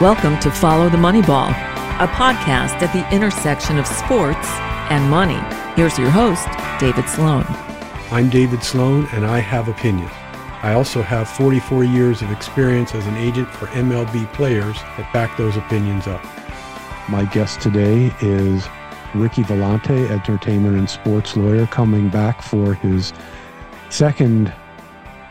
Welcome 0.00 0.38
to 0.42 0.50
Follow 0.52 0.88
the 0.88 0.96
Money 0.96 1.22
Ball, 1.22 1.48
a 1.48 2.06
podcast 2.06 2.80
at 2.80 2.92
the 2.92 3.12
intersection 3.12 3.78
of 3.78 3.86
sports 3.88 4.46
and 4.90 5.10
money. 5.10 5.40
Here's 5.74 5.98
your 5.98 6.08
host, 6.08 6.46
David 6.78 7.08
Sloan. 7.08 7.44
I'm 8.12 8.30
David 8.30 8.62
Sloan, 8.62 9.08
and 9.10 9.26
I 9.26 9.40
have 9.40 9.66
opinions. 9.66 10.12
I 10.62 10.74
also 10.74 11.02
have 11.02 11.28
44 11.28 11.82
years 11.82 12.22
of 12.22 12.30
experience 12.30 12.94
as 12.94 13.08
an 13.08 13.16
agent 13.16 13.48
for 13.48 13.66
MLB 13.66 14.32
players 14.34 14.76
that 14.76 15.12
back 15.12 15.36
those 15.36 15.56
opinions 15.56 16.06
up. 16.06 16.24
My 17.08 17.24
guest 17.24 17.60
today 17.60 18.14
is 18.20 18.68
Ricky 19.16 19.42
Volante, 19.42 20.08
entertainment 20.10 20.78
and 20.78 20.88
sports 20.88 21.36
lawyer, 21.36 21.66
coming 21.66 22.08
back 22.08 22.40
for 22.40 22.74
his 22.74 23.12
second 23.90 24.54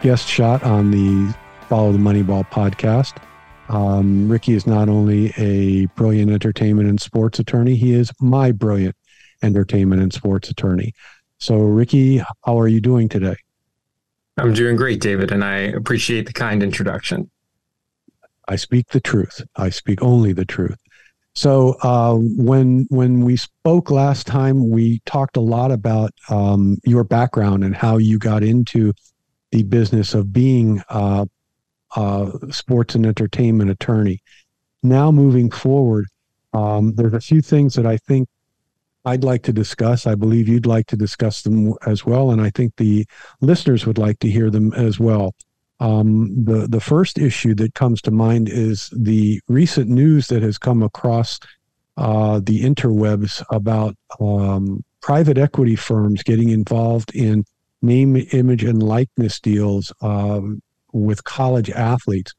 guest 0.02 0.27
shot 0.27 0.61
on 0.63 0.91
the 0.91 1.34
Follow 1.70 1.93
the 1.93 1.99
Moneyball 1.99 2.45
podcast. 2.49 3.13
Um, 3.70 4.29
Ricky 4.29 4.54
is 4.54 4.65
not 4.65 4.89
only 4.89 5.33
a 5.37 5.86
brilliant 5.96 6.32
entertainment 6.32 6.87
and 6.87 7.00
sports 7.00 7.39
attorney, 7.39 7.75
he 7.75 7.93
is 7.93 8.11
my 8.19 8.51
brilliant 8.51 8.96
entertainment 9.43 10.01
and 10.01 10.14
sports 10.14 10.50
attorney. 10.50 10.93
So, 11.37 11.57
Ricky, 11.57 12.18
how 12.18 12.59
are 12.59 12.68
you 12.68 12.82
doing 12.82 13.09
today? 13.09 13.36
I'm 14.37 14.54
doing 14.54 14.75
great, 14.75 15.01
David, 15.01 15.32
and 15.32 15.43
I 15.43 15.57
appreciate 15.57 16.28
the 16.28 16.33
kind 16.33 16.64
introduction. 16.64 17.29
I 18.47 18.56
speak 18.56 18.89
the 18.89 19.01
truth. 19.01 19.42
I 19.56 19.70
speak 19.70 20.01
only 20.01 20.31
the 20.31 20.45
truth. 20.45 20.78
So 21.37 21.75
uh, 21.84 22.15
when 22.15 22.87
when 22.89 23.23
we 23.23 23.36
spoke 23.36 23.92
last 23.92 24.25
time, 24.25 24.71
we 24.71 25.01
talked 25.06 25.37
a 25.37 25.42
lot 25.42 25.71
about 25.71 26.11
um, 26.29 26.79
your 26.84 27.04
background 27.04 27.64
and 27.64 27.75
how 27.75 27.97
you 27.97 28.18
got 28.18 28.43
into 28.43 28.93
the 29.51 29.61
business 29.61 30.15
of 30.15 30.34
being 30.34 30.81
uh, 30.89 31.25
uh, 31.97 32.31
sports 32.52 32.94
and 32.94 33.06
entertainment 33.06 33.72
attorney. 33.72 34.19
Now, 34.83 35.11
moving 35.11 35.50
forward, 35.50 36.06
um, 36.53 36.94
there's 36.94 37.16
a 37.16 37.20
few 37.20 37.42
things 37.42 37.73
that 37.73 37.88
I 37.88 37.98
think 37.98 38.30
I'd 39.03 39.23
like 39.23 39.42
to 39.44 39.53
discuss. 39.53 40.06
I 40.06 40.14
believe 40.14 40.48
you'd 40.48 40.68
like 40.68 40.86
to 40.88 40.95
discuss 40.95 41.42
them 41.42 41.73
as 41.88 42.06
well, 42.06 42.30
and 42.30 42.40
I 42.40 42.52
think 42.52 42.75
the 42.75 43.06
listeners 43.42 43.88
would 43.88 43.98
like 43.98 44.20
to 44.20 44.30
hear 44.30 44.52
them 44.52 44.73
as 44.73 45.00
well. 45.00 45.34
Um, 45.80 46.44
the 46.44 46.68
the 46.68 46.80
first 46.80 47.18
issue 47.18 47.56
that 47.56 47.73
comes 47.73 48.02
to 48.03 48.12
mind 48.12 48.48
is 48.48 48.90
the 48.95 49.42
recent 49.48 49.90
news 49.90 50.28
that 50.28 50.44
has 50.44 50.58
come 50.59 50.84
across 50.84 51.40
uh, 51.98 52.40
the 52.44 52.62
interwebs 52.62 53.44
about 53.50 53.95
um, 54.20 54.84
private 55.02 55.38
equity 55.40 55.75
firms 55.75 56.22
getting 56.22 56.50
involved 56.50 57.16
in 57.16 57.44
name, 57.81 58.16
image, 58.34 58.64
and 58.64 58.84
likeness 58.84 59.40
deals 59.40 59.92
um, 60.02 60.62
with 61.03 61.23
college 61.23 61.70
athletes. 61.70 62.34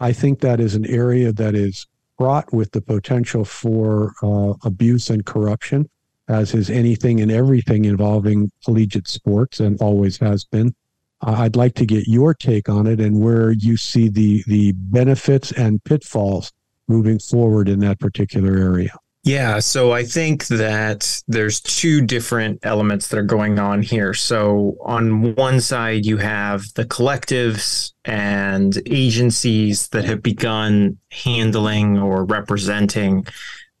I 0.00 0.12
think 0.12 0.40
that 0.40 0.60
is 0.60 0.74
an 0.74 0.86
area 0.86 1.32
that 1.32 1.54
is 1.54 1.86
fraught 2.18 2.52
with 2.52 2.72
the 2.72 2.80
potential 2.80 3.44
for 3.44 4.14
uh, 4.22 4.54
abuse 4.64 5.10
and 5.10 5.24
corruption, 5.24 5.88
as 6.28 6.54
is 6.54 6.70
anything 6.70 7.20
and 7.20 7.30
everything 7.30 7.84
involving 7.84 8.50
collegiate 8.64 9.08
sports 9.08 9.60
and 9.60 9.80
always 9.80 10.18
has 10.18 10.44
been. 10.44 10.74
I'd 11.22 11.56
like 11.56 11.74
to 11.76 11.86
get 11.86 12.06
your 12.06 12.34
take 12.34 12.68
on 12.68 12.86
it 12.86 13.00
and 13.00 13.20
where 13.20 13.52
you 13.52 13.76
see 13.76 14.08
the 14.08 14.44
the 14.46 14.72
benefits 14.72 15.52
and 15.52 15.82
pitfalls 15.84 16.52
moving 16.86 17.18
forward 17.18 17.68
in 17.68 17.78
that 17.80 17.98
particular 17.98 18.56
area. 18.58 18.94
Yeah, 19.26 19.58
so 19.60 19.92
I 19.92 20.04
think 20.04 20.48
that 20.48 21.10
there's 21.26 21.58
two 21.62 22.02
different 22.02 22.58
elements 22.62 23.08
that 23.08 23.18
are 23.18 23.22
going 23.22 23.58
on 23.58 23.80
here. 23.80 24.12
So 24.12 24.76
on 24.82 25.34
one 25.34 25.62
side, 25.62 26.04
you 26.04 26.18
have 26.18 26.62
the 26.74 26.84
collectives 26.84 27.92
and 28.04 28.76
agencies 28.84 29.88
that 29.88 30.04
have 30.04 30.22
begun 30.22 30.98
handling 31.10 31.98
or 31.98 32.26
representing 32.26 33.26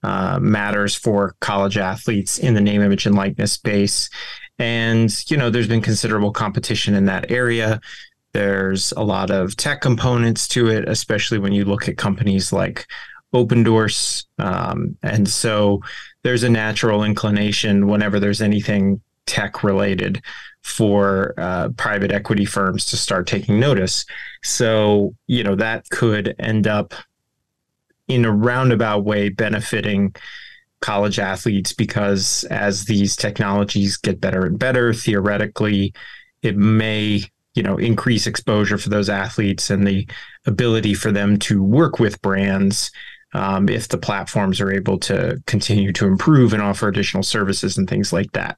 uh, 0.02 0.38
matters 0.40 0.94
for 0.94 1.36
college 1.42 1.76
athletes 1.76 2.38
in 2.38 2.54
the 2.54 2.60
name, 2.62 2.80
image, 2.80 3.04
and 3.04 3.14
likeness 3.14 3.52
space. 3.52 4.08
And, 4.58 5.14
you 5.30 5.36
know, 5.36 5.50
there's 5.50 5.68
been 5.68 5.82
considerable 5.82 6.32
competition 6.32 6.94
in 6.94 7.04
that 7.04 7.30
area. 7.30 7.82
There's 8.32 8.92
a 8.92 9.02
lot 9.02 9.30
of 9.30 9.56
tech 9.56 9.82
components 9.82 10.48
to 10.48 10.68
it, 10.68 10.88
especially 10.88 11.38
when 11.38 11.52
you 11.52 11.66
look 11.66 11.86
at 11.86 11.98
companies 11.98 12.50
like 12.50 12.86
Opendorse. 13.34 14.24
Um, 14.38 14.96
and 15.02 15.28
so 15.28 15.80
there's 16.22 16.44
a 16.44 16.48
natural 16.48 17.02
inclination 17.02 17.88
whenever 17.88 18.20
there's 18.20 18.40
anything 18.40 19.00
tech 19.26 19.64
related 19.64 20.22
for 20.62 21.34
uh, 21.36 21.68
private 21.70 22.12
equity 22.12 22.44
firms 22.44 22.86
to 22.86 22.96
start 22.96 23.26
taking 23.26 23.58
notice. 23.58 24.06
So, 24.42 25.14
you 25.26 25.42
know, 25.42 25.56
that 25.56 25.88
could 25.90 26.34
end 26.38 26.66
up 26.66 26.94
in 28.08 28.24
a 28.24 28.32
roundabout 28.32 29.04
way 29.04 29.28
benefiting 29.28 30.14
college 30.80 31.18
athletes 31.18 31.72
because 31.72 32.44
as 32.50 32.84
these 32.84 33.16
technologies 33.16 33.96
get 33.96 34.20
better 34.20 34.46
and 34.46 34.58
better, 34.58 34.92
theoretically, 34.92 35.92
it 36.42 36.56
may 36.56 37.22
you 37.54 37.62
know 37.62 37.76
increase 37.76 38.26
exposure 38.26 38.76
for 38.76 38.88
those 38.88 39.08
athletes 39.08 39.70
and 39.70 39.86
the 39.86 40.06
ability 40.44 40.92
for 40.92 41.12
them 41.12 41.38
to 41.38 41.62
work 41.62 41.98
with 41.98 42.20
brands 42.20 42.90
um, 43.34 43.68
if 43.68 43.88
the 43.88 43.98
platforms 43.98 44.60
are 44.60 44.72
able 44.72 44.98
to 44.98 45.42
continue 45.46 45.92
to 45.92 46.06
improve 46.06 46.52
and 46.52 46.62
offer 46.62 46.88
additional 46.88 47.22
services 47.22 47.76
and 47.76 47.88
things 47.88 48.12
like 48.12 48.32
that. 48.32 48.56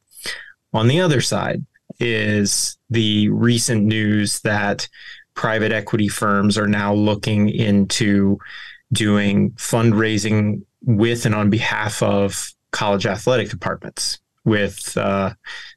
On 0.73 0.89
the 0.89 1.01
other 1.01 1.21
side 1.21 1.65
is 1.99 2.77
the 2.91 3.29
recent 3.31 3.85
news 3.85 4.41
that 4.41 4.89
private 5.35 5.73
equity 5.73 6.09
firms 6.09 6.59
are 6.59 6.69
now 6.69 6.93
looking 6.93 7.49
into 7.49 8.39
doing 8.93 9.51
fundraising 9.53 10.63
with 10.83 11.27
and 11.27 11.35
on 11.35 11.51
behalf 11.51 12.03
of 12.03 12.51
college 12.71 13.07
athletic 13.07 13.49
departments 13.49 14.19
with 14.45 14.97
uh, 14.97 15.33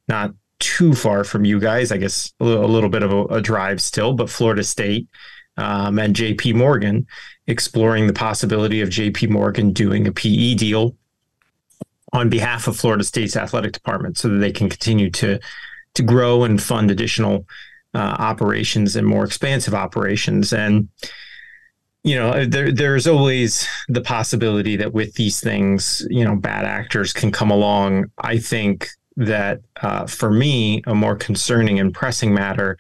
not 0.08 0.34
too 0.60 0.94
far 0.94 1.24
from 1.24 1.46
you 1.46 1.60
guys, 1.60 1.92
I 1.92 1.98
guess 1.98 2.34
a 2.40 2.44
little, 2.44 2.90
bit 2.90 3.04
of 3.04 3.12
a, 3.12 3.24
a, 3.26 3.42
drive 3.42 3.82
still, 3.82 4.14
but 4.14 4.30
Florida 4.30 4.64
State 4.64 5.08
um, 5.60 6.00
and 6.00 6.16
JP 6.16 6.56
Morgan 6.56 7.06
exploring 7.48 8.08
the 8.08 8.14
possibility 8.14 8.82
of 8.82 8.90
JP 8.90 9.30
Morgan 9.30 9.74
doing 9.74 10.08
a 10.08 10.12
PE 10.12 10.56
deal 10.56 10.96
on 12.14 12.30
behalf 12.30 12.68
of 12.68 12.78
Florida 12.78 13.04
State's 13.04 13.36
athletic 13.36 13.74
department 13.74 14.18
so 14.18 14.30
that 14.30 14.38
they 14.38 14.52
can 14.52 14.70
continue 14.70 15.10
to 15.12 15.40
to 15.96 16.04
grow 16.04 16.44
and 16.44 16.62
fund 16.62 16.92
additional 16.92 17.46
uh, 17.94 18.16
operations 18.20 18.96
and 18.96 19.06
more 19.06 19.26
expansive 19.26 19.74
operations. 19.74 20.54
And 20.54 20.88
you 22.04 22.16
know 22.16 22.46
there 22.46 22.72
there's 22.72 23.08
always 23.08 23.68
the 23.90 24.02
possibility 24.02 24.78
that 24.78 24.94
with 24.94 25.16
these 25.16 25.42
things 25.42 26.06
you 26.10 26.24
know 26.24 26.36
bad 26.36 26.66
actors 26.66 27.12
can 27.12 27.32
come 27.32 27.52
along. 27.52 28.06
I 28.20 28.38
think 28.38 28.88
that 29.18 29.60
uh, 29.82 30.08
for 30.08 30.32
me 30.32 30.82
a 30.88 30.96
more 30.96 31.16
concerning 31.16 31.80
and 31.80 31.94
pressing 31.94 32.34
matter 32.34 32.78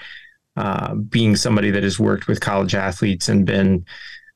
uh, 0.59 0.93
being 0.93 1.37
somebody 1.37 1.71
that 1.71 1.83
has 1.83 1.97
worked 1.97 2.27
with 2.27 2.41
college 2.41 2.75
athletes 2.75 3.29
and 3.29 3.45
been 3.45 3.85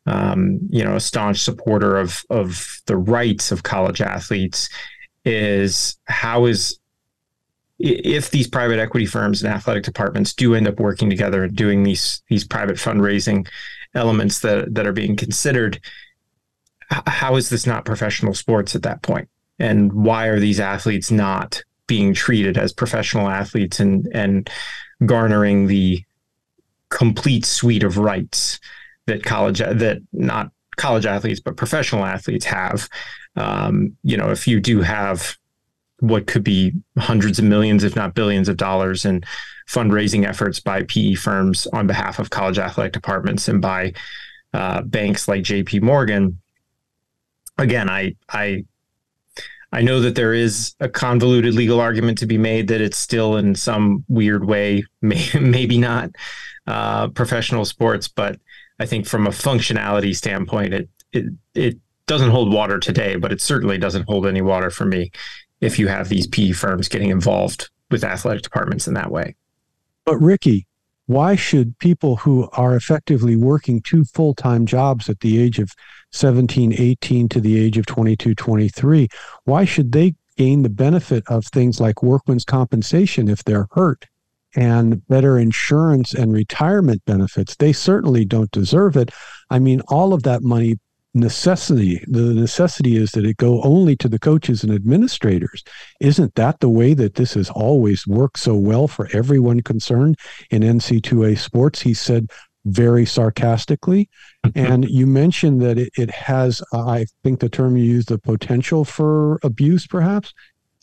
um, 0.05 0.59
you 0.69 0.81
know, 0.81 0.95
a 0.95 1.01
staunch 1.01 1.39
supporter 1.39 1.97
of 1.97 2.23
of 2.29 2.81
the 2.87 2.95
rights 2.95 3.51
of 3.51 3.63
college 3.63 4.01
athletes 4.01 4.69
is 5.25 5.97
how 6.05 6.45
is 6.45 6.79
if 7.77 8.31
these 8.31 8.47
private 8.47 8.79
equity 8.79 9.05
firms 9.05 9.43
and 9.43 9.53
athletic 9.53 9.83
departments 9.83 10.33
do 10.33 10.55
end 10.55 10.67
up 10.67 10.79
working 10.79 11.09
together 11.09 11.43
and 11.43 11.55
doing 11.55 11.83
these 11.83 12.21
these 12.29 12.45
private 12.45 12.77
fundraising 12.77 13.45
elements 13.95 14.39
that 14.39 14.73
that 14.73 14.87
are 14.87 14.93
being 14.93 15.17
considered 15.17 15.79
how 16.89 17.35
is 17.35 17.49
this 17.49 17.65
not 17.65 17.85
professional 17.85 18.33
sports 18.33 18.75
at 18.75 18.83
that 18.83 19.01
point? 19.01 19.27
And 19.59 19.91
why 19.91 20.27
are 20.27 20.39
these 20.39 20.59
athletes 20.59 21.11
not 21.11 21.63
being 21.87 22.13
treated 22.13 22.57
as 22.57 22.71
professional 22.71 23.29
athletes 23.29 23.81
and 23.81 24.07
and 24.13 24.49
garnering 25.05 25.67
the 25.67 26.03
complete 26.93 27.43
suite 27.43 27.83
of 27.83 27.97
rights 27.97 28.59
that 29.07 29.23
college 29.23 29.59
that 29.59 30.01
not 30.13 30.51
college 30.77 31.05
athletes 31.05 31.39
but 31.39 31.57
professional 31.57 32.05
athletes 32.05 32.45
have. 32.45 32.87
Um, 33.35 33.97
you 34.03 34.15
know, 34.15 34.29
if 34.29 34.47
you 34.47 34.59
do 34.59 34.81
have 34.81 35.35
what 35.99 36.27
could 36.27 36.43
be 36.43 36.73
hundreds 36.97 37.39
of 37.39 37.45
millions, 37.45 37.83
if 37.83 37.95
not 37.95 38.13
billions 38.13 38.47
of 38.47 38.57
dollars 38.57 39.05
in 39.05 39.23
fundraising 39.67 40.27
efforts 40.27 40.59
by 40.59 40.83
PE 40.83 41.15
firms 41.15 41.65
on 41.67 41.87
behalf 41.87 42.19
of 42.19 42.29
college 42.29 42.59
athletic 42.59 42.93
departments 42.93 43.47
and 43.47 43.61
by 43.61 43.93
uh, 44.53 44.81
banks 44.81 45.27
like 45.27 45.43
JP 45.43 45.81
Morgan. 45.81 46.39
Again, 47.57 47.89
I, 47.89 48.15
I, 48.29 48.65
I 49.73 49.81
know 49.81 49.99
that 50.01 50.13
there 50.13 50.35
is 50.35 50.75
a 50.79 50.87
convoluted 50.87 51.55
legal 51.55 51.79
argument 51.79 52.19
to 52.19 52.27
be 52.27 52.37
made 52.37 52.67
that 52.67 52.79
it's 52.79 52.97
still 52.97 53.37
in 53.37 53.55
some 53.55 54.05
weird 54.07 54.45
way, 54.45 54.85
may, 55.01 55.27
maybe 55.39 55.79
not 55.79 56.11
uh, 56.67 57.07
professional 57.09 57.65
sports, 57.65 58.07
but 58.07 58.39
I 58.79 58.85
think 58.85 59.07
from 59.07 59.25
a 59.25 59.31
functionality 59.31 60.15
standpoint, 60.15 60.73
it 60.73 60.89
it 61.11 61.25
it 61.55 61.77
doesn't 62.05 62.29
hold 62.29 62.53
water 62.53 62.79
today, 62.79 63.15
but 63.15 63.31
it 63.31 63.41
certainly 63.41 63.77
doesn't 63.79 64.07
hold 64.07 64.27
any 64.27 64.41
water 64.41 64.69
for 64.69 64.85
me 64.85 65.11
if 65.59 65.79
you 65.79 65.87
have 65.87 66.07
these 66.07 66.27
PE 66.27 66.51
firms 66.51 66.87
getting 66.87 67.09
involved 67.09 67.69
with 67.89 68.03
athletic 68.03 68.43
departments 68.43 68.87
in 68.87 68.93
that 68.93 69.11
way. 69.11 69.35
But 70.05 70.17
Ricky, 70.17 70.67
why 71.07 71.35
should 71.35 71.77
people 71.79 72.15
who 72.17 72.49
are 72.53 72.75
effectively 72.75 73.35
working 73.35 73.81
two 73.81 74.05
full-time 74.05 74.65
jobs 74.65 75.09
at 75.09 75.19
the 75.19 75.39
age 75.39 75.59
of 75.59 75.71
17 76.11 76.73
18 76.77 77.29
to 77.29 77.41
the 77.41 77.59
age 77.59 77.77
of 77.77 77.85
22 77.85 78.35
23 78.35 79.07
why 79.45 79.65
should 79.65 79.91
they 79.91 80.15
gain 80.37 80.63
the 80.63 80.69
benefit 80.69 81.23
of 81.27 81.45
things 81.45 81.79
like 81.79 82.03
workman's 82.03 82.45
compensation 82.45 83.27
if 83.29 83.43
they're 83.43 83.67
hurt 83.71 84.07
and 84.55 85.05
better 85.07 85.37
insurance 85.37 86.13
and 86.13 86.31
retirement 86.33 87.03
benefits? 87.05 87.55
They 87.55 87.73
certainly 87.73 88.25
don't 88.25 88.51
deserve 88.51 88.95
it. 88.97 89.11
I 89.49 89.59
mean 89.59 89.81
all 89.87 90.13
of 90.13 90.23
that 90.23 90.43
money 90.43 90.79
necessity 91.13 92.03
the 92.07 92.33
necessity 92.33 92.97
is 92.97 93.11
that 93.11 93.25
it 93.25 93.37
go 93.37 93.61
only 93.61 93.95
to 93.97 94.07
the 94.07 94.19
coaches 94.19 94.63
and 94.63 94.73
administrators. 94.73 95.63
Isn't 95.99 96.35
that 96.35 96.59
the 96.59 96.69
way 96.69 96.93
that 96.95 97.15
this 97.15 97.35
has 97.35 97.49
always 97.49 98.07
worked 98.07 98.39
so 98.39 98.55
well 98.55 98.87
for 98.87 99.07
everyone 99.13 99.61
concerned 99.61 100.17
in 100.49 100.63
NCAA 100.63 101.37
sports? 101.37 101.81
He 101.81 101.93
said 101.93 102.31
very 102.65 103.05
sarcastically. 103.05 104.09
And 104.55 104.85
you 104.89 105.07
mentioned 105.07 105.61
that 105.61 105.77
it, 105.77 105.89
it 105.97 106.11
has 106.11 106.61
i 106.73 107.05
think 107.23 107.39
the 107.39 107.49
term 107.49 107.77
you 107.77 107.85
used 107.85 108.09
the 108.09 108.17
potential 108.17 108.83
for 108.83 109.39
abuse 109.43 109.87
perhaps. 109.87 110.33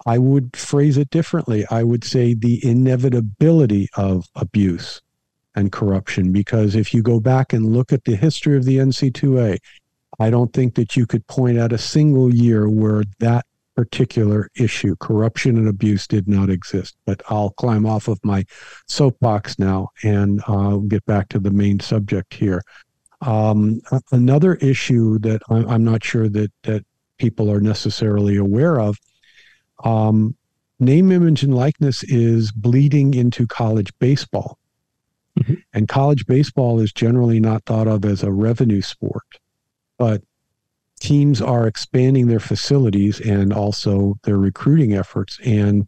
I 0.06 0.17
would 0.17 0.56
phrase 0.56 0.97
it 0.97 1.11
differently. 1.11 1.67
I 1.71 1.83
would 1.83 2.05
say 2.05 2.33
the 2.33 2.65
inevitability 2.65 3.88
of 3.97 4.26
abuse 4.35 5.03
and 5.55 5.71
corruption 5.73 6.33
because 6.33 6.75
if 6.75 6.94
you 6.94 7.03
go 7.03 7.21
back 7.21 7.53
and 7.53 7.75
look 7.75 7.93
at 7.93 8.05
the 8.05 8.17
history 8.17 8.56
of 8.56 8.65
the 8.65 8.79
NCAA 8.79 9.59
I 10.20 10.28
don't 10.28 10.52
think 10.52 10.75
that 10.75 10.96
you 10.96 11.06
could 11.06 11.26
point 11.26 11.58
out 11.58 11.72
a 11.72 11.78
single 11.78 12.32
year 12.32 12.69
where 12.69 13.02
that 13.20 13.46
particular 13.75 14.50
issue, 14.55 14.94
corruption 14.96 15.56
and 15.56 15.67
abuse, 15.67 16.06
did 16.06 16.28
not 16.28 16.50
exist. 16.50 16.94
But 17.06 17.22
I'll 17.31 17.50
climb 17.50 17.87
off 17.87 18.06
of 18.06 18.22
my 18.22 18.44
soapbox 18.87 19.58
now 19.58 19.88
and 20.05 20.43
uh, 20.46 20.76
get 20.76 21.06
back 21.06 21.31
to 21.31 21.38
the 21.38 21.50
main 21.50 21.81
subject 21.81 22.34
here. 22.34 22.62
Um, 23.22 23.81
another 24.12 24.56
issue 24.56 25.19
that 25.20 25.40
I'm 25.49 25.84
not 25.84 26.05
sure 26.05 26.28
that 26.28 26.52
that 26.64 26.84
people 27.16 27.50
are 27.50 27.61
necessarily 27.61 28.37
aware 28.37 28.78
of. 28.78 28.99
Um, 29.84 30.37
name, 30.78 31.11
image, 31.12 31.43
and 31.43 31.55
likeness 31.55 32.02
is 32.05 32.52
bleeding 32.52 33.14
into 33.14 33.46
college 33.46 33.90
baseball. 33.99 34.58
Mm-hmm. 35.38 35.55
And 35.73 35.88
college 35.88 36.26
baseball 36.26 36.81
is 36.81 36.93
generally 36.93 37.40
not 37.40 37.64
thought 37.64 37.88
of 37.88 38.05
as 38.05 38.23
a 38.23 38.32
revenue 38.32 38.82
sport 38.82 39.39
but 40.00 40.23
teams 40.99 41.43
are 41.43 41.67
expanding 41.67 42.26
their 42.26 42.41
facilities 42.41 43.20
and 43.20 43.52
also 43.52 44.19
their 44.25 44.38
recruiting 44.38 44.94
efforts. 44.94 45.38
And 45.44 45.87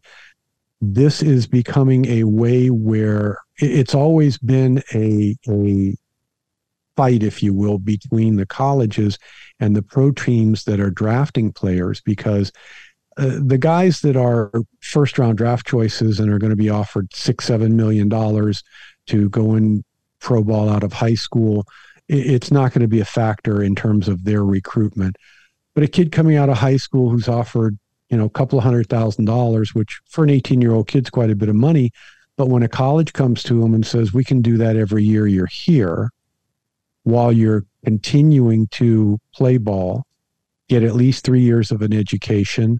this 0.81 1.23
is 1.23 1.47
becoming 1.47 2.05
a 2.05 2.25
way 2.25 2.69
where 2.69 3.39
it's 3.57 3.95
always 3.95 4.37
been 4.37 4.83
a, 4.93 5.35
a 5.49 5.95
fight 6.95 7.23
if 7.23 7.41
you 7.41 7.55
will 7.55 7.79
between 7.79 8.35
the 8.35 8.45
colleges 8.45 9.17
and 9.59 9.75
the 9.75 9.81
pro 9.81 10.11
teams 10.11 10.65
that 10.65 10.79
are 10.79 10.91
drafting 10.91 11.51
players 11.51 11.99
because 11.99 12.51
uh, 13.17 13.39
the 13.43 13.57
guys 13.57 14.01
that 14.01 14.15
are 14.15 14.51
first 14.81 15.17
round 15.17 15.39
draft 15.39 15.65
choices 15.65 16.19
and 16.19 16.31
are 16.31 16.37
going 16.37 16.51
to 16.51 16.55
be 16.55 16.69
offered 16.69 17.11
six 17.15 17.45
seven 17.45 17.75
million 17.75 18.09
dollars 18.09 18.63
to 19.07 19.27
go 19.29 19.55
in 19.55 19.83
pro 20.19 20.43
ball 20.43 20.69
out 20.69 20.83
of 20.83 20.93
high 20.93 21.15
school 21.15 21.65
it's 22.07 22.51
not 22.51 22.73
going 22.73 22.81
to 22.81 22.87
be 22.87 22.99
a 22.99 23.05
factor 23.05 23.63
in 23.63 23.75
terms 23.75 24.07
of 24.07 24.23
their 24.23 24.43
recruitment. 24.43 25.17
But 25.73 25.83
a 25.83 25.87
kid 25.87 26.11
coming 26.11 26.35
out 26.35 26.49
of 26.49 26.57
high 26.57 26.77
school 26.77 27.09
who's 27.09 27.27
offered, 27.27 27.77
you 28.09 28.17
know, 28.17 28.25
a 28.25 28.29
couple 28.29 28.59
of 28.59 28.63
hundred 28.63 28.89
thousand 28.89 29.25
dollars, 29.25 29.73
which 29.73 30.01
for 30.07 30.23
an 30.23 30.29
18 30.29 30.61
year 30.61 30.73
old 30.73 30.87
kid's 30.87 31.09
quite 31.09 31.29
a 31.29 31.35
bit 31.35 31.49
of 31.49 31.55
money. 31.55 31.91
But 32.37 32.49
when 32.49 32.63
a 32.63 32.67
college 32.67 33.13
comes 33.13 33.43
to 33.43 33.61
them 33.61 33.73
and 33.73 33.85
says, 33.85 34.13
we 34.13 34.23
can 34.23 34.41
do 34.41 34.57
that 34.57 34.75
every 34.75 35.03
year 35.03 35.27
you're 35.27 35.45
here, 35.45 36.09
while 37.03 37.31
you're 37.31 37.65
continuing 37.85 38.67
to 38.67 39.19
play 39.33 39.57
ball, 39.57 40.05
get 40.69 40.83
at 40.83 40.95
least 40.95 41.23
three 41.23 41.41
years 41.41 41.71
of 41.71 41.81
an 41.81 41.93
education, 41.93 42.79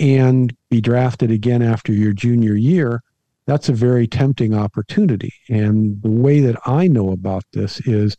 and 0.00 0.54
be 0.70 0.80
drafted 0.80 1.30
again 1.30 1.62
after 1.62 1.92
your 1.92 2.12
junior 2.12 2.54
year, 2.54 3.02
that's 3.46 3.68
a 3.68 3.72
very 3.72 4.06
tempting 4.06 4.54
opportunity. 4.54 5.32
And 5.48 6.00
the 6.02 6.10
way 6.10 6.40
that 6.40 6.56
I 6.66 6.86
know 6.86 7.10
about 7.10 7.44
this 7.52 7.80
is 7.80 8.16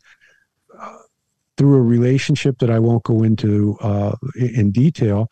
through 1.60 1.76
a 1.76 1.82
relationship 1.82 2.58
that 2.60 2.70
I 2.70 2.78
won't 2.78 3.02
go 3.02 3.22
into 3.22 3.76
uh, 3.82 4.16
in 4.34 4.70
detail, 4.70 5.28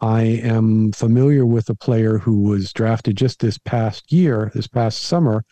I 0.00 0.22
am 0.22 0.92
familiar 0.92 1.44
with 1.44 1.68
a 1.68 1.74
player 1.74 2.16
who 2.16 2.40
was 2.40 2.72
drafted 2.72 3.18
just 3.18 3.40
this 3.40 3.58
past 3.58 4.10
year, 4.10 4.50
this 4.54 4.66
past 4.66 5.02
summer, 5.02 5.44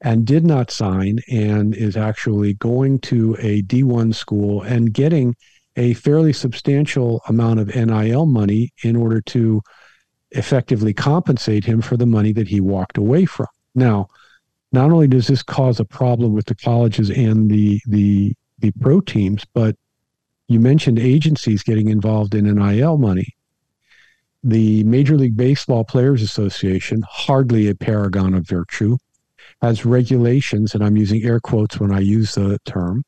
and 0.00 0.26
did 0.26 0.46
not 0.46 0.70
sign 0.70 1.18
and 1.30 1.74
is 1.74 1.94
actually 1.94 2.54
going 2.54 3.00
to 3.00 3.36
a 3.38 3.60
D1 3.60 4.14
school 4.14 4.62
and 4.62 4.94
getting 4.94 5.36
a 5.76 5.92
fairly 5.92 6.32
substantial 6.32 7.20
amount 7.28 7.60
of 7.60 7.68
NIL 7.74 8.24
money 8.24 8.72
in 8.82 8.96
order 8.96 9.20
to 9.20 9.60
effectively 10.30 10.94
compensate 10.94 11.64
him 11.66 11.82
for 11.82 11.98
the 11.98 12.06
money 12.06 12.32
that 12.32 12.48
he 12.48 12.62
walked 12.62 12.96
away 12.96 13.26
from. 13.26 13.48
Now, 13.74 14.08
not 14.72 14.90
only 14.90 15.06
does 15.06 15.26
this 15.26 15.42
cause 15.42 15.80
a 15.80 15.84
problem 15.84 16.32
with 16.32 16.46
the 16.46 16.54
colleges 16.54 17.10
and 17.10 17.50
the 17.50 17.78
the 17.86 18.34
the 18.60 18.72
pro 18.80 19.00
teams, 19.00 19.44
but 19.54 19.76
you 20.48 20.60
mentioned 20.60 20.98
agencies 20.98 21.62
getting 21.62 21.88
involved 21.88 22.34
in 22.34 22.52
NIL 22.52 22.98
money. 22.98 23.36
The 24.42 24.82
Major 24.84 25.16
League 25.16 25.36
Baseball 25.36 25.84
Players 25.84 26.22
Association, 26.22 27.04
hardly 27.08 27.68
a 27.68 27.74
paragon 27.74 28.34
of 28.34 28.48
virtue, 28.48 28.96
has 29.62 29.84
regulations, 29.84 30.74
and 30.74 30.82
I'm 30.82 30.96
using 30.96 31.22
air 31.22 31.40
quotes 31.40 31.78
when 31.78 31.92
I 31.92 32.00
use 32.00 32.34
the 32.34 32.58
term, 32.64 33.04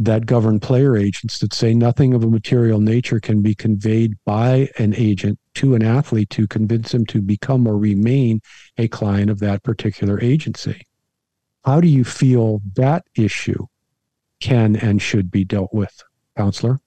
that 0.00 0.26
govern 0.26 0.58
player 0.58 0.96
agents 0.96 1.38
that 1.38 1.54
say 1.54 1.72
nothing 1.72 2.14
of 2.14 2.24
a 2.24 2.28
material 2.28 2.80
nature 2.80 3.20
can 3.20 3.42
be 3.42 3.54
conveyed 3.54 4.14
by 4.24 4.68
an 4.78 4.92
agent 4.96 5.38
to 5.54 5.76
an 5.76 5.84
athlete 5.84 6.30
to 6.30 6.48
convince 6.48 6.92
him 6.92 7.06
to 7.06 7.22
become 7.22 7.66
or 7.66 7.78
remain 7.78 8.40
a 8.76 8.88
client 8.88 9.30
of 9.30 9.38
that 9.38 9.62
particular 9.62 10.20
agency. 10.20 10.82
How 11.64 11.80
do 11.80 11.86
you 11.86 12.04
feel 12.04 12.60
that 12.74 13.04
issue 13.14 13.66
can 14.44 14.76
and 14.76 15.00
should 15.00 15.30
be 15.30 15.44
dealt 15.44 15.72
with, 15.72 16.02
counselor? 16.36 16.78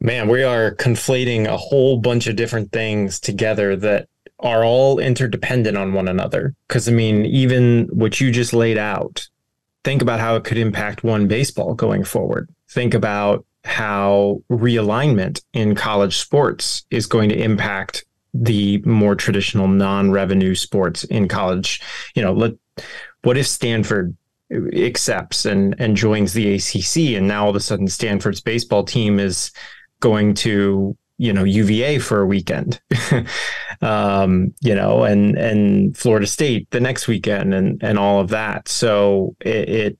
Man, 0.00 0.28
we 0.28 0.42
are 0.42 0.74
conflating 0.74 1.46
a 1.46 1.56
whole 1.56 1.98
bunch 1.98 2.26
of 2.26 2.36
different 2.36 2.72
things 2.72 3.20
together 3.20 3.76
that 3.76 4.08
are 4.40 4.64
all 4.64 4.98
interdependent 4.98 5.76
on 5.76 5.92
one 5.92 6.08
another. 6.08 6.54
Because, 6.66 6.88
I 6.88 6.92
mean, 6.92 7.26
even 7.26 7.88
what 7.92 8.20
you 8.20 8.30
just 8.30 8.52
laid 8.52 8.78
out, 8.78 9.28
think 9.84 10.02
about 10.02 10.20
how 10.20 10.36
it 10.36 10.44
could 10.44 10.58
impact 10.58 11.04
one 11.04 11.28
baseball 11.28 11.74
going 11.74 12.04
forward. 12.04 12.48
Think 12.70 12.94
about 12.94 13.44
how 13.64 14.42
realignment 14.50 15.42
in 15.52 15.74
college 15.74 16.16
sports 16.16 16.84
is 16.90 17.06
going 17.06 17.28
to 17.28 17.38
impact 17.38 18.04
the 18.32 18.78
more 18.84 19.14
traditional 19.14 19.68
non-revenue 19.68 20.54
sports 20.54 21.04
in 21.04 21.28
college. 21.28 21.80
You 22.14 22.22
know, 22.22 22.32
let 22.32 22.52
what 23.22 23.38
if 23.38 23.46
Stanford 23.46 24.16
accepts 24.74 25.44
and 25.44 25.74
and 25.78 25.96
joins 25.96 26.32
the 26.32 26.54
ACC, 26.54 27.16
and 27.16 27.28
now 27.28 27.44
all 27.44 27.50
of 27.50 27.56
a 27.56 27.60
sudden 27.60 27.88
Stanford's 27.88 28.40
baseball 28.40 28.84
team 28.84 29.18
is 29.18 29.52
going 30.00 30.34
to 30.34 30.96
you 31.18 31.32
know 31.32 31.44
UVA 31.44 31.98
for 31.98 32.20
a 32.20 32.26
weekend, 32.26 32.80
um, 33.82 34.54
you 34.60 34.74
know, 34.74 35.04
and 35.04 35.36
and 35.36 35.96
Florida 35.96 36.26
State 36.26 36.68
the 36.70 36.80
next 36.80 37.08
weekend, 37.08 37.54
and 37.54 37.82
and 37.82 37.98
all 37.98 38.20
of 38.20 38.28
that. 38.30 38.68
So 38.68 39.36
it, 39.40 39.68
it 39.68 39.98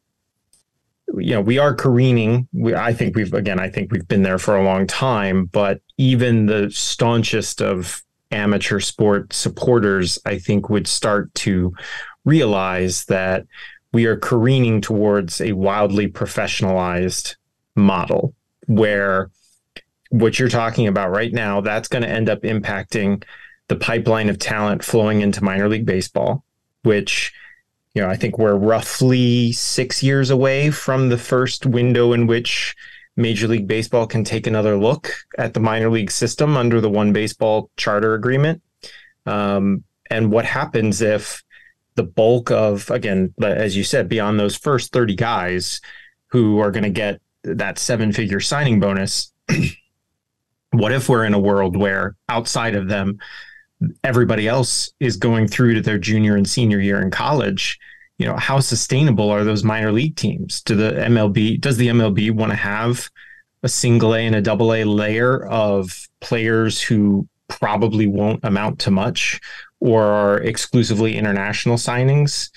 you 1.16 1.34
know 1.34 1.40
we 1.40 1.58
are 1.58 1.75
careening. 1.75 2.49
We 2.52 2.75
I 2.75 2.92
think 2.92 3.16
we've 3.16 3.32
again 3.32 3.61
I 3.61 3.68
think 3.68 3.92
we've 3.92 4.08
been 4.08 4.23
there 4.23 4.38
for 4.38 4.56
a 4.56 4.64
long 4.64 4.87
time, 4.87 5.46
but 5.46 5.80
even 5.99 6.46
the 6.46 6.70
staunchest 6.70 7.62
of 7.62 8.02
amateur 8.30 8.80
sport 8.80 9.32
supporters, 9.32 10.18
I 10.26 10.38
think, 10.38 10.68
would 10.68 10.87
start 10.87 11.32
to 11.34 11.73
realize 12.25 13.04
that 13.04 13.46
we 13.94 14.06
are 14.06 14.16
careening 14.16 14.80
towards 14.80 15.40
a 15.40 15.52
wildly 15.52 16.08
professionalized 16.08 17.36
model 17.76 18.34
where 18.66 19.30
what 20.10 20.38
you're 20.38 20.48
talking 20.48 20.88
about 20.88 21.12
right 21.12 21.32
now, 21.32 21.60
that's 21.60 21.86
going 21.86 22.02
to 22.02 22.08
end 22.08 22.28
up 22.28 22.42
impacting 22.42 23.22
the 23.68 23.76
pipeline 23.76 24.28
of 24.28 24.38
talent 24.38 24.82
flowing 24.82 25.20
into 25.20 25.44
minor 25.44 25.68
league 25.68 25.86
baseball, 25.86 26.44
which, 26.82 27.32
you 27.94 28.02
know, 28.02 28.08
I 28.08 28.16
think 28.16 28.36
we're 28.36 28.56
roughly 28.56 29.52
six 29.52 30.02
years 30.02 30.28
away 30.28 30.72
from 30.72 31.08
the 31.08 31.18
first 31.18 31.64
window 31.64 32.12
in 32.12 32.26
which 32.26 32.74
Major 33.16 33.46
League 33.46 33.68
Baseball 33.68 34.08
can 34.08 34.24
take 34.24 34.48
another 34.48 34.76
look 34.76 35.12
at 35.38 35.54
the 35.54 35.60
minor 35.60 35.88
league 35.88 36.10
system 36.10 36.56
under 36.56 36.80
the 36.80 36.90
one 36.90 37.12
baseball 37.12 37.70
charter 37.76 38.14
agreement. 38.14 38.60
Um, 39.24 39.84
and 40.10 40.32
what 40.32 40.46
happens 40.46 41.00
if 41.00 41.43
the 41.96 42.02
bulk 42.02 42.50
of 42.50 42.90
again 42.90 43.32
as 43.42 43.76
you 43.76 43.84
said 43.84 44.08
beyond 44.08 44.38
those 44.38 44.56
first 44.56 44.92
30 44.92 45.14
guys 45.14 45.80
who 46.28 46.58
are 46.58 46.70
going 46.70 46.84
to 46.84 46.90
get 46.90 47.20
that 47.44 47.78
seven 47.78 48.12
figure 48.12 48.40
signing 48.40 48.80
bonus 48.80 49.32
what 50.72 50.92
if 50.92 51.08
we're 51.08 51.24
in 51.24 51.34
a 51.34 51.38
world 51.38 51.76
where 51.76 52.16
outside 52.28 52.74
of 52.74 52.88
them 52.88 53.18
everybody 54.02 54.48
else 54.48 54.92
is 55.00 55.16
going 55.16 55.46
through 55.46 55.74
to 55.74 55.80
their 55.80 55.98
junior 55.98 56.36
and 56.36 56.48
senior 56.48 56.80
year 56.80 57.00
in 57.00 57.10
college 57.10 57.78
you 58.18 58.26
know, 58.26 58.36
how 58.36 58.60
sustainable 58.60 59.30
are 59.30 59.44
those 59.44 59.64
minor 59.64 59.90
league 59.90 60.16
teams? 60.16 60.62
Do 60.62 60.76
the 60.76 60.92
MLB 60.92 61.60
does 61.60 61.76
the 61.76 61.88
MLB 61.88 62.30
want 62.30 62.52
to 62.52 62.56
have 62.56 63.10
a 63.62 63.68
single 63.68 64.14
A 64.14 64.20
and 64.20 64.36
a 64.36 64.42
double 64.42 64.72
A 64.72 64.84
layer 64.84 65.44
of 65.46 66.08
players 66.20 66.80
who 66.80 67.26
probably 67.48 68.06
won't 68.06 68.44
amount 68.44 68.78
to 68.80 68.90
much 68.90 69.40
or 69.84 70.02
are 70.02 70.38
exclusively 70.38 71.14
international 71.14 71.76
signings 71.76 72.48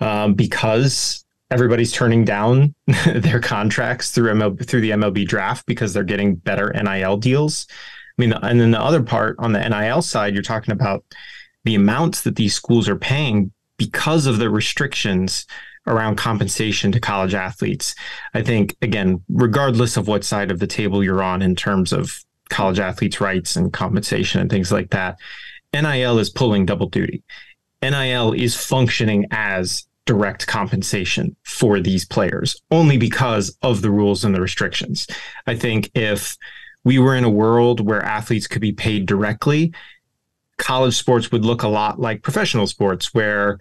um, 0.00 0.34
because 0.34 1.24
everybody's 1.48 1.92
turning 1.92 2.24
down 2.24 2.74
their 3.14 3.38
contracts 3.38 4.10
through 4.10 4.56
through 4.56 4.80
the 4.80 4.90
MLB 4.90 5.24
draft 5.24 5.64
because 5.66 5.94
they're 5.94 6.02
getting 6.02 6.34
better 6.34 6.72
NIL 6.72 7.16
deals. 7.18 7.68
I 7.70 8.22
mean, 8.22 8.32
and 8.32 8.60
then 8.60 8.72
the 8.72 8.80
other 8.80 9.00
part 9.00 9.36
on 9.38 9.52
the 9.52 9.68
NIL 9.68 10.02
side, 10.02 10.34
you're 10.34 10.42
talking 10.42 10.72
about 10.72 11.04
the 11.64 11.76
amounts 11.76 12.22
that 12.22 12.34
these 12.34 12.54
schools 12.54 12.88
are 12.88 12.96
paying 12.96 13.52
because 13.78 14.26
of 14.26 14.38
the 14.38 14.50
restrictions 14.50 15.46
around 15.86 16.16
compensation 16.16 16.90
to 16.90 17.00
college 17.00 17.32
athletes. 17.34 17.94
I 18.34 18.42
think, 18.42 18.76
again, 18.82 19.22
regardless 19.28 19.96
of 19.96 20.08
what 20.08 20.24
side 20.24 20.50
of 20.50 20.58
the 20.58 20.66
table 20.66 21.04
you're 21.04 21.22
on 21.22 21.42
in 21.42 21.54
terms 21.54 21.92
of 21.92 22.24
college 22.50 22.80
athletes' 22.80 23.20
rights 23.20 23.54
and 23.54 23.72
compensation 23.72 24.40
and 24.40 24.50
things 24.50 24.72
like 24.72 24.90
that, 24.90 25.18
NIL 25.74 26.18
is 26.18 26.30
pulling 26.30 26.66
double 26.66 26.88
duty. 26.88 27.22
NIL 27.82 28.32
is 28.32 28.54
functioning 28.54 29.26
as 29.30 29.86
direct 30.04 30.46
compensation 30.46 31.36
for 31.44 31.80
these 31.80 32.04
players 32.04 32.60
only 32.70 32.96
because 32.96 33.56
of 33.62 33.82
the 33.82 33.90
rules 33.90 34.24
and 34.24 34.34
the 34.34 34.40
restrictions. 34.40 35.06
I 35.46 35.56
think 35.56 35.90
if 35.94 36.36
we 36.84 36.98
were 36.98 37.14
in 37.14 37.24
a 37.24 37.30
world 37.30 37.80
where 37.80 38.02
athletes 38.02 38.46
could 38.46 38.60
be 38.60 38.72
paid 38.72 39.06
directly, 39.06 39.72
college 40.58 40.94
sports 40.96 41.30
would 41.30 41.44
look 41.44 41.62
a 41.62 41.68
lot 41.68 42.00
like 42.00 42.22
professional 42.22 42.66
sports, 42.66 43.14
where 43.14 43.58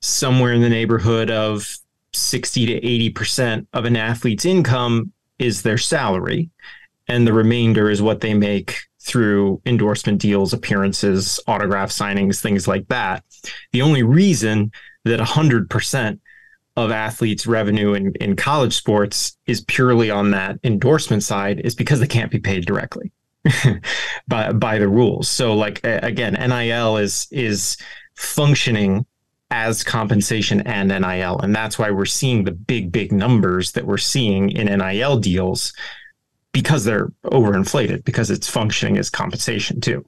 somewhere 0.00 0.52
in 0.52 0.62
the 0.62 0.68
neighborhood 0.68 1.30
of 1.30 1.76
60 2.12 2.66
to 2.66 2.80
80% 3.12 3.66
of 3.72 3.84
an 3.84 3.96
athlete's 3.96 4.44
income 4.44 5.12
is 5.38 5.62
their 5.62 5.78
salary, 5.78 6.50
and 7.08 7.26
the 7.26 7.32
remainder 7.32 7.88
is 7.88 8.02
what 8.02 8.20
they 8.20 8.34
make 8.34 8.80
through 9.00 9.60
endorsement 9.66 10.20
deals, 10.20 10.52
appearances, 10.52 11.40
autograph 11.46 11.90
signings, 11.90 12.40
things 12.40 12.68
like 12.68 12.86
that. 12.88 13.24
The 13.72 13.82
only 13.82 14.02
reason 14.02 14.72
that 15.04 15.20
100% 15.20 16.20
of 16.76 16.90
athletes' 16.90 17.46
revenue 17.46 17.94
in, 17.94 18.12
in 18.20 18.36
college 18.36 18.74
sports 18.74 19.36
is 19.46 19.62
purely 19.62 20.10
on 20.10 20.30
that 20.30 20.58
endorsement 20.62 21.22
side 21.22 21.60
is 21.60 21.74
because 21.74 22.00
they 22.00 22.06
can't 22.06 22.30
be 22.30 22.38
paid 22.38 22.64
directly 22.64 23.10
by 24.28 24.52
by 24.52 24.78
the 24.78 24.88
rules. 24.88 25.28
So 25.28 25.54
like 25.54 25.80
again, 25.82 26.34
NIL 26.34 26.96
is 26.98 27.26
is 27.30 27.76
functioning 28.14 29.04
as 29.50 29.82
compensation 29.82 30.60
and 30.60 30.88
NIL. 30.88 31.40
And 31.40 31.54
that's 31.54 31.78
why 31.78 31.90
we're 31.90 32.04
seeing 32.04 32.44
the 32.44 32.52
big, 32.52 32.92
big 32.92 33.10
numbers 33.12 33.72
that 33.72 33.84
we're 33.84 33.98
seeing 33.98 34.50
in 34.50 34.66
NIL 34.66 35.18
deals 35.18 35.72
because 36.52 36.84
they're 36.84 37.08
overinflated, 37.24 38.04
because 38.04 38.30
it's 38.30 38.48
functioning 38.48 38.98
as 38.98 39.10
compensation 39.10 39.80
too. 39.80 40.04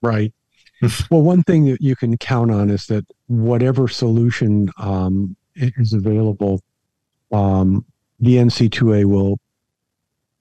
Right. 0.00 0.32
well, 1.10 1.22
one 1.22 1.42
thing 1.42 1.66
that 1.66 1.80
you 1.80 1.96
can 1.96 2.16
count 2.16 2.50
on 2.50 2.70
is 2.70 2.86
that 2.86 3.04
whatever 3.26 3.88
solution 3.88 4.68
um, 4.78 5.36
is 5.54 5.92
available, 5.92 6.60
um, 7.32 7.84
the 8.20 8.36
NCAA 8.36 9.04
will 9.04 9.38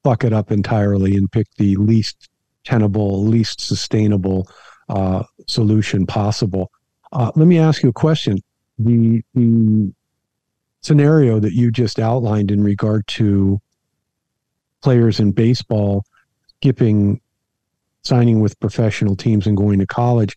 fuck 0.03 0.23
it 0.23 0.33
up 0.33 0.51
entirely 0.51 1.15
and 1.15 1.31
pick 1.31 1.47
the 1.57 1.75
least 1.75 2.29
tenable, 2.63 3.23
least 3.23 3.61
sustainable 3.61 4.47
uh, 4.89 5.23
solution 5.47 6.05
possible. 6.05 6.71
Uh, 7.11 7.31
let 7.35 7.47
me 7.47 7.59
ask 7.59 7.83
you 7.83 7.89
a 7.89 7.93
question. 7.93 8.39
The, 8.79 9.21
the 9.35 9.93
scenario 10.81 11.39
that 11.39 11.53
you 11.53 11.71
just 11.71 11.99
outlined 11.99 12.51
in 12.51 12.63
regard 12.63 13.05
to 13.07 13.61
players 14.81 15.19
in 15.19 15.31
baseball 15.31 16.03
skipping 16.57 17.19
signing 18.03 18.39
with 18.39 18.59
professional 18.59 19.15
teams 19.15 19.47
and 19.47 19.57
going 19.57 19.79
to 19.79 19.85
college 19.85 20.35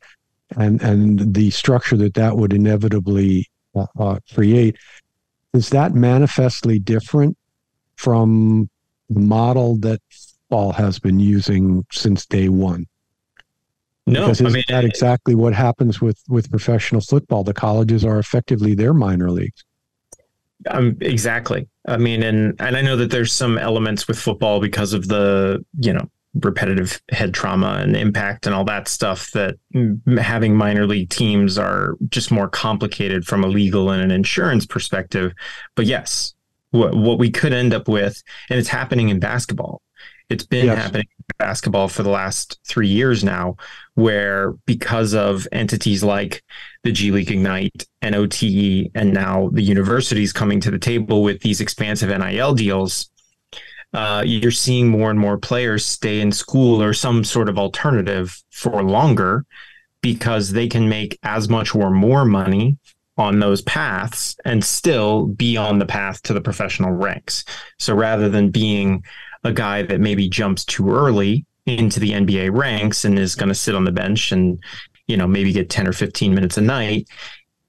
and 0.56 0.82
and 0.82 1.34
the 1.34 1.50
structure 1.50 1.96
that 1.96 2.14
that 2.14 2.36
would 2.36 2.52
inevitably 2.52 3.46
uh, 3.74 3.86
uh, 3.98 4.18
create 4.34 4.76
is 5.52 5.70
that 5.70 5.94
manifestly 5.94 6.78
different 6.78 7.36
from 7.96 8.68
the 9.08 9.20
model 9.20 9.76
that 9.76 10.00
ball 10.50 10.72
has 10.72 10.98
been 10.98 11.18
using 11.18 11.84
since 11.90 12.26
day 12.26 12.48
one 12.48 12.86
no, 14.06 14.20
because 14.20 14.40
isn't 14.40 14.46
I 14.46 14.50
mean, 14.50 14.64
that 14.68 14.84
exactly 14.84 15.34
what 15.34 15.54
happens 15.54 16.00
with 16.00 16.22
with 16.28 16.50
professional 16.50 17.00
football? 17.00 17.42
The 17.42 17.54
colleges 17.54 18.04
are 18.04 18.18
effectively 18.18 18.74
their 18.74 18.92
minor 18.92 19.30
leagues. 19.30 19.64
Um, 20.68 20.96
exactly. 21.00 21.68
I 21.86 21.96
mean, 21.96 22.22
and 22.22 22.60
and 22.60 22.76
I 22.76 22.82
know 22.82 22.96
that 22.96 23.10
there's 23.10 23.32
some 23.32 23.58
elements 23.58 24.08
with 24.08 24.18
football 24.18 24.60
because 24.60 24.92
of 24.92 25.08
the 25.08 25.64
you 25.80 25.92
know 25.92 26.08
repetitive 26.34 27.00
head 27.10 27.32
trauma 27.32 27.78
and 27.80 27.96
impact 27.96 28.46
and 28.46 28.54
all 28.54 28.64
that 28.64 28.88
stuff 28.88 29.30
that 29.32 29.54
having 30.18 30.56
minor 30.56 30.86
league 30.86 31.08
teams 31.08 31.56
are 31.58 31.96
just 32.08 32.32
more 32.32 32.48
complicated 32.48 33.24
from 33.24 33.44
a 33.44 33.46
legal 33.46 33.90
and 33.90 34.02
an 34.02 34.10
insurance 34.10 34.66
perspective. 34.66 35.32
But 35.76 35.86
yes, 35.86 36.34
what 36.70 36.94
what 36.94 37.18
we 37.18 37.30
could 37.30 37.52
end 37.52 37.72
up 37.72 37.88
with, 37.88 38.22
and 38.50 38.58
it's 38.58 38.68
happening 38.68 39.08
in 39.08 39.20
basketball. 39.20 39.80
It's 40.30 40.46
been 40.46 40.66
yes. 40.66 40.78
happening 40.78 41.06
in 41.18 41.24
basketball 41.38 41.88
for 41.88 42.02
the 42.02 42.10
last 42.10 42.58
three 42.66 42.88
years 42.88 43.22
now, 43.22 43.56
where 43.94 44.52
because 44.66 45.14
of 45.14 45.46
entities 45.52 46.02
like 46.02 46.42
the 46.82 46.92
G 46.92 47.10
League 47.10 47.30
Ignite, 47.30 47.86
NOTE, 48.02 48.90
and 48.94 49.12
now 49.12 49.50
the 49.52 49.62
universities 49.62 50.32
coming 50.32 50.60
to 50.60 50.70
the 50.70 50.78
table 50.78 51.22
with 51.22 51.40
these 51.42 51.60
expansive 51.60 52.08
NIL 52.08 52.54
deals, 52.54 53.10
uh, 53.92 54.22
you're 54.26 54.50
seeing 54.50 54.88
more 54.88 55.10
and 55.10 55.20
more 55.20 55.38
players 55.38 55.86
stay 55.86 56.20
in 56.20 56.32
school 56.32 56.82
or 56.82 56.92
some 56.92 57.22
sort 57.22 57.48
of 57.48 57.58
alternative 57.58 58.42
for 58.50 58.82
longer 58.82 59.44
because 60.00 60.50
they 60.50 60.68
can 60.68 60.88
make 60.88 61.18
as 61.22 61.48
much 61.48 61.74
or 61.74 61.90
more 61.90 62.24
money 62.24 62.76
on 63.16 63.38
those 63.38 63.62
paths 63.62 64.36
and 64.44 64.64
still 64.64 65.26
be 65.26 65.56
on 65.56 65.78
the 65.78 65.86
path 65.86 66.20
to 66.22 66.32
the 66.32 66.40
professional 66.40 66.90
ranks. 66.90 67.44
So 67.78 67.94
rather 67.94 68.28
than 68.28 68.50
being 68.50 69.04
a 69.44 69.52
guy 69.52 69.82
that 69.82 70.00
maybe 70.00 70.28
jumps 70.28 70.64
too 70.64 70.90
early 70.90 71.44
into 71.66 72.00
the 72.00 72.12
NBA 72.12 72.56
ranks 72.56 73.04
and 73.04 73.18
is 73.18 73.34
going 73.34 73.48
to 73.48 73.54
sit 73.54 73.74
on 73.74 73.84
the 73.84 73.92
bench 73.92 74.32
and 74.32 74.62
you 75.06 75.16
know 75.16 75.26
maybe 75.26 75.52
get 75.52 75.70
10 75.70 75.86
or 75.86 75.92
15 75.92 76.34
minutes 76.34 76.56
a 76.56 76.60
night 76.60 77.08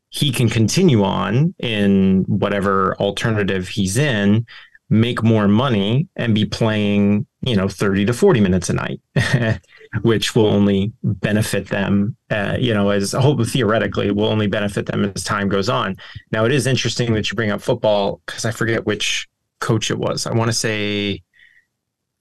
he 0.10 0.32
can 0.32 0.50
continue 0.50 1.04
on 1.04 1.54
in 1.60 2.24
whatever 2.28 2.96
alternative 2.98 3.68
he's 3.68 3.98
in 3.98 4.46
make 4.90 5.24
more 5.24 5.48
money 5.48 6.08
and 6.16 6.36
be 6.36 6.46
playing 6.46 7.26
you 7.42 7.56
know 7.56 7.68
30 7.68 8.06
to 8.06 8.14
40 8.14 8.40
minutes 8.40 8.70
a 8.70 8.74
night 8.74 9.02
which 10.02 10.36
will 10.36 10.48
only 10.48 10.92
benefit 11.04 11.68
them 11.68 12.16
uh, 12.30 12.56
you 12.60 12.74
know 12.74 12.90
as 12.90 13.14
hope 13.14 13.46
theoretically 13.46 14.12
will 14.12 14.26
only 14.26 14.48
benefit 14.48 14.86
them 14.86 15.12
as 15.16 15.24
time 15.24 15.50
goes 15.50 15.70
on. 15.70 15.96
Now 16.32 16.46
it 16.46 16.52
is 16.52 16.68
interesting 16.68 17.14
that 17.14 17.30
you 17.30 17.36
bring 17.36 17.52
up 17.52 17.62
football 17.62 18.22
because 18.26 18.46
i 18.46 18.52
forget 18.52 18.86
which 18.86 19.28
coach 19.60 19.90
it 19.90 19.98
was. 19.98 20.28
I 20.28 20.34
want 20.34 20.50
to 20.50 20.54
say 20.54 21.22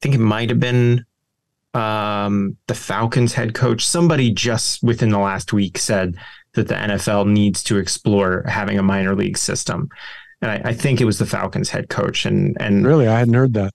think 0.04 0.14
it 0.14 0.20
might 0.20 0.50
have 0.50 0.60
been 0.60 1.06
um, 1.72 2.58
the 2.66 2.74
Falcons 2.74 3.32
head 3.32 3.54
coach. 3.54 3.86
Somebody 3.86 4.30
just 4.30 4.82
within 4.82 5.08
the 5.08 5.18
last 5.18 5.50
week 5.54 5.78
said 5.78 6.18
that 6.52 6.68
the 6.68 6.74
NFL 6.74 7.26
needs 7.26 7.62
to 7.64 7.78
explore 7.78 8.44
having 8.46 8.78
a 8.78 8.82
minor 8.82 9.16
league 9.16 9.38
system. 9.38 9.88
And 10.42 10.50
I, 10.50 10.60
I 10.66 10.72
think 10.74 11.00
it 11.00 11.06
was 11.06 11.18
the 11.18 11.24
Falcons 11.24 11.70
head 11.70 11.88
coach. 11.88 12.26
And 12.26 12.54
and 12.60 12.86
really, 12.86 13.08
I 13.08 13.18
hadn't 13.18 13.32
heard 13.32 13.54
that. 13.54 13.72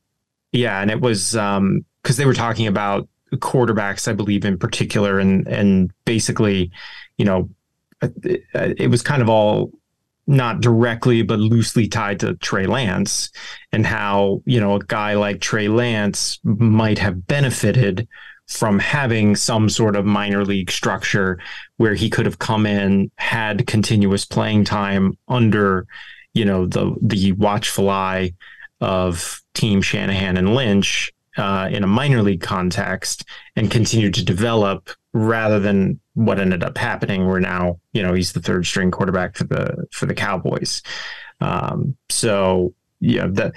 Yeah, 0.51 0.79
and 0.79 0.91
it 0.91 1.01
was 1.01 1.31
because 1.31 1.57
um, 1.57 1.83
they 2.05 2.27
were 2.27 2.35
talking 2.35 2.67
about 2.67 3.09
quarterbacks, 3.33 4.07
I 4.07 4.13
believe, 4.13 4.45
in 4.45 4.59
particular, 4.59 5.17
and 5.17 5.47
and 5.47 5.91
basically, 6.05 6.69
you 7.17 7.25
know, 7.25 7.49
it, 8.03 8.43
it 8.53 8.91
was 8.91 9.01
kind 9.01 9.23
of 9.23 9.29
all 9.29 9.71
not 10.29 10.61
directly 10.61 11.23
but 11.23 11.39
loosely 11.39 11.87
tied 11.87 12.19
to 12.19 12.35
Trey 12.35 12.67
Lance 12.67 13.31
and 13.71 13.83
how, 13.83 14.43
you 14.45 14.59
know, 14.59 14.75
a 14.75 14.83
guy 14.85 15.15
like 15.15 15.41
Trey 15.41 15.67
Lance 15.67 16.39
might 16.43 16.99
have 16.99 17.25
benefited 17.25 18.07
from 18.47 18.77
having 18.77 19.35
some 19.35 19.69
sort 19.69 19.95
of 19.95 20.05
minor 20.05 20.45
league 20.45 20.69
structure 20.69 21.39
where 21.77 21.95
he 21.95 22.11
could 22.11 22.27
have 22.27 22.37
come 22.37 22.67
in, 22.67 23.09
had 23.17 23.65
continuous 23.65 24.23
playing 24.23 24.65
time 24.65 25.17
under, 25.27 25.87
you 26.35 26.45
know, 26.45 26.67
the 26.67 26.95
the 27.01 27.31
watchful 27.33 27.89
eye 27.89 28.31
of 28.81 29.41
team 29.55 29.81
Shanahan 29.81 30.37
and 30.37 30.53
Lynch 30.53 31.11
uh, 31.37 31.69
in 31.71 31.83
a 31.83 31.87
minor 31.87 32.21
league 32.21 32.41
context 32.41 33.25
and 33.55 33.71
continue 33.71 34.11
to 34.11 34.23
develop 34.23 34.89
rather 35.13 35.59
than 35.59 35.99
what 36.13 36.39
ended 36.39 36.63
up 36.63 36.77
happening 36.77 37.27
where 37.27 37.39
now 37.39 37.79
you 37.93 38.03
know 38.03 38.13
he's 38.13 38.33
the 38.33 38.41
third 38.41 38.65
string 38.65 38.91
quarterback 38.91 39.35
for 39.35 39.45
the 39.45 39.85
for 39.91 40.05
the 40.05 40.15
cowboys. 40.15 40.81
Um, 41.41 41.95
so 42.09 42.73
yeah 42.99 43.27
the 43.27 43.53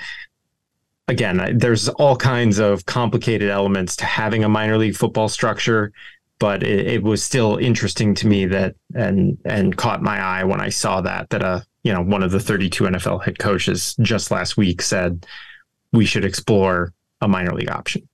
again 1.08 1.58
there's 1.58 1.88
all 1.88 2.16
kinds 2.16 2.58
of 2.58 2.86
complicated 2.86 3.50
elements 3.50 3.96
to 3.96 4.04
having 4.04 4.44
a 4.44 4.48
minor 4.48 4.78
league 4.78 4.94
football 4.94 5.28
structure 5.28 5.92
but 6.38 6.64
it, 6.64 6.86
it, 6.86 7.02
was 7.04 7.22
still 7.22 7.56
interesting 7.56 8.16
to 8.16 8.26
me 8.26 8.46
that 8.46 8.74
and 8.94 9.38
and 9.44 9.76
caught 9.76 10.02
my 10.02 10.18
eye 10.20 10.42
when 10.42 10.60
I 10.60 10.70
saw 10.70 11.00
that 11.00 11.30
that 11.30 11.42
a 11.42 11.64
you 11.82 11.92
know 11.92 12.02
one 12.02 12.22
of 12.22 12.30
the 12.30 12.40
32 12.40 12.84
NFL 12.84 13.24
head 13.24 13.38
coaches 13.38 13.94
just 14.00 14.30
last 14.30 14.56
week 14.56 14.82
said 14.82 15.26
we 15.92 16.04
should 16.04 16.24
explore 16.24 16.92
a 17.22 17.28
minor 17.28 17.54
league 17.54 17.70
option. 17.70 18.06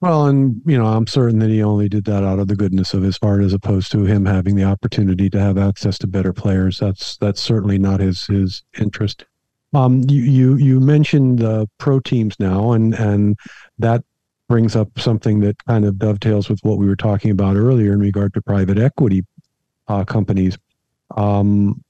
Well, 0.00 0.26
and 0.26 0.60
you 0.66 0.76
know, 0.76 0.86
I'm 0.86 1.06
certain 1.06 1.38
that 1.38 1.48
he 1.48 1.62
only 1.62 1.88
did 1.88 2.04
that 2.06 2.24
out 2.24 2.40
of 2.40 2.48
the 2.48 2.56
goodness 2.56 2.92
of 2.92 3.02
his 3.02 3.16
heart, 3.22 3.42
as 3.42 3.52
opposed 3.52 3.92
to 3.92 4.04
him 4.04 4.26
having 4.26 4.56
the 4.56 4.64
opportunity 4.64 5.30
to 5.30 5.40
have 5.40 5.56
access 5.56 5.96
to 5.98 6.08
better 6.08 6.32
players. 6.32 6.80
That's 6.80 7.16
that's 7.18 7.40
certainly 7.40 7.78
not 7.78 8.00
his 8.00 8.26
his 8.26 8.64
interest. 8.78 9.24
Um, 9.72 10.02
you 10.08 10.22
you 10.22 10.56
you 10.56 10.80
mentioned 10.80 11.38
the 11.38 11.68
pro 11.78 12.00
teams 12.00 12.34
now, 12.40 12.72
and 12.72 12.94
and 12.94 13.38
that 13.78 14.02
brings 14.48 14.74
up 14.74 14.98
something 14.98 15.38
that 15.40 15.64
kind 15.66 15.84
of 15.84 15.98
dovetails 15.98 16.50
with 16.50 16.58
what 16.62 16.78
we 16.78 16.86
were 16.86 16.96
talking 16.96 17.30
about 17.30 17.56
earlier 17.56 17.92
in 17.92 18.00
regard 18.00 18.34
to 18.34 18.42
private 18.42 18.78
equity 18.78 19.24
uh, 19.86 20.04
companies. 20.04 20.58
Um, 21.16 21.82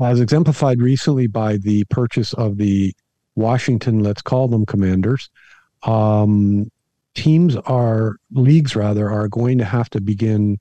as 0.00 0.20
exemplified 0.20 0.82
recently 0.82 1.26
by 1.26 1.56
the 1.56 1.84
purchase 1.84 2.34
of 2.34 2.58
the 2.58 2.94
Washington, 3.36 4.02
let's 4.02 4.22
call 4.22 4.48
them 4.48 4.66
Commanders, 4.66 5.30
um, 5.84 6.70
teams 7.14 7.56
are 7.56 8.16
leagues 8.32 8.74
rather 8.74 9.08
are 9.10 9.28
going 9.28 9.58
to 9.58 9.64
have 9.64 9.88
to 9.90 10.00
begin 10.00 10.58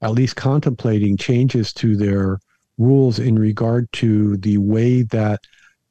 at 0.00 0.12
least 0.12 0.36
contemplating 0.36 1.16
changes 1.16 1.72
to 1.72 1.96
their 1.96 2.38
rules 2.78 3.18
in 3.18 3.38
regard 3.38 3.90
to 3.92 4.36
the 4.38 4.58
way 4.58 5.02
that 5.02 5.40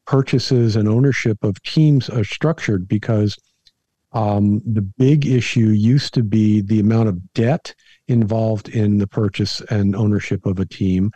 purchases 0.05 0.75
and 0.75 0.87
ownership 0.87 1.41
of 1.43 1.61
teams 1.63 2.09
are 2.09 2.23
structured 2.23 2.87
because 2.87 3.37
um, 4.13 4.61
the 4.65 4.81
big 4.81 5.25
issue 5.25 5.69
used 5.69 6.13
to 6.13 6.23
be 6.23 6.61
the 6.61 6.79
amount 6.79 7.07
of 7.07 7.33
debt 7.33 7.73
involved 8.07 8.67
in 8.69 8.97
the 8.97 9.07
purchase 9.07 9.61
and 9.69 9.95
ownership 9.95 10.45
of 10.45 10.59
a 10.59 10.65
team. 10.65 11.11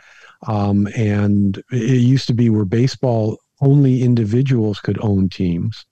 Um, 0.47 0.88
and 0.95 1.62
it 1.71 2.01
used 2.01 2.27
to 2.27 2.33
be 2.33 2.50
where 2.50 2.63
baseball 2.63 3.38
only 3.62 4.01
individuals 4.03 4.79
could 4.79 4.97
own 5.01 5.29
teams. 5.29 5.85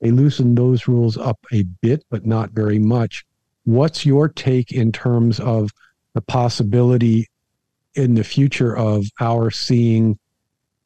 They 0.00 0.10
loosened 0.10 0.58
those 0.58 0.88
rules 0.88 1.16
up 1.16 1.38
a 1.52 1.62
bit, 1.80 2.04
but 2.10 2.26
not 2.26 2.50
very 2.50 2.78
much. 2.78 3.24
What's 3.64 4.04
your 4.04 4.28
take 4.28 4.72
in 4.72 4.92
terms 4.92 5.40
of 5.40 5.70
the 6.14 6.20
possibility 6.20 7.28
in 7.94 8.14
the 8.14 8.24
future 8.24 8.76
of 8.76 9.06
our 9.20 9.50
seeing 9.50 10.18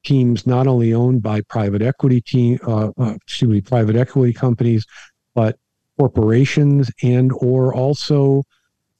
teams 0.04 0.46
not 0.46 0.66
only 0.66 0.94
owned 0.94 1.22
by 1.22 1.40
private 1.42 1.82
equity 1.82 2.20
team, 2.20 2.58
uh, 2.66 2.90
uh, 2.98 3.14
excuse 3.14 3.50
me, 3.50 3.60
private 3.60 3.96
equity 3.96 4.32
companies, 4.32 4.86
but 5.34 5.58
corporations 5.98 6.90
and 7.02 7.32
or 7.32 7.74
also 7.74 8.44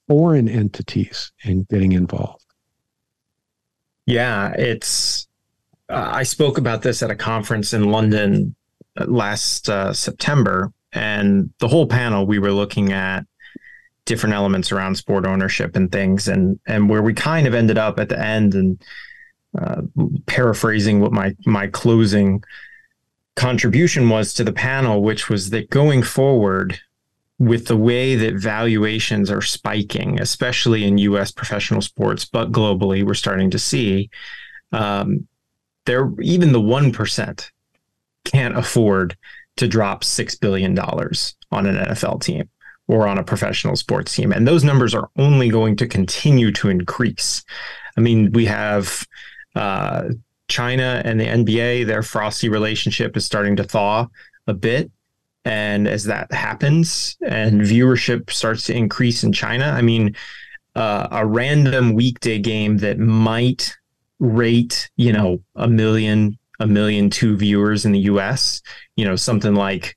foreign 0.08 0.48
entities 0.48 1.32
in 1.44 1.64
getting 1.70 1.92
involved. 1.92 2.44
Yeah, 4.06 4.52
it's. 4.52 5.17
Uh, 5.88 6.10
I 6.12 6.22
spoke 6.22 6.58
about 6.58 6.82
this 6.82 7.02
at 7.02 7.10
a 7.10 7.16
conference 7.16 7.72
in 7.72 7.90
London 7.90 8.54
uh, 8.98 9.06
last 9.06 9.68
uh, 9.68 9.92
September, 9.92 10.72
and 10.92 11.50
the 11.58 11.68
whole 11.68 11.86
panel 11.86 12.26
we 12.26 12.38
were 12.38 12.52
looking 12.52 12.92
at 12.92 13.24
different 14.04 14.34
elements 14.34 14.72
around 14.72 14.96
sport 14.96 15.26
ownership 15.26 15.76
and 15.76 15.90
things, 15.90 16.28
and 16.28 16.58
and 16.66 16.90
where 16.90 17.02
we 17.02 17.14
kind 17.14 17.46
of 17.46 17.54
ended 17.54 17.78
up 17.78 17.98
at 17.98 18.08
the 18.08 18.20
end 18.20 18.54
and 18.54 18.82
uh, 19.58 19.82
paraphrasing 20.26 21.00
what 21.00 21.12
my 21.12 21.34
my 21.46 21.66
closing 21.66 22.42
contribution 23.34 24.08
was 24.08 24.34
to 24.34 24.44
the 24.44 24.52
panel, 24.52 25.02
which 25.02 25.30
was 25.30 25.50
that 25.50 25.70
going 25.70 26.02
forward, 26.02 26.80
with 27.38 27.66
the 27.66 27.76
way 27.76 28.16
that 28.16 28.34
valuations 28.34 29.30
are 29.30 29.40
spiking, 29.40 30.20
especially 30.20 30.84
in 30.84 30.98
U.S. 30.98 31.30
professional 31.30 31.80
sports, 31.80 32.24
but 32.24 32.52
globally, 32.52 33.06
we're 33.06 33.14
starting 33.14 33.50
to 33.50 33.58
see 33.58 34.10
um, 34.72 35.26
there 35.88 36.12
even 36.20 36.52
the 36.52 36.60
one 36.60 36.92
percent 36.92 37.50
can't 38.24 38.56
afford 38.56 39.16
to 39.56 39.66
drop 39.66 40.04
six 40.04 40.34
billion 40.36 40.74
dollars 40.74 41.34
on 41.50 41.66
an 41.66 41.76
NFL 41.76 42.22
team 42.22 42.48
or 42.86 43.08
on 43.08 43.18
a 43.18 43.24
professional 43.24 43.74
sports 43.74 44.14
team, 44.14 44.32
and 44.32 44.46
those 44.46 44.64
numbers 44.64 44.94
are 44.94 45.10
only 45.16 45.48
going 45.48 45.76
to 45.76 45.86
continue 45.86 46.52
to 46.52 46.68
increase. 46.68 47.42
I 47.96 48.00
mean, 48.00 48.30
we 48.32 48.44
have 48.46 49.06
uh, 49.56 50.10
China 50.48 51.02
and 51.04 51.20
the 51.20 51.26
NBA, 51.26 51.86
their 51.86 52.02
frosty 52.02 52.48
relationship 52.48 53.16
is 53.16 53.26
starting 53.26 53.56
to 53.56 53.64
thaw 53.64 54.06
a 54.46 54.54
bit. 54.54 54.90
And 55.44 55.88
as 55.88 56.04
that 56.04 56.32
happens 56.32 57.16
and 57.26 57.60
viewership 57.60 58.30
starts 58.30 58.64
to 58.64 58.74
increase 58.74 59.24
in 59.24 59.32
China, 59.32 59.66
I 59.66 59.82
mean, 59.82 60.16
uh, 60.74 61.08
a 61.10 61.26
random 61.26 61.94
weekday 61.94 62.38
game 62.38 62.78
that 62.78 62.98
might 62.98 63.76
rate, 64.18 64.90
you 64.96 65.12
know, 65.12 65.40
a 65.56 65.68
million, 65.68 66.38
a 66.60 66.66
million 66.66 67.10
two 67.10 67.36
viewers 67.36 67.84
in 67.84 67.92
the 67.92 68.00
US, 68.00 68.62
you 68.96 69.04
know, 69.04 69.16
something 69.16 69.54
like 69.54 69.96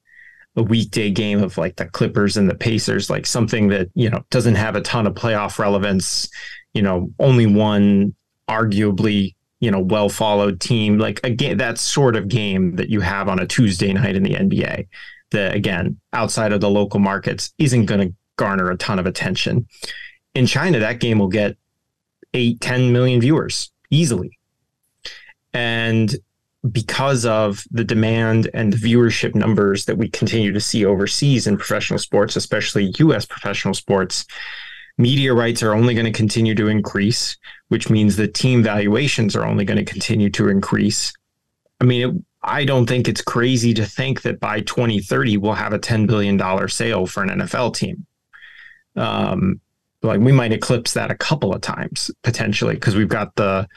a 0.55 0.63
weekday 0.63 1.09
game 1.09 1.41
of 1.41 1.57
like 1.57 1.77
the 1.77 1.85
Clippers 1.85 2.37
and 2.37 2.49
the 2.49 2.55
Pacers, 2.55 3.09
like 3.09 3.25
something 3.25 3.69
that, 3.69 3.89
you 3.93 4.09
know, 4.09 4.23
doesn't 4.29 4.55
have 4.55 4.75
a 4.75 4.81
ton 4.81 5.07
of 5.07 5.13
playoff 5.13 5.57
relevance, 5.59 6.29
you 6.73 6.81
know, 6.81 7.09
only 7.19 7.45
one 7.45 8.13
arguably 8.49 9.33
you 9.61 9.71
know 9.71 9.79
well 9.79 10.09
followed 10.09 10.59
team. 10.59 10.97
Like 10.97 11.21
again 11.23 11.57
that 11.59 11.77
sort 11.77 12.17
of 12.17 12.27
game 12.27 12.75
that 12.75 12.89
you 12.89 12.99
have 12.99 13.29
on 13.29 13.39
a 13.39 13.47
Tuesday 13.47 13.93
night 13.93 14.17
in 14.17 14.23
the 14.23 14.33
NBA 14.33 14.87
that 15.31 15.55
again 15.55 15.97
outside 16.11 16.51
of 16.51 16.59
the 16.59 16.69
local 16.69 16.99
markets 16.99 17.53
isn't 17.57 17.85
going 17.85 18.09
to 18.09 18.13
garner 18.35 18.69
a 18.69 18.75
ton 18.75 18.99
of 18.99 19.05
attention. 19.05 19.67
In 20.35 20.45
China 20.45 20.79
that 20.79 20.99
game 20.99 21.19
will 21.19 21.29
get 21.29 21.55
8 22.33 22.59
10 22.59 22.91
million 22.91 23.21
viewers 23.21 23.71
easily 23.91 24.37
and 25.53 26.15
because 26.71 27.25
of 27.25 27.63
the 27.71 27.83
demand 27.83 28.49
and 28.53 28.71
the 28.71 28.77
viewership 28.77 29.33
numbers 29.33 29.85
that 29.85 29.97
we 29.97 30.07
continue 30.07 30.51
to 30.51 30.59
see 30.59 30.85
overseas 30.85 31.47
in 31.47 31.57
professional 31.57 31.99
sports 31.99 32.35
especially 32.35 32.93
US 32.99 33.25
professional 33.25 33.73
sports 33.73 34.25
media 34.97 35.33
rights 35.33 35.63
are 35.63 35.73
only 35.73 35.93
going 35.93 36.05
to 36.05 36.11
continue 36.11 36.55
to 36.55 36.67
increase, 36.67 37.37
which 37.69 37.89
means 37.89 38.15
the 38.15 38.27
team 38.27 38.63
valuations 38.63 39.35
are 39.35 39.45
only 39.45 39.65
going 39.65 39.83
to 39.83 39.91
continue 39.91 40.29
to 40.31 40.49
increase. 40.49 41.13
I 41.79 41.85
mean, 41.85 42.09
it, 42.09 42.23
I 42.43 42.65
don't 42.65 42.87
think 42.87 43.07
it's 43.07 43.21
crazy 43.21 43.73
to 43.75 43.85
think 43.85 44.21
that 44.23 44.39
by 44.39 44.61
2030 44.61 45.37
we'll 45.37 45.53
have 45.53 45.73
a 45.73 45.79
$10 45.79 46.07
billion 46.07 46.67
sale 46.69 47.05
for 47.05 47.23
an 47.23 47.29
NFL 47.29 47.75
team. 47.75 48.05
Um, 48.95 49.61
like 50.03 50.19
we 50.19 50.31
might 50.31 50.53
eclipse 50.53 50.93
that 50.93 51.11
a 51.11 51.15
couple 51.15 51.53
of 51.53 51.61
times 51.61 52.11
potentially 52.23 52.73
because 52.73 52.95
we've 52.95 53.07
got 53.07 53.35
the 53.35 53.67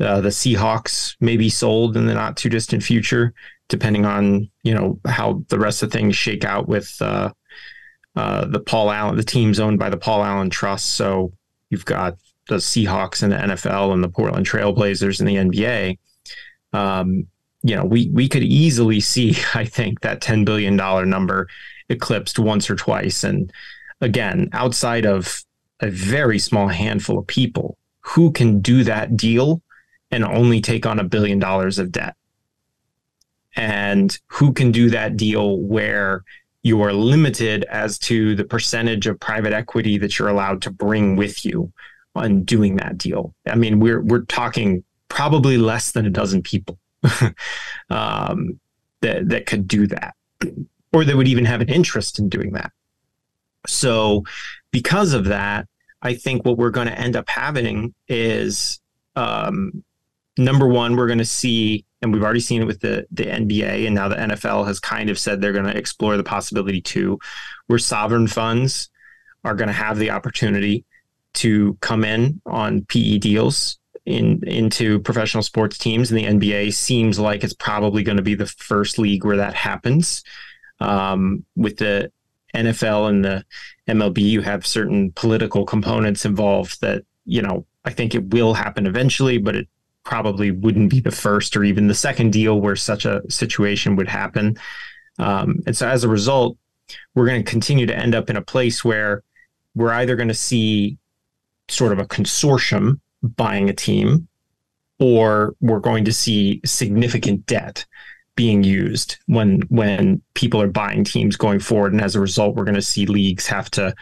uh, 0.00 0.20
the 0.20 0.30
Seahawks 0.30 1.14
maybe 1.20 1.50
sold 1.50 1.96
in 1.96 2.06
the 2.06 2.14
not 2.14 2.36
too 2.36 2.48
distant 2.48 2.82
future, 2.82 3.34
depending 3.68 4.06
on 4.06 4.50
you 4.62 4.74
know 4.74 4.98
how 5.06 5.44
the 5.48 5.58
rest 5.58 5.82
of 5.82 5.92
things 5.92 6.16
shake 6.16 6.44
out 6.44 6.68
with 6.68 6.96
uh, 7.00 7.30
uh, 8.16 8.46
the 8.46 8.60
Paul 8.60 8.90
Allen, 8.90 9.16
the 9.16 9.22
team's 9.22 9.60
owned 9.60 9.78
by 9.78 9.90
the 9.90 9.96
Paul 9.96 10.24
Allen 10.24 10.50
Trust. 10.50 10.94
So 10.94 11.32
you've 11.68 11.84
got 11.84 12.16
the 12.48 12.56
Seahawks 12.56 13.22
in 13.22 13.30
the 13.30 13.36
NFL 13.36 13.92
and 13.92 14.02
the 14.02 14.08
Portland 14.08 14.46
Trailblazers 14.46 15.20
in 15.20 15.26
the 15.26 15.36
NBA. 15.36 15.98
Um, 16.72 17.26
you 17.62 17.76
know, 17.76 17.84
we 17.84 18.08
we 18.12 18.28
could 18.28 18.42
easily 18.42 19.00
see, 19.00 19.36
I 19.54 19.64
think, 19.64 20.00
that 20.00 20.20
ten 20.20 20.44
billion 20.44 20.76
dollar 20.76 21.04
number 21.04 21.48
eclipsed 21.90 22.38
once 22.38 22.70
or 22.70 22.76
twice. 22.76 23.22
And 23.22 23.52
again, 24.00 24.48
outside 24.52 25.04
of 25.04 25.44
a 25.80 25.90
very 25.90 26.38
small 26.38 26.68
handful 26.68 27.18
of 27.18 27.26
people 27.26 27.76
who 28.00 28.32
can 28.32 28.60
do 28.60 28.84
that 28.84 29.16
deal 29.16 29.62
and 30.10 30.24
only 30.24 30.60
take 30.60 30.86
on 30.86 30.98
a 30.98 31.04
billion 31.04 31.38
dollars 31.38 31.78
of 31.78 31.92
debt. 31.92 32.16
And 33.56 34.16
who 34.28 34.52
can 34.52 34.72
do 34.72 34.90
that 34.90 35.16
deal 35.16 35.58
where 35.58 36.24
you 36.62 36.82
are 36.82 36.92
limited 36.92 37.64
as 37.64 37.98
to 37.98 38.34
the 38.34 38.44
percentage 38.44 39.06
of 39.06 39.18
private 39.18 39.52
equity 39.52 39.98
that 39.98 40.18
you're 40.18 40.28
allowed 40.28 40.62
to 40.62 40.70
bring 40.70 41.16
with 41.16 41.44
you 41.44 41.72
on 42.14 42.42
doing 42.42 42.76
that 42.76 42.98
deal. 42.98 43.34
I 43.46 43.54
mean, 43.54 43.80
we're 43.80 44.02
we're 44.02 44.24
talking 44.24 44.84
probably 45.08 45.56
less 45.56 45.92
than 45.92 46.06
a 46.06 46.10
dozen 46.10 46.42
people 46.42 46.78
um, 47.90 48.60
that 49.00 49.28
that 49.28 49.46
could 49.46 49.66
do 49.66 49.86
that, 49.86 50.14
or 50.92 51.04
that 51.04 51.16
would 51.16 51.28
even 51.28 51.44
have 51.44 51.60
an 51.60 51.68
interest 51.68 52.18
in 52.18 52.28
doing 52.28 52.52
that. 52.52 52.72
So, 53.66 54.24
because 54.70 55.12
of 55.12 55.26
that, 55.26 55.66
I 56.02 56.14
think 56.14 56.44
what 56.44 56.56
we're 56.56 56.70
going 56.70 56.88
to 56.88 56.98
end 56.98 57.16
up 57.16 57.28
having 57.28 57.94
is 58.08 58.80
um, 59.16 59.84
number 60.38 60.66
one, 60.66 60.96
we're 60.96 61.06
going 61.06 61.18
to 61.18 61.24
see 61.24 61.84
and 62.02 62.12
we've 62.12 62.22
already 62.22 62.40
seen 62.40 62.62
it 62.62 62.66
with 62.66 62.80
the 62.80 63.06
the 63.10 63.24
NBA, 63.24 63.86
and 63.86 63.94
now 63.94 64.08
the 64.08 64.16
NFL 64.16 64.66
has 64.66 64.80
kind 64.80 65.10
of 65.10 65.18
said 65.18 65.40
they're 65.40 65.52
going 65.52 65.66
to 65.66 65.76
explore 65.76 66.16
the 66.16 66.24
possibility 66.24 66.80
too, 66.80 67.18
where 67.66 67.78
sovereign 67.78 68.26
funds 68.26 68.90
are 69.44 69.54
going 69.54 69.68
to 69.68 69.74
have 69.74 69.98
the 69.98 70.10
opportunity 70.10 70.84
to 71.32 71.76
come 71.80 72.04
in 72.04 72.40
on 72.46 72.84
PE 72.86 73.18
deals 73.18 73.78
in 74.06 74.42
into 74.46 75.00
professional 75.00 75.42
sports 75.42 75.76
teams, 75.76 76.10
and 76.10 76.18
the 76.18 76.48
NBA 76.48 76.72
seems 76.72 77.18
like 77.18 77.44
it's 77.44 77.54
probably 77.54 78.02
going 78.02 78.16
to 78.16 78.22
be 78.22 78.34
the 78.34 78.46
first 78.46 78.98
league 78.98 79.24
where 79.24 79.36
that 79.36 79.54
happens. 79.54 80.22
Um, 80.80 81.44
with 81.56 81.76
the 81.76 82.10
NFL 82.54 83.10
and 83.10 83.22
the 83.22 83.44
MLB, 83.90 84.18
you 84.18 84.40
have 84.42 84.66
certain 84.66 85.12
political 85.12 85.64
components 85.64 86.24
involved 86.24 86.80
that, 86.80 87.02
you 87.24 87.42
know, 87.42 87.66
I 87.84 87.90
think 87.90 88.14
it 88.14 88.30
will 88.30 88.54
happen 88.54 88.86
eventually, 88.86 89.38
but 89.38 89.56
it 89.56 89.68
probably 90.04 90.50
wouldn't 90.50 90.90
be 90.90 91.00
the 91.00 91.10
first 91.10 91.56
or 91.56 91.64
even 91.64 91.88
the 91.88 91.94
second 91.94 92.32
deal 92.32 92.60
where 92.60 92.76
such 92.76 93.04
a 93.04 93.22
situation 93.28 93.96
would 93.96 94.08
happen. 94.08 94.56
Um, 95.18 95.60
and 95.66 95.76
so 95.76 95.88
as 95.88 96.04
a 96.04 96.08
result, 96.08 96.56
we're 97.14 97.26
going 97.26 97.42
to 97.44 97.50
continue 97.50 97.86
to 97.86 97.96
end 97.96 98.14
up 98.14 98.30
in 98.30 98.36
a 98.36 98.42
place 98.42 98.84
where 98.84 99.22
we're 99.74 99.92
either 99.92 100.16
going 100.16 100.28
to 100.28 100.34
see 100.34 100.98
sort 101.68 101.92
of 101.92 101.98
a 101.98 102.06
consortium 102.06 103.00
buying 103.22 103.68
a 103.68 103.74
team 103.74 104.26
or 104.98 105.54
we're 105.60 105.80
going 105.80 106.04
to 106.04 106.12
see 106.12 106.60
significant 106.64 107.46
debt 107.46 107.86
being 108.36 108.64
used 108.64 109.18
when 109.26 109.60
when 109.68 110.22
people 110.34 110.62
are 110.62 110.68
buying 110.68 111.04
teams 111.04 111.36
going 111.36 111.60
forward. 111.60 111.92
And 111.92 112.00
as 112.00 112.14
a 112.14 112.20
result 112.20 112.56
we're 112.56 112.64
going 112.64 112.74
to 112.74 112.82
see 112.82 113.06
leagues 113.06 113.46
have 113.46 113.70
to 113.72 113.94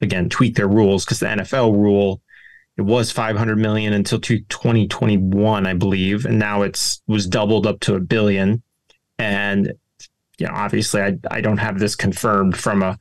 again 0.00 0.28
tweak 0.28 0.56
their 0.56 0.68
rules 0.68 1.04
because 1.04 1.20
the 1.20 1.26
NFL 1.26 1.74
rule 1.74 2.20
it 2.78 2.82
was 2.82 3.12
500 3.12 3.58
million 3.58 3.92
until 3.92 4.18
2021 4.18 5.66
I 5.66 5.74
believe. 5.74 6.24
And 6.24 6.38
now 6.38 6.62
it's 6.62 7.02
was 7.06 7.26
doubled 7.26 7.66
up 7.66 7.80
to 7.80 7.94
a 7.94 8.00
billion. 8.00 8.62
And 9.18 9.72
you 10.38 10.46
know 10.46 10.54
obviously 10.54 11.02
I 11.02 11.18
I 11.30 11.40
don't 11.40 11.58
have 11.58 11.78
this 11.78 11.94
confirmed 11.94 12.56
from 12.56 12.82
a 12.82 12.98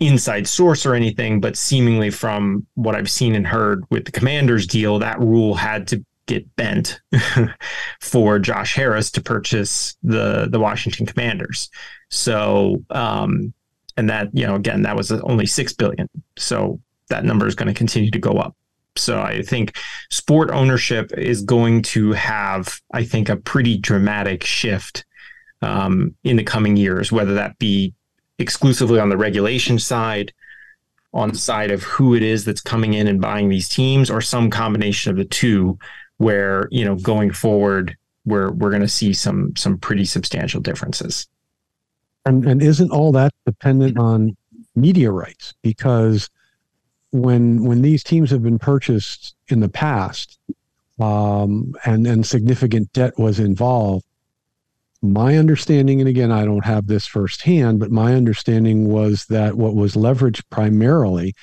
inside 0.00 0.48
source 0.48 0.84
or 0.84 0.94
anything 0.94 1.40
but 1.40 1.56
seemingly 1.56 2.10
from 2.10 2.66
what 2.74 2.96
I've 2.96 3.10
seen 3.10 3.34
and 3.34 3.46
heard 3.46 3.84
with 3.90 4.04
the 4.04 4.12
Commanders 4.12 4.66
deal 4.66 4.98
that 4.98 5.20
rule 5.20 5.54
had 5.54 5.86
to 5.88 6.04
get 6.26 6.54
bent 6.56 7.00
for 8.00 8.38
Josh 8.38 8.74
Harris 8.74 9.10
to 9.12 9.22
purchase 9.22 9.96
the 10.02 10.48
the 10.50 10.60
Washington 10.60 11.06
Commanders. 11.06 11.70
So, 12.10 12.84
um, 12.90 13.52
and 13.96 14.10
that 14.10 14.28
you 14.32 14.46
know, 14.46 14.54
again, 14.54 14.82
that 14.82 14.96
was 14.96 15.10
only 15.12 15.46
six 15.46 15.72
billion. 15.72 16.08
So 16.36 16.80
that 17.08 17.24
number 17.24 17.46
is 17.46 17.54
going 17.54 17.68
to 17.68 17.74
continue 17.74 18.10
to 18.10 18.18
go 18.18 18.32
up. 18.32 18.56
So 18.98 19.20
I 19.20 19.42
think 19.42 19.76
sport 20.10 20.50
ownership 20.50 21.12
is 21.16 21.42
going 21.42 21.82
to 21.82 22.12
have, 22.12 22.80
I 22.92 23.04
think, 23.04 23.28
a 23.28 23.36
pretty 23.36 23.76
dramatic 23.78 24.42
shift 24.42 25.04
um, 25.62 26.14
in 26.24 26.36
the 26.36 26.44
coming 26.44 26.76
years, 26.76 27.12
whether 27.12 27.34
that 27.34 27.58
be 27.58 27.94
exclusively 28.38 28.98
on 28.98 29.08
the 29.08 29.16
regulation 29.16 29.78
side, 29.78 30.32
on 31.12 31.30
the 31.30 31.38
side 31.38 31.70
of 31.70 31.82
who 31.82 32.14
it 32.14 32.22
is 32.22 32.44
that's 32.44 32.60
coming 32.60 32.94
in 32.94 33.06
and 33.06 33.20
buying 33.20 33.48
these 33.48 33.68
teams, 33.68 34.10
or 34.10 34.20
some 34.20 34.50
combination 34.50 35.10
of 35.10 35.16
the 35.16 35.24
two 35.24 35.78
where 36.18 36.68
you 36.70 36.84
know 36.84 36.96
going 36.96 37.32
forward 37.32 37.96
we're 38.26 38.50
we're 38.50 38.70
going 38.70 38.82
to 38.82 38.88
see 38.88 39.12
some 39.12 39.54
some 39.56 39.78
pretty 39.78 40.04
substantial 40.04 40.60
differences. 40.60 41.26
And 42.26 42.44
and 42.44 42.60
isn't 42.60 42.90
all 42.90 43.12
that 43.12 43.32
dependent 43.46 43.98
on 43.98 44.36
media 44.74 45.10
rights? 45.10 45.54
Because 45.62 46.28
when 47.12 47.64
when 47.64 47.82
these 47.82 48.02
teams 48.02 48.30
have 48.30 48.42
been 48.42 48.58
purchased 48.58 49.34
in 49.48 49.60
the 49.60 49.68
past, 49.68 50.38
um, 51.00 51.72
and 51.84 52.06
and 52.06 52.26
significant 52.26 52.92
debt 52.92 53.16
was 53.16 53.38
involved, 53.38 54.04
my 55.02 55.36
understanding, 55.36 56.00
and 56.00 56.08
again, 56.08 56.32
I 56.32 56.44
don't 56.44 56.64
have 56.64 56.88
this 56.88 57.06
firsthand, 57.06 57.78
but 57.78 57.92
my 57.92 58.14
understanding 58.14 58.88
was 58.88 59.26
that 59.26 59.54
what 59.54 59.76
was 59.76 59.94
leveraged 59.94 60.42
primarily 60.50 61.34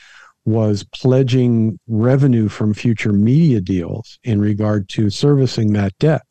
was 0.45 0.83
pledging 0.83 1.79
revenue 1.87 2.49
from 2.49 2.73
future 2.73 3.13
media 3.13 3.61
deals 3.61 4.19
in 4.23 4.41
regard 4.41 4.89
to 4.89 5.09
servicing 5.09 5.73
that 5.73 5.97
debt. 5.99 6.23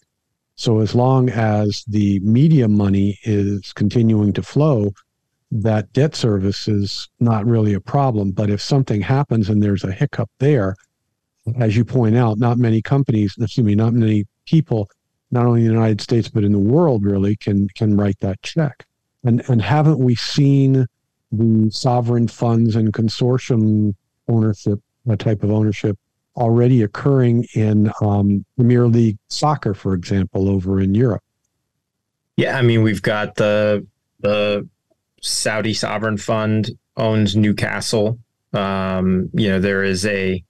So 0.57 0.81
as 0.81 0.95
long 0.95 1.31
as 1.31 1.83
the 1.89 2.21
media 2.21 2.69
money 2.69 3.19
is 3.25 3.73
continuing 3.73 4.33
to 4.35 4.43
flow, 4.43 4.93
that 5.51 5.93
debt 5.93 6.15
service 6.15 6.69
is 6.69 7.09
not 7.21 7.47
really 7.47 7.75
a 7.75 7.81
problem. 7.81 8.33
But 8.33 8.51
if 8.51 8.61
something 8.61 9.01
happens 9.01 9.49
and 9.49 9.63
there's 9.63 9.85
a 9.85 9.93
hiccup 9.93 10.31
there, 10.39 10.77
as 11.59 11.77
you 11.77 11.85
point 11.85 12.17
out, 12.17 12.39
not 12.39 12.59
many 12.59 12.81
companies, 12.83 13.35
excuse 13.41 13.65
me, 13.65 13.75
not 13.75 13.93
many 13.93 14.27
people, 14.47 14.89
not 15.31 15.47
only 15.47 15.63
in 15.63 15.69
the 15.69 15.73
United 15.73 16.01
States 16.01 16.29
but 16.29 16.45
in 16.45 16.53
the 16.53 16.59
world, 16.59 17.05
really 17.05 17.37
can 17.37 17.69
can 17.71 17.97
write 17.97 18.19
that 18.21 18.41
check. 18.43 18.87
And 19.25 19.43
and 19.49 19.61
haven't 19.61 19.99
we 19.99 20.15
seen 20.15 20.87
the 21.33 21.71
sovereign 21.71 22.29
funds 22.29 22.77
and 22.77 22.93
consortium 22.93 23.95
ownership, 24.33 24.81
a 25.09 25.17
type 25.17 25.43
of 25.43 25.51
ownership 25.51 25.99
already 26.37 26.83
occurring 26.83 27.47
in 27.55 27.93
um, 28.01 28.45
Premier 28.57 28.87
League 28.87 29.19
soccer, 29.29 29.75
for 29.75 29.95
example, 29.95 30.49
over 30.49 30.81
in 30.81 30.95
Europe. 30.95 31.23
Yeah, 32.37 32.57
I 32.57 32.63
mean, 32.63 32.83
we've 32.83 33.03
got 33.03 33.35
the 33.35 33.87
the 34.21 34.69
Saudi 35.21 35.75
sovereign 35.75 36.17
fund 36.17 36.71
owns 36.97 37.37
Newcastle. 37.37 38.19
Um, 38.53 39.31
you 39.35 39.49
know, 39.49 39.61
there 39.61 39.83
is 39.83 40.07
a 40.07 40.43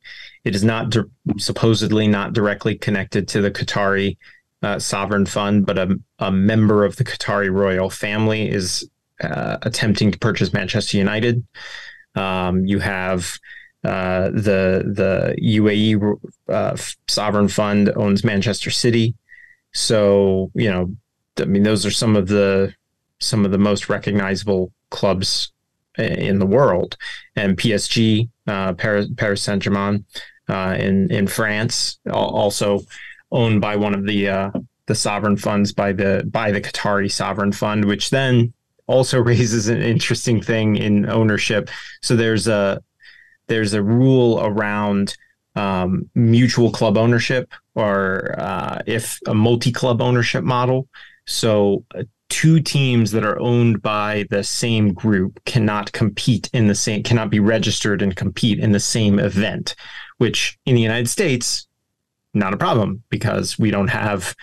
it 0.45 0.55
is 0.55 0.64
not 0.64 0.90
di- 0.90 1.01
supposedly 1.38 2.07
not 2.07 2.33
directly 2.33 2.77
connected 2.77 3.29
to 3.29 3.40
the 3.40 3.51
Qatari 3.51 4.16
uh, 4.62 4.79
sovereign 4.79 5.27
fund, 5.27 5.66
but 5.66 5.79
a, 5.79 5.99
a 6.21 6.31
member 6.31 6.85
of 6.85 6.97
the 6.97 7.05
Qatari 7.05 7.51
royal 7.53 7.90
family 7.90 8.49
is 8.49 8.88
uh, 9.23 9.59
attempting 9.62 10.12
to 10.12 10.18
purchase 10.18 10.53
Manchester 10.53 10.99
United. 10.99 11.45
Um, 12.14 12.64
you 12.66 12.79
have 12.79 13.38
uh, 13.85 14.31
the 14.31 14.85
the 14.87 15.35
UAE 15.42 16.18
uh, 16.49 16.77
sovereign 17.09 17.49
fund 17.49 17.90
owns 17.97 18.25
Manchester 18.25 18.71
City, 18.71 19.14
so 19.73 20.51
you 20.55 20.71
know, 20.71 20.95
I 21.38 21.45
mean, 21.45 21.62
those 21.62 21.85
are 21.85 21.90
some 21.90 22.16
of 22.16 22.29
the 22.29 22.75
some 23.18 23.45
of 23.45 23.51
the 23.51 23.59
most 23.59 23.88
recognizable 23.88 24.73
clubs 24.90 25.53
in 25.99 26.38
the 26.38 26.47
world, 26.47 26.97
and 27.37 27.57
PSG, 27.57 28.29
uh, 28.47 28.73
Paris, 28.75 29.09
Paris 29.16 29.42
Saint 29.42 29.62
Germain, 29.62 30.05
uh, 30.49 30.77
in 30.79 31.11
in 31.11 31.27
France, 31.27 31.99
also 32.11 32.81
owned 33.31 33.61
by 33.61 33.77
one 33.77 33.95
of 33.95 34.07
the 34.07 34.29
uh, 34.29 34.51
the 34.87 34.95
sovereign 34.95 35.37
funds 35.37 35.73
by 35.73 35.92
the 35.92 36.23
by 36.31 36.51
the 36.53 36.61
Qatari 36.61 37.11
sovereign 37.11 37.53
fund, 37.53 37.85
which 37.85 38.11
then 38.11 38.53
also 38.87 39.21
raises 39.23 39.68
an 39.68 39.83
interesting 39.83 40.40
thing 40.40 40.77
in 40.77 41.09
ownership. 41.09 41.71
So 42.03 42.16
there's 42.16 42.49
a 42.49 42.83
there's 43.46 43.74
a 43.74 43.83
rule 43.83 44.40
around 44.42 45.16
um, 45.55 46.09
mutual 46.14 46.70
club 46.70 46.96
ownership 46.96 47.52
or 47.74 48.35
uh, 48.38 48.81
if 48.87 49.18
a 49.26 49.35
multi-club 49.35 50.00
ownership 50.00 50.44
model. 50.44 50.88
So 51.26 51.85
uh, 51.94 52.05
two 52.28 52.61
teams 52.61 53.12
that 53.12 53.24
are 53.24 53.38
owned 53.38 53.83
by 53.83 54.24
the 54.31 54.42
same 54.42 54.94
group 54.94 55.44
cannot 55.44 55.92
compete 55.92 56.48
in 56.52 56.66
the 56.66 56.74
same 56.74 57.02
cannot 57.02 57.31
be 57.31 57.40
registered 57.40 58.00
and 58.00 58.16
compete 58.16 58.59
in 58.59 58.72
the 58.72 58.81
same 58.81 59.18
event, 59.18 59.74
which 60.18 60.59
in 60.64 60.74
the 60.74 60.81
United 60.81 61.09
States 61.09 61.66
not 62.35 62.55
a 62.55 62.57
problem 62.57 63.02
because 63.11 63.59
we 63.59 63.70
don't 63.70 63.88
have 63.88 64.35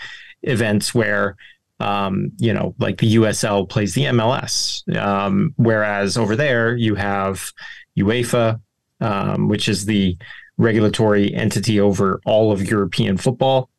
events 0.43 0.93
where 0.93 1.35
um, 1.79 2.31
you 2.38 2.53
know, 2.53 2.75
like 2.77 2.97
the 2.97 3.15
USL 3.15 3.67
plays 3.67 3.93
the 3.93 4.03
MLS. 4.05 4.83
Um, 4.97 5.53
whereas 5.55 6.17
over 6.17 6.35
there, 6.35 6.75
you 6.75 6.95
have 6.95 7.51
UEFA, 7.97 8.59
um, 9.01 9.47
which 9.47 9.67
is 9.67 9.85
the 9.85 10.17
regulatory 10.57 11.33
entity 11.33 11.79
over 11.79 12.19
all 12.25 12.51
of 12.51 12.69
European 12.69 13.17
football. 13.17 13.69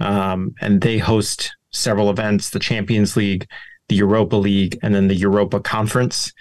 Um, 0.00 0.54
and 0.60 0.80
they 0.80 0.98
host 0.98 1.56
several 1.70 2.10
events 2.10 2.50
the 2.50 2.58
Champions 2.58 3.16
League, 3.16 3.46
the 3.88 3.96
Europa 3.96 4.36
League, 4.36 4.78
and 4.82 4.94
then 4.94 5.08
the 5.08 5.14
Europa 5.14 5.60
Conference. 5.60 6.32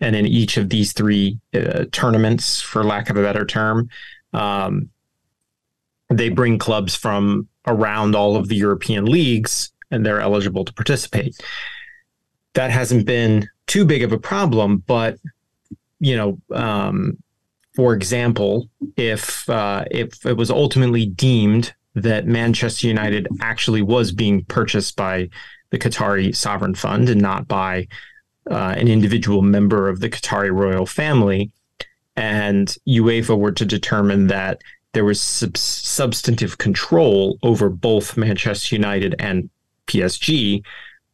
And 0.00 0.16
in 0.16 0.26
each 0.26 0.56
of 0.56 0.68
these 0.68 0.92
three 0.92 1.38
uh, 1.54 1.84
tournaments, 1.92 2.60
for 2.60 2.82
lack 2.82 3.10
of 3.10 3.16
a 3.16 3.22
better 3.22 3.46
term, 3.46 3.88
um, 4.32 4.90
they 6.10 6.28
bring 6.28 6.58
clubs 6.58 6.94
from 6.94 7.48
around 7.66 8.14
all 8.14 8.36
of 8.36 8.48
the 8.48 8.56
European 8.56 9.06
leagues 9.06 9.72
and 9.90 10.04
they're 10.04 10.20
eligible 10.20 10.64
to 10.64 10.72
participate. 10.72 11.40
That 12.54 12.70
hasn't 12.70 13.06
been 13.06 13.48
too 13.66 13.84
big 13.84 14.02
of 14.02 14.12
a 14.12 14.18
problem, 14.18 14.78
but 14.86 15.16
you 16.00 16.16
know, 16.16 16.38
um, 16.52 17.16
for 17.74 17.92
example, 17.94 18.68
if 18.96 19.48
uh, 19.50 19.84
if 19.90 20.24
it 20.24 20.36
was 20.36 20.50
ultimately 20.50 21.06
deemed 21.06 21.74
that 21.94 22.26
Manchester 22.26 22.86
United 22.86 23.28
actually 23.40 23.82
was 23.82 24.12
being 24.12 24.44
purchased 24.44 24.96
by 24.96 25.28
the 25.70 25.78
Qatari 25.78 26.34
sovereign 26.34 26.74
fund 26.74 27.08
and 27.08 27.20
not 27.20 27.48
by 27.48 27.88
uh, 28.50 28.74
an 28.76 28.88
individual 28.88 29.42
member 29.42 29.88
of 29.88 30.00
the 30.00 30.10
Qatari 30.10 30.52
royal 30.52 30.86
family, 30.86 31.50
and 32.16 32.76
UEFA 32.86 33.36
were 33.36 33.52
to 33.52 33.64
determine 33.64 34.28
that 34.28 34.60
there 34.92 35.04
was 35.04 35.20
sub- 35.20 35.56
substantive 35.56 36.58
control 36.58 37.38
over 37.42 37.68
both 37.68 38.16
Manchester 38.16 38.76
United 38.76 39.16
and 39.18 39.50
PSG 39.88 40.62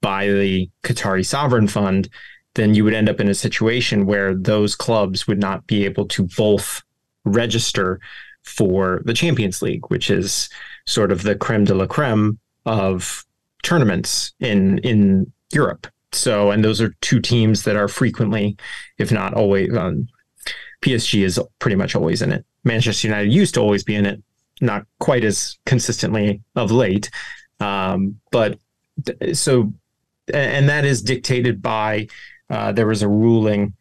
by 0.00 0.28
the 0.28 0.68
Qatari 0.82 1.24
sovereign 1.24 1.68
fund, 1.68 2.08
then 2.54 2.74
you 2.74 2.84
would 2.84 2.94
end 2.94 3.08
up 3.08 3.20
in 3.20 3.28
a 3.28 3.34
situation 3.34 4.06
where 4.06 4.34
those 4.34 4.74
clubs 4.74 5.26
would 5.26 5.40
not 5.40 5.66
be 5.66 5.84
able 5.84 6.06
to 6.08 6.24
both 6.36 6.82
register 7.24 8.00
for 8.42 9.02
the 9.04 9.14
Champions 9.14 9.62
League, 9.62 9.88
which 9.88 10.10
is 10.10 10.48
sort 10.86 11.12
of 11.12 11.22
the 11.22 11.34
creme 11.34 11.64
de 11.64 11.74
la 11.74 11.86
creme 11.86 12.38
of 12.66 13.24
tournaments 13.62 14.32
in 14.40 14.78
in 14.78 15.30
Europe. 15.52 15.86
so, 16.12 16.50
and 16.50 16.64
those 16.64 16.80
are 16.80 16.94
two 17.00 17.20
teams 17.20 17.62
that 17.64 17.76
are 17.76 17.88
frequently, 17.88 18.56
if 18.98 19.12
not 19.12 19.34
always, 19.34 19.74
um, 19.76 20.08
PSG 20.82 21.24
is 21.24 21.40
pretty 21.58 21.76
much 21.76 21.94
always 21.94 22.22
in 22.22 22.32
it. 22.32 22.44
Manchester 22.64 23.08
United 23.08 23.32
used 23.32 23.54
to 23.54 23.60
always 23.60 23.84
be 23.84 23.94
in 23.94 24.06
it, 24.06 24.22
not 24.60 24.86
quite 24.98 25.24
as 25.24 25.58
consistently 25.66 26.40
of 26.56 26.70
late. 26.70 27.10
Um, 27.60 28.20
but 28.30 28.58
so, 29.32 29.72
and 30.32 30.68
that 30.68 30.84
is 30.84 31.02
dictated 31.02 31.62
by 31.62 32.08
uh, 32.50 32.72
there 32.72 32.86
was 32.86 33.02
a 33.02 33.08
ruling 33.08 33.74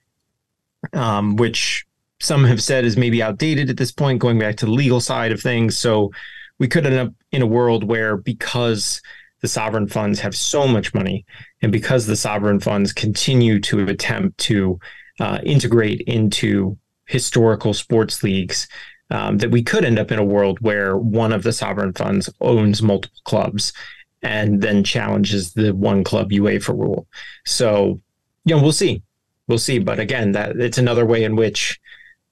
um, 0.94 1.36
which 1.36 1.86
some 2.20 2.44
have 2.44 2.62
said 2.62 2.86
is 2.86 2.98
maybe 2.98 3.24
outdated 3.24 3.70
at 3.70 3.78
this 3.78 3.92
point, 3.92 4.20
going 4.20 4.40
back 4.40 4.58
to 4.58 4.66
the 4.66 4.72
legal 4.72 5.00
side 5.00 5.32
of 5.32 5.42
things. 5.42 5.78
So 5.78 6.12
we 6.58 6.68
could 6.68 6.86
end 6.86 6.96
up 6.96 7.14
in 7.32 7.42
a 7.42 7.48
world 7.48 7.84
where 7.84 8.18
because 8.18 9.02
the 9.42 9.48
sovereign 9.48 9.88
funds 9.88 10.20
have 10.20 10.36
so 10.36 10.68
much 10.68 10.94
money, 10.94 11.26
and 11.62 11.72
because 11.72 12.06
the 12.06 12.16
sovereign 12.16 12.60
funds 12.60 12.92
continue 12.92 13.60
to 13.62 13.88
attempt 13.88 14.38
to 14.40 14.80
uh, 15.20 15.40
integrate 15.44 16.02
into 16.02 16.78
historical 17.06 17.74
sports 17.74 18.22
leagues, 18.22 18.68
um, 19.12 19.38
that 19.38 19.52
we 19.52 19.64
could 19.64 19.86
end 19.86 19.98
up 19.98 20.12
in 20.12 20.20
a 20.20 20.26
world 20.26 20.60
where 20.60 20.98
one 20.98 21.32
of 21.32 21.44
the 21.44 21.54
sovereign 21.54 21.94
funds 21.94 22.30
owns 22.42 22.82
multiple 22.82 23.22
clubs 23.24 23.74
and 24.22 24.62
then 24.62 24.84
challenges 24.84 25.54
the 25.54 25.74
one 25.74 26.04
club 26.04 26.30
UEFA 26.30 26.78
rule. 26.78 27.08
So, 27.46 28.02
you 28.46 28.56
know, 28.56 28.62
we'll 28.62 28.72
see. 28.72 29.02
We'll 29.48 29.58
see. 29.58 29.80
But 29.80 30.00
again, 30.00 30.32
that 30.34 30.58
it's 30.58 30.78
another 30.78 31.06
way 31.06 31.24
in 31.24 31.36
which, 31.36 31.80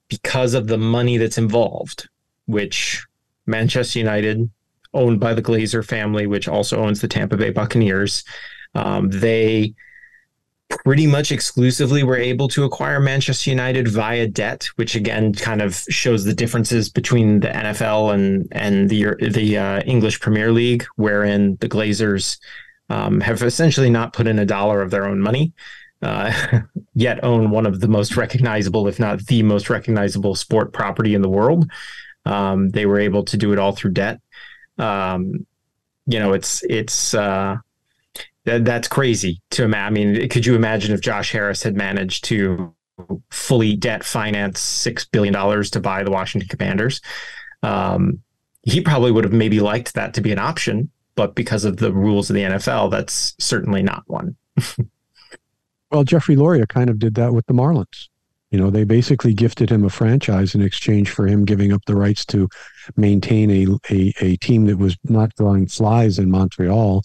because 0.08 0.54
of 0.54 0.66
the 0.66 0.78
money 0.78 1.16
that's 1.16 1.38
involved, 1.38 2.08
which 2.46 3.04
Manchester 3.46 3.98
United, 3.98 4.48
owned 4.94 5.20
by 5.20 5.34
the 5.34 5.42
Glazer 5.42 5.84
family, 5.84 6.26
which 6.26 6.48
also 6.48 6.78
owns 6.78 7.00
the 7.00 7.08
Tampa 7.08 7.36
Bay 7.36 7.50
Buccaneers. 7.50 8.24
Um, 8.74 9.10
they 9.10 9.74
pretty 10.68 11.06
much 11.06 11.32
exclusively 11.32 12.02
were 12.02 12.16
able 12.16 12.48
to 12.48 12.64
acquire 12.64 13.00
Manchester 13.00 13.50
United 13.50 13.88
via 13.88 14.26
debt, 14.26 14.68
which 14.76 14.94
again 14.94 15.32
kind 15.32 15.62
of 15.62 15.74
shows 15.88 16.24
the 16.24 16.34
differences 16.34 16.88
between 16.88 17.40
the 17.40 17.48
NFL 17.48 18.14
and 18.14 18.48
and 18.52 18.88
the 18.88 19.14
the 19.30 19.58
uh, 19.58 19.80
English 19.80 20.20
Premier 20.20 20.52
League, 20.52 20.84
wherein 20.96 21.56
the 21.56 21.68
Glazers 21.68 22.38
um, 22.90 23.20
have 23.20 23.42
essentially 23.42 23.90
not 23.90 24.12
put 24.12 24.26
in 24.26 24.38
a 24.38 24.46
dollar 24.46 24.82
of 24.82 24.90
their 24.90 25.06
own 25.06 25.20
money. 25.20 25.52
Uh, 26.00 26.60
yet 26.94 27.22
own 27.24 27.50
one 27.50 27.66
of 27.66 27.80
the 27.80 27.88
most 27.88 28.16
recognizable, 28.16 28.86
if 28.86 28.98
not 29.00 29.24
the 29.26 29.42
most 29.42 29.68
recognizable 29.68 30.34
sport 30.34 30.72
property 30.72 31.14
in 31.14 31.22
the 31.22 31.28
world. 31.28 31.70
Um, 32.24 32.68
they 32.70 32.86
were 32.86 33.00
able 33.00 33.24
to 33.24 33.36
do 33.36 33.52
it 33.52 33.58
all 33.58 33.72
through 33.72 33.92
debt. 33.92 34.20
Um, 34.78 35.46
you 36.06 36.18
know, 36.18 36.32
it's 36.32 36.62
it's 36.64 37.14
uh, 37.14 37.56
that, 38.44 38.64
that's 38.64 38.88
crazy 38.88 39.40
to 39.50 39.64
imagine. 39.64 39.86
I 39.86 39.90
mean, 39.90 40.28
could 40.28 40.46
you 40.46 40.54
imagine 40.54 40.94
if 40.94 41.00
Josh 41.00 41.32
Harris 41.32 41.62
had 41.62 41.76
managed 41.76 42.24
to 42.24 42.74
fully 43.30 43.76
debt 43.76 44.04
finance 44.04 44.60
six 44.60 45.04
billion 45.04 45.32
dollars 45.32 45.70
to 45.70 45.80
buy 45.80 46.02
the 46.02 46.10
Washington 46.10 46.48
Commanders? 46.48 47.00
Um, 47.62 48.22
he 48.62 48.80
probably 48.80 49.12
would 49.12 49.24
have 49.24 49.32
maybe 49.32 49.60
liked 49.60 49.94
that 49.94 50.14
to 50.14 50.20
be 50.20 50.32
an 50.32 50.38
option, 50.38 50.90
but 51.14 51.34
because 51.34 51.64
of 51.64 51.78
the 51.78 51.92
rules 51.92 52.30
of 52.30 52.34
the 52.34 52.42
NFL, 52.42 52.90
that's 52.90 53.34
certainly 53.38 53.82
not 53.82 54.02
one. 54.06 54.36
well, 55.90 56.04
Jeffrey 56.04 56.36
Loria 56.36 56.66
kind 56.66 56.90
of 56.90 56.98
did 56.98 57.14
that 57.14 57.32
with 57.32 57.46
the 57.46 57.54
Marlins. 57.54 58.08
You 58.50 58.58
know, 58.58 58.70
they 58.70 58.84
basically 58.84 59.34
gifted 59.34 59.70
him 59.70 59.84
a 59.84 59.90
franchise 59.90 60.54
in 60.54 60.62
exchange 60.62 61.10
for 61.10 61.26
him 61.26 61.44
giving 61.44 61.72
up 61.72 61.84
the 61.84 61.96
rights 61.96 62.24
to 62.26 62.48
maintain 62.96 63.50
a, 63.50 63.66
a, 63.90 64.14
a 64.20 64.36
team 64.36 64.66
that 64.66 64.78
was 64.78 64.96
not 65.04 65.34
drawing 65.34 65.66
flies 65.66 66.18
in 66.18 66.30
Montreal. 66.30 67.02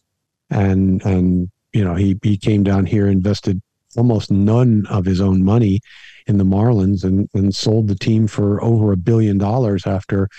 And, 0.49 1.03
and, 1.05 1.49
you 1.73 1.83
know, 1.83 1.95
he, 1.95 2.17
he 2.23 2.37
came 2.37 2.63
down 2.63 2.85
here, 2.85 3.07
invested 3.07 3.61
almost 3.97 4.31
none 4.31 4.85
of 4.89 5.05
his 5.05 5.19
own 5.19 5.43
money 5.43 5.81
in 6.27 6.37
the 6.37 6.45
Marlins 6.45 7.03
and, 7.03 7.29
and 7.33 7.53
sold 7.53 7.87
the 7.87 7.95
team 7.95 8.27
for 8.27 8.63
over 8.63 8.93
a 8.93 8.97
billion 8.97 9.37
dollars 9.37 9.85
after 9.85 10.29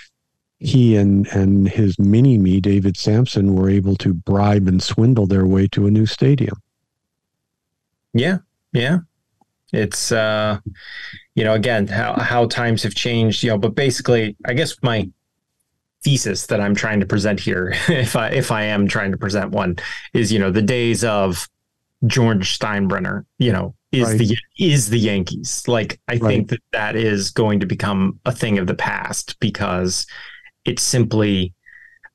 he 0.57 0.95
and, 0.95 1.27
and 1.27 1.67
his 1.67 1.99
mini 1.99 2.37
me, 2.37 2.59
David 2.59 2.97
Samson, 2.97 3.53
were 3.53 3.69
able 3.69 3.95
to 3.97 4.13
bribe 4.13 4.67
and 4.67 4.81
swindle 4.81 5.27
their 5.27 5.45
way 5.45 5.67
to 5.67 5.85
a 5.85 5.91
new 5.91 6.05
stadium. 6.05 6.57
Yeah. 8.15 8.37
Yeah. 8.73 8.99
It's 9.73 10.11
uh, 10.11 10.59
you 11.35 11.43
know, 11.43 11.53
again, 11.53 11.87
how 11.87 12.19
how 12.19 12.47
times 12.47 12.83
have 12.83 12.95
changed, 12.95 13.43
you 13.43 13.49
know, 13.49 13.57
but 13.57 13.75
basically, 13.75 14.35
I 14.45 14.53
guess 14.53 14.75
my 14.81 15.09
thesis 16.03 16.45
that 16.47 16.61
I'm 16.61 16.75
trying 16.75 16.99
to 17.01 17.05
present 17.05 17.39
here, 17.39 17.73
if 17.89 18.15
I 18.15 18.29
if 18.29 18.51
I 18.51 18.63
am 18.63 18.87
trying 18.87 19.11
to 19.11 19.17
present 19.17 19.51
one, 19.51 19.77
is 20.13 20.31
you 20.31 20.39
know 20.39 20.51
the 20.51 20.61
days 20.61 21.03
of 21.03 21.49
George 22.07 22.57
Steinbrenner, 22.57 23.25
you 23.37 23.51
know, 23.51 23.75
is 23.91 24.07
right. 24.07 24.17
the 24.17 24.37
is 24.57 24.89
the 24.89 24.99
Yankees. 24.99 25.67
Like 25.67 25.99
I 26.07 26.13
right. 26.13 26.21
think 26.21 26.49
that 26.49 26.61
that 26.71 26.95
is 26.95 27.31
going 27.31 27.59
to 27.59 27.65
become 27.65 28.19
a 28.25 28.31
thing 28.31 28.57
of 28.59 28.67
the 28.67 28.75
past 28.75 29.37
because 29.39 30.05
it's 30.63 30.83
simply 30.83 31.53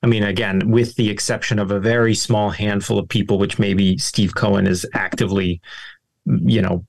I 0.03 0.07
mean, 0.07 0.23
again, 0.23 0.71
with 0.71 0.95
the 0.95 1.09
exception 1.09 1.59
of 1.59 1.71
a 1.71 1.79
very 1.79 2.15
small 2.15 2.49
handful 2.49 2.97
of 2.97 3.07
people, 3.07 3.37
which 3.37 3.59
maybe 3.59 3.97
Steve 3.97 4.33
Cohen 4.33 4.65
is 4.65 4.85
actively 4.93 5.61
you 6.25 6.61
know, 6.61 6.85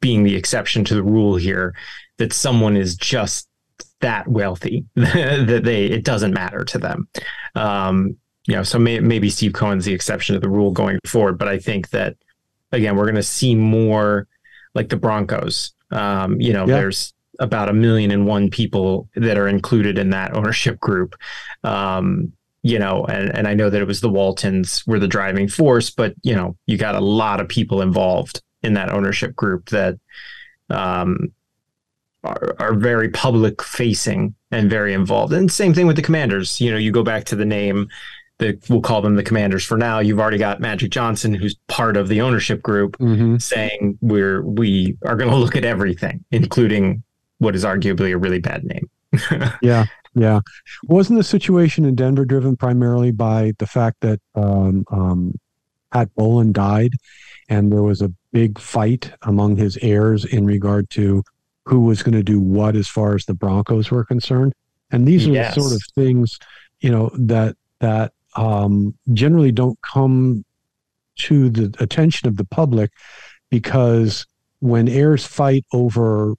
being 0.00 0.22
the 0.22 0.34
exception 0.34 0.84
to 0.84 0.94
the 0.94 1.02
rule 1.02 1.36
here, 1.36 1.74
that 2.18 2.32
someone 2.32 2.76
is 2.76 2.96
just 2.96 3.48
that 4.00 4.26
wealthy 4.28 4.84
that 4.94 5.62
they 5.64 5.86
it 5.86 6.04
doesn't 6.04 6.34
matter 6.34 6.64
to 6.64 6.78
them. 6.78 7.08
Um, 7.54 8.16
you 8.46 8.56
know, 8.56 8.62
so 8.62 8.78
may, 8.78 8.98
maybe 9.00 9.30
Steve 9.30 9.52
Cohen's 9.52 9.84
the 9.84 9.92
exception 9.92 10.34
to 10.34 10.40
the 10.40 10.48
rule 10.48 10.72
going 10.72 10.98
forward, 11.06 11.38
but 11.38 11.48
I 11.48 11.58
think 11.58 11.90
that 11.90 12.16
again 12.72 12.96
we're 12.96 13.04
going 13.04 13.14
to 13.14 13.22
see 13.22 13.54
more 13.54 14.26
like 14.74 14.88
the 14.88 14.96
Broncos. 14.96 15.74
Um, 15.90 16.40
you 16.40 16.52
know, 16.52 16.66
yeah. 16.66 16.74
there's 16.74 17.12
about 17.38 17.68
a 17.68 17.72
million 17.72 18.10
and 18.10 18.26
one 18.26 18.50
people 18.50 19.08
that 19.14 19.38
are 19.38 19.48
included 19.48 19.98
in 19.98 20.10
that 20.10 20.34
ownership 20.34 20.80
group. 20.80 21.14
Um, 21.62 22.32
you 22.62 22.78
know, 22.78 23.04
and, 23.06 23.36
and 23.36 23.48
I 23.48 23.54
know 23.54 23.70
that 23.70 23.80
it 23.80 23.86
was 23.86 24.00
the 24.00 24.08
Waltons 24.08 24.84
were 24.86 24.98
the 24.98 25.08
driving 25.08 25.48
force, 25.48 25.90
but 25.90 26.14
you 26.22 26.34
know, 26.34 26.56
you 26.66 26.78
got 26.78 26.94
a 26.94 27.00
lot 27.00 27.40
of 27.40 27.48
people 27.48 27.82
involved 27.82 28.42
in 28.62 28.74
that 28.74 28.90
ownership 28.90 29.34
group 29.34 29.70
that 29.70 29.98
um, 30.70 31.32
are, 32.24 32.56
are 32.58 32.74
very 32.74 33.08
public 33.08 33.62
facing 33.62 34.34
and 34.50 34.70
very 34.70 34.94
involved. 34.94 35.32
And 35.32 35.50
same 35.50 35.74
thing 35.74 35.86
with 35.86 35.96
the 35.96 36.02
commanders. 36.02 36.60
You 36.60 36.70
know, 36.70 36.76
you 36.76 36.92
go 36.92 37.02
back 37.02 37.24
to 37.24 37.36
the 37.36 37.44
name 37.44 37.88
that 38.38 38.68
we'll 38.68 38.80
call 38.80 39.02
them 39.02 39.16
the 39.16 39.22
commanders 39.22 39.64
for 39.64 39.76
now. 39.76 39.98
You've 39.98 40.20
already 40.20 40.38
got 40.38 40.60
Magic 40.60 40.90
Johnson, 40.90 41.34
who's 41.34 41.56
part 41.68 41.96
of 41.96 42.08
the 42.08 42.20
ownership 42.20 42.62
group, 42.62 42.96
mm-hmm. 42.98 43.38
saying 43.38 43.98
we're 44.00 44.42
we 44.42 44.96
are 45.04 45.16
going 45.16 45.30
to 45.32 45.36
look 45.36 45.56
at 45.56 45.64
everything, 45.64 46.24
including 46.30 47.02
what 47.38 47.54
is 47.56 47.64
arguably 47.64 48.12
a 48.12 48.18
really 48.18 48.40
bad 48.40 48.64
name. 48.64 48.88
yeah, 49.62 49.86
yeah. 50.14 50.40
Wasn't 50.84 51.18
the 51.18 51.24
situation 51.24 51.84
in 51.84 51.94
Denver 51.94 52.24
driven 52.24 52.56
primarily 52.56 53.10
by 53.10 53.52
the 53.58 53.66
fact 53.66 53.98
that 54.00 54.20
um, 54.34 54.84
um, 54.90 55.34
Pat 55.92 56.14
Bowlen 56.14 56.52
died, 56.52 56.92
and 57.48 57.72
there 57.72 57.82
was 57.82 58.02
a 58.02 58.12
big 58.32 58.58
fight 58.58 59.12
among 59.22 59.56
his 59.56 59.78
heirs 59.82 60.24
in 60.24 60.46
regard 60.46 60.90
to 60.90 61.22
who 61.64 61.80
was 61.80 62.02
going 62.02 62.14
to 62.14 62.22
do 62.22 62.40
what 62.40 62.76
as 62.76 62.88
far 62.88 63.14
as 63.14 63.24
the 63.24 63.34
Broncos 63.34 63.90
were 63.90 64.04
concerned. 64.04 64.52
And 64.90 65.06
these 65.06 65.26
are 65.26 65.32
yes. 65.32 65.54
the 65.54 65.60
sort 65.60 65.72
of 65.72 65.82
things, 65.94 66.38
you 66.80 66.90
know, 66.90 67.10
that 67.14 67.56
that 67.80 68.12
um, 68.36 68.94
generally 69.12 69.52
don't 69.52 69.78
come 69.82 70.44
to 71.14 71.50
the 71.50 71.74
attention 71.78 72.28
of 72.28 72.36
the 72.36 72.44
public 72.44 72.90
because 73.50 74.26
when 74.60 74.88
heirs 74.88 75.26
fight 75.26 75.64
over 75.72 76.34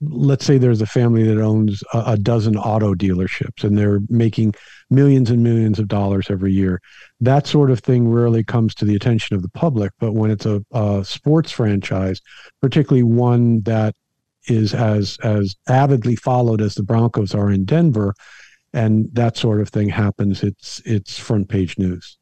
let's 0.00 0.44
say 0.44 0.58
there's 0.58 0.82
a 0.82 0.86
family 0.86 1.22
that 1.22 1.40
owns 1.40 1.82
a, 1.94 2.02
a, 2.08 2.16
dozen 2.16 2.56
auto 2.56 2.94
dealerships 2.94 3.64
and 3.64 3.78
they're 3.78 4.00
making 4.08 4.54
millions 4.90 5.30
and 5.30 5.42
millions 5.42 5.78
of 5.78 5.88
dollars 5.88 6.26
every 6.28 6.52
year. 6.52 6.80
That 7.20 7.46
sort 7.46 7.70
of 7.70 7.80
thing 7.80 8.08
rarely 8.08 8.44
comes 8.44 8.74
to 8.76 8.84
the 8.84 8.94
attention 8.94 9.36
of 9.36 9.42
the 9.42 9.48
public. 9.48 9.92
But 9.98 10.12
when 10.12 10.30
it's 10.30 10.46
a, 10.46 10.62
a 10.72 11.02
sports 11.04 11.50
franchise, 11.50 12.20
particularly 12.60 13.04
one 13.04 13.62
that 13.62 13.94
is 14.48 14.74
as 14.74 15.18
as 15.24 15.56
avidly 15.68 16.14
followed 16.16 16.60
as 16.60 16.74
the 16.74 16.82
Broncos 16.82 17.34
are 17.34 17.50
in 17.50 17.64
Denver, 17.64 18.14
and 18.72 19.08
that 19.14 19.36
sort 19.36 19.60
of 19.60 19.70
thing 19.70 19.88
happens, 19.88 20.42
it's 20.42 20.80
it's 20.84 21.18
front 21.18 21.48
page 21.48 21.78
news. 21.78 22.18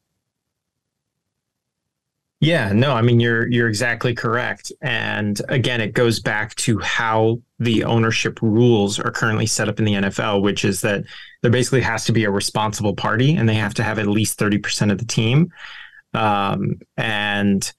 Yeah, 2.45 2.73
no, 2.73 2.91
I 2.91 3.01
mean 3.01 3.19
you're 3.19 3.47
you're 3.47 3.67
exactly 3.67 4.13
correct. 4.13 4.71
And 4.79 5.41
again, 5.49 5.81
it 5.81 5.93
goes 5.93 6.19
back 6.19 6.53
to 6.57 6.77
how 6.77 7.39
the 7.57 7.83
ownership 7.83 8.39
rules 8.39 8.99
are 8.99 9.09
currently 9.09 9.47
set 9.47 9.67
up 9.67 9.79
in 9.79 9.85
the 9.85 9.93
NFL, 9.93 10.43
which 10.43 10.63
is 10.63 10.81
that 10.81 11.05
there 11.41 11.49
basically 11.49 11.81
has 11.81 12.05
to 12.05 12.11
be 12.11 12.23
a 12.23 12.29
responsible 12.29 12.93
party 12.93 13.35
and 13.35 13.49
they 13.49 13.55
have 13.55 13.73
to 13.73 13.83
have 13.83 13.97
at 13.97 14.05
least 14.05 14.37
30% 14.37 14.91
of 14.91 14.99
the 14.99 15.05
team. 15.05 15.51
Um, 16.13 16.75
and 16.97 17.73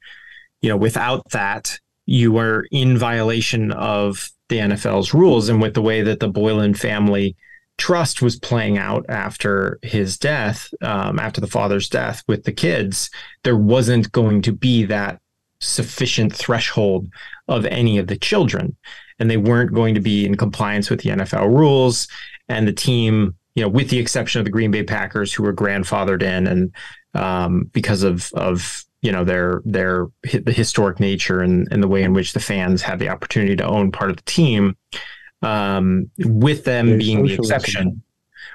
you 0.63 0.69
know, 0.69 0.77
without 0.77 1.31
that, 1.31 1.79
you 2.07 2.37
are 2.39 2.67
in 2.73 2.99
violation 2.99 3.71
of 3.71 4.29
the 4.49 4.59
NFL's 4.59 5.15
rules. 5.15 5.49
And 5.49 5.63
with 5.63 5.75
the 5.75 5.83
way 5.83 6.03
that 6.03 6.19
the 6.19 6.29
Bowlen 6.29 6.75
family 6.75 7.37
trust 7.79 8.23
was 8.23 8.39
playing 8.39 8.79
out 8.79 9.05
after 9.09 9.79
his 9.83 10.19
death, 10.19 10.73
um, 10.83 11.19
after 11.19 11.41
the 11.41 11.47
father's 11.47 11.89
death 11.89 12.23
with 12.27 12.45
the 12.45 12.53
kids, 12.53 13.11
there 13.45 13.57
wasn't 13.57 14.13
going 14.13 14.43
to 14.43 14.53
be 14.53 14.85
that 14.85 15.21
sufficient 15.61 16.35
threshold 16.35 17.09
of 17.49 17.65
any 17.67 17.99
of 17.99 18.07
the 18.07 18.17
children. 18.17 18.77
And 19.19 19.31
they 19.31 19.37
weren't 19.37 19.73
going 19.73 19.95
to 19.95 20.01
be 20.01 20.27
in 20.27 20.37
compliance 20.37 20.91
with 20.91 21.01
the 21.01 21.11
NFL 21.11 21.49
rules. 21.49 22.09
And 22.49 22.69
the 22.69 22.73
team 22.73 23.35
you 23.57 23.63
know 23.63 23.69
with 23.69 23.91
the 23.91 23.99
exception 23.99 24.39
of 24.39 24.45
the 24.45 24.53
Green 24.53 24.71
Bay 24.71 24.85
Packers 24.85 25.33
who 25.33 25.43
were 25.43 25.53
grandfathered 25.53 26.23
in 26.23 26.47
and 26.47 26.73
um, 27.15 27.71
because 27.73 28.05
of 28.05 28.31
of 28.35 28.85
you 29.03 29.11
know 29.11 29.25
their 29.25 29.63
their 29.65 30.07
the 30.23 30.53
historic 30.53 31.01
nature 31.01 31.41
and, 31.41 31.67
and 31.73 31.83
the 31.83 31.89
way 31.89 32.03
in 32.03 32.13
which 32.13 32.35
the 32.35 32.41
fans 32.41 32.83
had 32.83 32.99
the 32.99 33.09
opportunity 33.09 33.57
to 33.57 33.67
own 33.67 33.91
part 33.91 34.11
of 34.11 34.17
the 34.17 34.23
team 34.23 34.77
um, 35.43 36.11
with 36.19 36.65
them 36.65 36.87
Very 36.87 36.99
being 36.99 37.27
the 37.27 37.35
exception. 37.35 38.03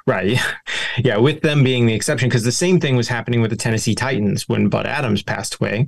Right. 0.06 0.40
Yeah 0.98 1.16
with 1.16 1.40
them 1.40 1.64
being 1.64 1.86
the 1.86 1.94
exception 1.94 2.28
because 2.28 2.44
the 2.44 2.52
same 2.52 2.78
thing 2.78 2.98
was 2.98 3.08
happening 3.08 3.40
with 3.40 3.50
the 3.50 3.56
tennessee 3.56 3.96
titans 3.96 4.50
when 4.50 4.68
bud 4.68 4.86
adams 4.86 5.24
passed 5.24 5.56
away. 5.56 5.88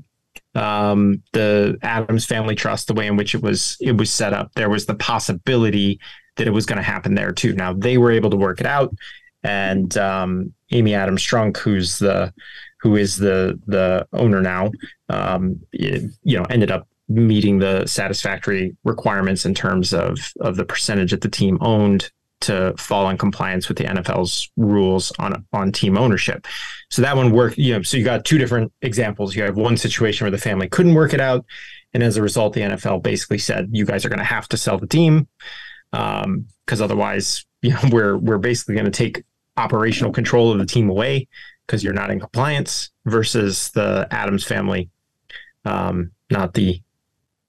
Um, 0.55 1.21
the 1.33 1.77
adams 1.81 2.25
family 2.25 2.55
trust 2.55 2.87
the 2.87 2.93
way 2.93 3.07
in 3.07 3.17
which 3.17 3.35
it 3.35 3.41
was 3.41 3.75
it 3.81 3.97
was 3.97 4.09
set 4.09 4.31
up 4.31 4.53
there 4.55 4.69
was 4.69 4.85
the 4.85 4.95
possibility 4.95 5.99
that 6.37 6.47
it 6.47 6.51
was 6.51 6.65
going 6.65 6.77
to 6.77 6.83
happen 6.83 7.15
there 7.15 7.33
too. 7.33 7.51
Now 7.51 7.73
they 7.73 7.97
were 7.97 8.11
able 8.11 8.29
to 8.29 8.37
work 8.37 8.61
it 8.61 8.65
out 8.65 8.95
and 9.43 9.97
um, 9.97 10.53
amy 10.71 10.93
adams 10.93 11.21
strunk 11.21 11.57
who's 11.57 11.99
the 11.99 12.33
who 12.83 12.97
is 12.97 13.15
the 13.15 13.57
the 13.65 14.05
owner 14.11 14.41
now, 14.41 14.69
um, 15.07 15.59
it, 15.71 16.11
you 16.23 16.37
know, 16.37 16.43
ended 16.49 16.69
up 16.69 16.85
meeting 17.13 17.59
the 17.59 17.85
satisfactory 17.85 18.75
requirements 18.83 19.45
in 19.45 19.53
terms 19.53 19.93
of 19.93 20.17
of 20.41 20.55
the 20.55 20.65
percentage 20.65 21.11
that 21.11 21.21
the 21.21 21.29
team 21.29 21.57
owned 21.61 22.11
to 22.41 22.73
fall 22.77 23.09
in 23.09 23.17
compliance 23.17 23.69
with 23.69 23.77
the 23.77 23.85
NFL's 23.85 24.51
rules 24.57 25.11
on 25.19 25.45
on 25.53 25.71
team 25.71 25.97
ownership. 25.97 26.45
So 26.89 27.01
that 27.01 27.15
one 27.15 27.31
worked. 27.31 27.57
You 27.57 27.73
know, 27.73 27.81
so 27.83 27.97
you 27.97 28.03
got 28.03 28.25
two 28.25 28.37
different 28.37 28.71
examples. 28.81 29.35
You 29.35 29.43
have 29.43 29.55
one 29.55 29.77
situation 29.77 30.25
where 30.25 30.31
the 30.31 30.37
family 30.37 30.67
couldn't 30.67 30.93
work 30.93 31.13
it 31.13 31.21
out, 31.21 31.45
and 31.93 32.03
as 32.03 32.17
a 32.17 32.21
result, 32.21 32.53
the 32.53 32.61
NFL 32.61 33.01
basically 33.01 33.37
said, 33.37 33.69
"You 33.71 33.85
guys 33.85 34.05
are 34.05 34.09
going 34.09 34.19
to 34.19 34.25
have 34.25 34.47
to 34.49 34.57
sell 34.57 34.77
the 34.77 34.87
team, 34.87 35.27
because 35.91 36.25
um, 36.25 36.45
otherwise, 36.81 37.45
you 37.61 37.71
know, 37.71 37.79
we're 37.91 38.17
we're 38.17 38.37
basically 38.37 38.75
going 38.75 38.85
to 38.85 38.91
take 38.91 39.23
operational 39.55 40.11
control 40.11 40.51
of 40.51 40.57
the 40.59 40.65
team 40.65 40.89
away." 40.89 41.27
because 41.65 41.83
you're 41.83 41.93
not 41.93 42.11
in 42.11 42.19
compliance 42.19 42.91
versus 43.05 43.71
the 43.71 44.07
Adams 44.11 44.43
family, 44.43 44.89
um, 45.65 46.11
not 46.29 46.53
the 46.53 46.81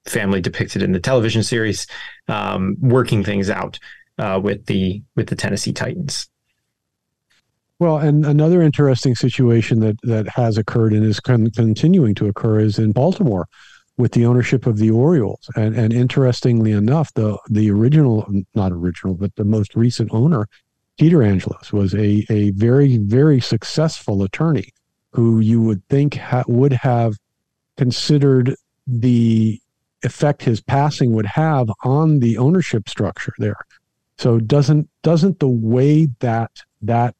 family 0.05 0.41
depicted 0.41 0.81
in 0.81 0.91
the 0.91 0.99
television 0.99 1.43
series, 1.43 1.87
um, 2.27 2.77
working 2.79 3.23
things 3.23 3.49
out 3.49 3.79
uh, 4.17 4.39
with 4.41 4.65
the 4.65 5.01
with 5.15 5.27
the 5.27 5.35
Tennessee 5.35 5.73
Titans. 5.73 6.27
Well, 7.77 7.97
and 7.97 8.25
another 8.25 8.61
interesting 8.61 9.15
situation 9.15 9.79
that 9.81 9.97
that 10.03 10.27
has 10.29 10.57
occurred 10.57 10.93
and 10.93 11.05
is 11.05 11.19
con- 11.19 11.51
continuing 11.51 12.15
to 12.15 12.27
occur 12.27 12.59
is 12.59 12.79
in 12.79 12.91
Baltimore 12.91 13.47
with 13.97 14.11
the 14.11 14.25
ownership 14.25 14.65
of 14.65 14.77
the 14.77 14.91
Orioles. 14.91 15.49
And 15.55 15.75
and 15.75 15.91
interestingly 15.91 16.71
enough, 16.71 17.13
the 17.13 17.37
the 17.49 17.71
original 17.71 18.27
not 18.53 18.71
original, 18.71 19.15
but 19.15 19.35
the 19.35 19.45
most 19.45 19.75
recent 19.75 20.13
owner 20.13 20.47
Peter 20.97 21.21
Angelos 21.21 21.73
was 21.73 21.93
a, 21.93 22.25
a 22.29 22.51
very, 22.51 22.97
very 22.97 23.41
successful 23.41 24.23
attorney 24.23 24.69
who 25.11 25.39
you 25.39 25.61
would 25.61 25.85
think 25.89 26.15
ha- 26.15 26.43
would 26.47 26.73
have 26.73 27.17
considered 27.77 28.55
the 28.87 29.59
effect 30.03 30.43
his 30.43 30.61
passing 30.61 31.13
would 31.13 31.25
have 31.25 31.69
on 31.83 32.19
the 32.19 32.37
ownership 32.37 32.87
structure 32.89 33.33
there. 33.37 33.57
So 34.17 34.39
doesn't 34.39 34.89
doesn't 35.03 35.39
the 35.39 35.47
way 35.47 36.07
that 36.19 36.51
that 36.81 37.15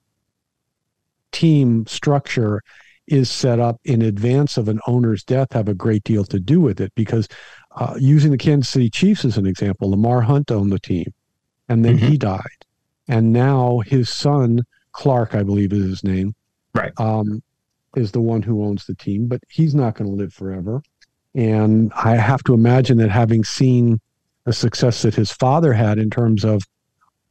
team 1.31 1.85
structure 1.87 2.61
is 3.07 3.29
set 3.29 3.59
up 3.59 3.79
in 3.83 4.01
advance 4.01 4.57
of 4.57 4.67
an 4.67 4.79
owner's 4.87 5.23
death 5.23 5.53
have 5.53 5.67
a 5.67 5.73
great 5.73 6.03
deal 6.03 6.23
to 6.23 6.39
do 6.39 6.59
with 6.59 6.79
it 6.79 6.91
because 6.95 7.27
uh, 7.75 7.95
using 7.99 8.31
the 8.31 8.37
Kansas 8.37 8.69
City 8.69 8.89
Chiefs 8.89 9.25
as 9.25 9.37
an 9.37 9.45
example, 9.45 9.91
Lamar 9.91 10.21
Hunt 10.21 10.49
owned 10.49 10.71
the 10.71 10.79
team 10.79 11.13
and 11.67 11.83
then 11.83 11.97
mm-hmm. 11.97 12.07
he 12.07 12.17
died 12.17 12.65
and 13.07 13.33
now 13.33 13.79
his 13.85 14.09
son 14.09 14.65
Clark, 14.95 15.35
I 15.35 15.43
believe 15.43 15.73
is 15.73 15.83
his 15.83 16.03
name, 16.05 16.33
right, 16.73 16.93
um, 16.97 17.43
is 17.97 18.13
the 18.13 18.21
one 18.21 18.41
who 18.41 18.63
owns 18.63 18.85
the 18.85 18.95
team. 18.95 19.27
But 19.27 19.41
he's 19.49 19.75
not 19.75 19.95
going 19.95 20.09
to 20.09 20.15
live 20.15 20.33
forever, 20.33 20.81
and 21.35 21.91
I 21.93 22.15
have 22.15 22.43
to 22.45 22.53
imagine 22.53 22.97
that 22.99 23.11
having 23.11 23.43
seen 23.43 23.99
the 24.45 24.53
success 24.53 25.01
that 25.01 25.15
his 25.15 25.31
father 25.31 25.73
had 25.73 25.99
in 25.99 26.09
terms 26.09 26.45
of 26.45 26.63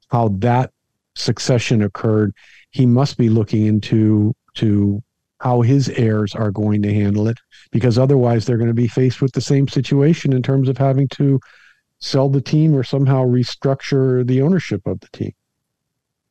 how 0.08 0.28
that 0.38 0.70
succession 1.14 1.82
occurred, 1.82 2.34
he 2.70 2.84
must 2.84 3.16
be 3.16 3.30
looking 3.30 3.64
into 3.64 4.34
to 4.54 5.02
how 5.40 5.62
his 5.62 5.88
heirs 5.90 6.34
are 6.34 6.50
going 6.50 6.82
to 6.82 6.92
handle 6.92 7.28
it 7.28 7.38
because 7.70 7.98
otherwise 7.98 8.44
they're 8.44 8.58
going 8.58 8.68
to 8.68 8.74
be 8.74 8.88
faced 8.88 9.22
with 9.22 9.32
the 9.32 9.40
same 9.40 9.68
situation 9.68 10.32
in 10.32 10.42
terms 10.42 10.68
of 10.68 10.76
having 10.76 11.08
to 11.08 11.40
sell 11.98 12.28
the 12.28 12.40
team 12.40 12.74
or 12.74 12.82
somehow 12.82 13.24
restructure 13.24 14.26
the 14.26 14.42
ownership 14.42 14.82
of 14.86 15.00
the 15.00 15.08
team. 15.12 15.32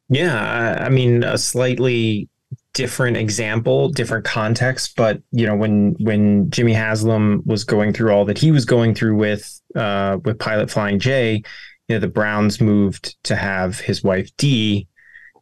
Yeah, 0.09 0.77
I 0.79 0.89
mean 0.89 1.23
a 1.23 1.37
slightly 1.37 2.29
different 2.73 3.17
example, 3.17 3.89
different 3.89 4.25
context, 4.25 4.95
but 4.95 5.21
you 5.31 5.45
know 5.45 5.55
when 5.55 5.95
when 5.99 6.49
Jimmy 6.49 6.73
Haslam 6.73 7.43
was 7.45 7.63
going 7.63 7.93
through 7.93 8.11
all 8.11 8.25
that 8.25 8.37
he 8.37 8.51
was 8.51 8.65
going 8.65 8.95
through 8.95 9.15
with 9.15 9.61
uh, 9.75 10.17
with 10.23 10.39
Pilot 10.39 10.69
Flying 10.69 10.99
J, 10.99 11.43
you 11.87 11.95
know 11.95 11.99
the 11.99 12.07
Browns 12.07 12.59
moved 12.59 13.15
to 13.23 13.35
have 13.35 13.79
his 13.79 14.03
wife 14.03 14.29
Dee 14.37 14.87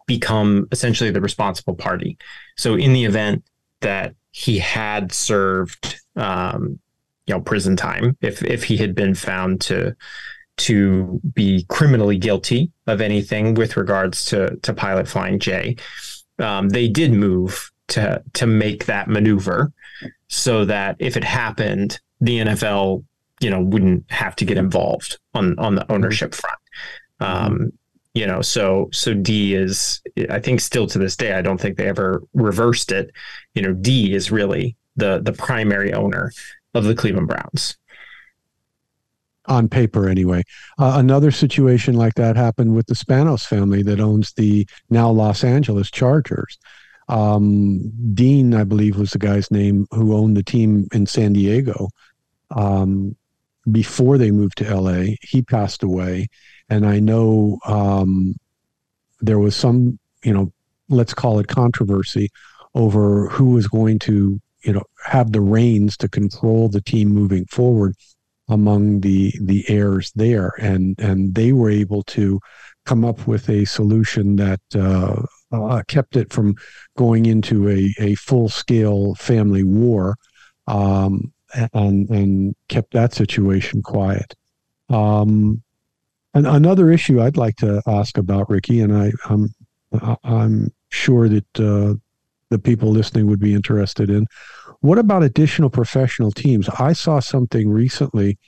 become 0.07 0.67
essentially 0.71 1.11
the 1.11 1.21
responsible 1.21 1.75
party. 1.75 2.17
So 2.57 2.75
in 2.75 2.93
the 2.93 3.05
event 3.05 3.43
that 3.79 4.13
he 4.31 4.59
had 4.59 5.13
served 5.13 5.99
um, 6.17 6.79
you 7.27 7.33
know 7.33 7.41
prison 7.41 7.75
time, 7.75 8.17
if 8.21 8.43
if 8.43 8.63
he 8.63 8.77
had 8.77 8.93
been 8.93 9.15
found 9.15 9.61
to 9.61 9.95
to 10.57 11.19
be 11.33 11.65
criminally 11.69 12.17
guilty 12.17 12.71
of 12.87 13.01
anything 13.01 13.53
with 13.53 13.77
regards 13.77 14.25
to 14.25 14.57
to 14.57 14.73
Pilot 14.73 15.07
Flying 15.07 15.39
J. 15.39 15.77
Um, 16.41 16.69
they 16.69 16.87
did 16.87 17.11
move 17.11 17.71
to 17.89 18.23
to 18.33 18.47
make 18.47 18.85
that 18.85 19.07
maneuver 19.07 19.71
so 20.27 20.65
that 20.65 20.95
if 20.99 21.17
it 21.17 21.23
happened, 21.23 21.99
the 22.19 22.39
NFL 22.39 23.03
you 23.41 23.49
know 23.49 23.61
wouldn't 23.61 24.09
have 24.11 24.35
to 24.37 24.45
get 24.45 24.57
involved 24.57 25.17
on 25.33 25.57
on 25.59 25.75
the 25.75 25.91
ownership 25.91 26.33
front. 26.33 26.59
Um, 27.19 27.71
you 28.13 28.25
know, 28.25 28.41
so 28.41 28.89
so 28.91 29.13
Dee 29.13 29.55
is 29.55 30.01
I 30.29 30.39
think 30.39 30.61
still 30.61 30.87
to 30.87 30.99
this 30.99 31.15
day 31.15 31.33
I 31.33 31.41
don't 31.41 31.59
think 31.59 31.77
they 31.77 31.87
ever 31.87 32.23
reversed 32.33 32.91
it. 32.91 33.11
You 33.55 33.61
know, 33.61 33.73
Dee 33.73 34.13
is 34.13 34.31
really 34.31 34.75
the 34.95 35.21
the 35.23 35.33
primary 35.33 35.93
owner 35.93 36.31
of 36.73 36.85
the 36.85 36.95
Cleveland 36.95 37.27
Browns 37.27 37.77
on 39.47 39.67
paper 39.67 40.07
anyway. 40.07 40.43
Uh, 40.77 40.93
another 40.97 41.31
situation 41.31 41.95
like 41.95 42.15
that 42.15 42.35
happened 42.35 42.75
with 42.75 42.87
the 42.87 42.93
Spanos 42.93 43.45
family 43.45 43.81
that 43.83 43.99
owns 43.99 44.33
the 44.33 44.67
now 44.89 45.09
Los 45.09 45.43
Angeles 45.43 45.89
Chargers. 45.89 46.57
Um, 47.09 47.91
Dean, 48.13 48.53
I 48.53 48.63
believe, 48.63 48.97
was 48.97 49.11
the 49.11 49.19
guy's 49.19 49.51
name 49.51 49.87
who 49.91 50.15
owned 50.15 50.37
the 50.37 50.43
team 50.43 50.87
in 50.93 51.05
San 51.05 51.33
Diego 51.33 51.89
um, 52.51 53.15
before 53.69 54.17
they 54.17 54.31
moved 54.31 54.57
to 54.59 54.75
LA. 54.75 55.15
He 55.21 55.41
passed 55.41 55.83
away, 55.83 56.29
and 56.69 56.85
I 56.85 56.99
know 56.99 57.59
um, 57.65 58.35
there 59.19 59.39
was 59.39 59.55
some, 59.55 59.99
you 60.23 60.33
know, 60.33 60.53
let's 60.89 61.13
call 61.13 61.39
it 61.39 61.47
controversy 61.47 62.29
over 62.75 63.27
who 63.29 63.51
was 63.51 63.67
going 63.67 63.99
to, 63.99 64.39
you 64.63 64.73
know, 64.73 64.83
have 65.05 65.31
the 65.31 65.41
reins 65.41 65.97
to 65.97 66.07
control 66.07 66.69
the 66.69 66.81
team 66.81 67.09
moving 67.09 67.45
forward 67.45 67.95
among 68.51 68.99
the 68.99 69.33
the 69.41 69.65
heirs 69.69 70.11
there, 70.15 70.53
and 70.59 70.99
and 70.99 71.33
they 71.33 71.53
were 71.53 71.69
able 71.69 72.03
to 72.03 72.39
come 72.85 73.05
up 73.05 73.25
with 73.25 73.49
a 73.49 73.65
solution 73.65 74.35
that 74.35 74.59
uh, 74.75 75.21
uh, 75.51 75.81
kept 75.87 76.15
it 76.15 76.31
from 76.31 76.55
going 76.97 77.25
into 77.25 77.69
a 77.69 77.93
a 77.99 78.15
full 78.15 78.49
scale 78.49 79.15
family 79.15 79.63
war, 79.63 80.17
um, 80.67 81.33
and 81.73 82.09
and 82.09 82.55
kept 82.67 82.91
that 82.93 83.13
situation 83.13 83.81
quiet. 83.81 84.35
Um, 84.89 85.63
and 86.33 86.45
another 86.45 86.91
issue 86.91 87.21
I'd 87.21 87.37
like 87.37 87.55
to 87.57 87.81
ask 87.87 88.17
about 88.17 88.49
Ricky, 88.49 88.81
and 88.81 88.95
I, 88.95 89.11
I'm 89.29 89.55
I'm 90.23 90.73
sure 90.89 91.29
that 91.29 91.59
uh, 91.59 91.95
the 92.49 92.59
people 92.59 92.91
listening 92.91 93.27
would 93.27 93.39
be 93.39 93.53
interested 93.53 94.09
in. 94.09 94.27
What 94.81 94.97
about 94.97 95.23
additional 95.23 95.69
professional 95.69 96.31
teams? 96.31 96.67
I 96.67 96.93
saw 96.93 97.19
something 97.19 97.69
recently 97.69 98.39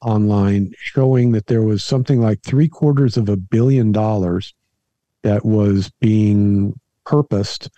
online 0.00 0.72
showing 0.78 1.32
that 1.32 1.46
there 1.46 1.62
was 1.62 1.84
something 1.84 2.20
like 2.20 2.42
three 2.42 2.68
quarters 2.68 3.18
of 3.18 3.28
a 3.28 3.36
billion 3.36 3.92
dollars 3.92 4.54
that 5.22 5.44
was 5.44 5.90
being 6.00 6.78
purposed 7.04 7.68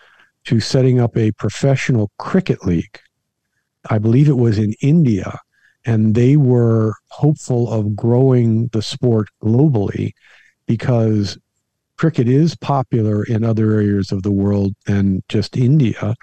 to 0.45 0.61
setting 0.61 1.01
up 1.01 1.17
a 1.17 1.33
professional 1.33 2.12
cricket 2.19 2.65
league. 2.65 3.01
I 3.91 3.99
believe 3.99 4.29
it 4.29 4.39
was 4.39 4.59
in 4.59 4.75
India, 4.81 5.39
and 5.85 6.15
they 6.15 6.37
were 6.37 6.95
hopeful 7.09 7.71
of 7.73 7.97
growing 7.97 8.69
the 8.69 8.83
sport 8.83 9.29
globally 9.43 10.12
because 10.67 11.37
cricket 11.97 12.29
is 12.29 12.55
popular 12.55 13.25
in 13.25 13.45
other 13.45 13.73
areas 13.73 14.12
of 14.12 14.23
the 14.23 14.31
world 14.31 14.75
than 14.87 15.23
just 15.29 15.57
India. 15.57 16.15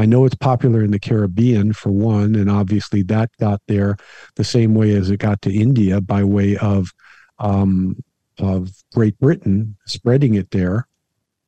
I 0.00 0.06
know 0.06 0.24
it's 0.24 0.34
popular 0.34 0.82
in 0.82 0.90
the 0.90 0.98
Caribbean 0.98 1.72
for 1.72 1.90
one, 1.90 2.34
and 2.34 2.50
obviously 2.50 3.02
that 3.04 3.30
got 3.38 3.60
there 3.68 3.96
the 4.36 4.44
same 4.44 4.74
way 4.74 4.94
as 4.94 5.10
it 5.10 5.18
got 5.18 5.42
to 5.42 5.52
India 5.52 6.00
by 6.00 6.24
way 6.24 6.56
of 6.56 6.90
um, 7.38 8.02
of 8.38 8.70
Great 8.92 9.18
Britain 9.18 9.76
spreading 9.86 10.34
it 10.34 10.50
there. 10.50 10.86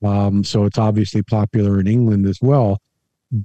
Um, 0.03 0.45
so 0.45 0.65
it's 0.65 0.79
obviously 0.79 1.23
popular 1.23 1.81
in 1.81 1.87
England 1.87 2.27
as 2.27 2.39
well. 2.43 2.81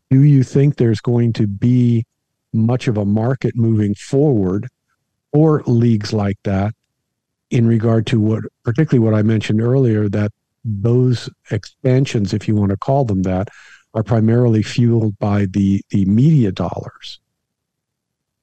Do 0.09 0.23
you 0.23 0.43
think 0.43 0.75
there's 0.75 1.01
going 1.01 1.33
to 1.33 1.47
be 1.47 2.05
much 2.53 2.87
of 2.87 2.97
a 2.97 3.05
market 3.05 3.55
moving 3.55 3.95
forward 3.95 4.67
for 5.31 5.63
leagues 5.65 6.13
like 6.13 6.37
that 6.43 6.73
in 7.49 7.67
regard 7.67 8.05
to 8.07 8.19
what, 8.19 8.43
particularly 8.63 9.05
what 9.05 9.17
I 9.17 9.21
mentioned 9.21 9.61
earlier, 9.61 10.09
that 10.09 10.31
those 10.65 11.29
expansions, 11.51 12.33
if 12.33 12.47
you 12.47 12.55
want 12.55 12.71
to 12.71 12.77
call 12.77 13.05
them 13.05 13.23
that, 13.23 13.49
are 13.93 14.03
primarily 14.03 14.63
fueled 14.63 15.17
by 15.19 15.45
the 15.45 15.81
the 15.89 16.05
media 16.05 16.51
dollars. 16.51 17.19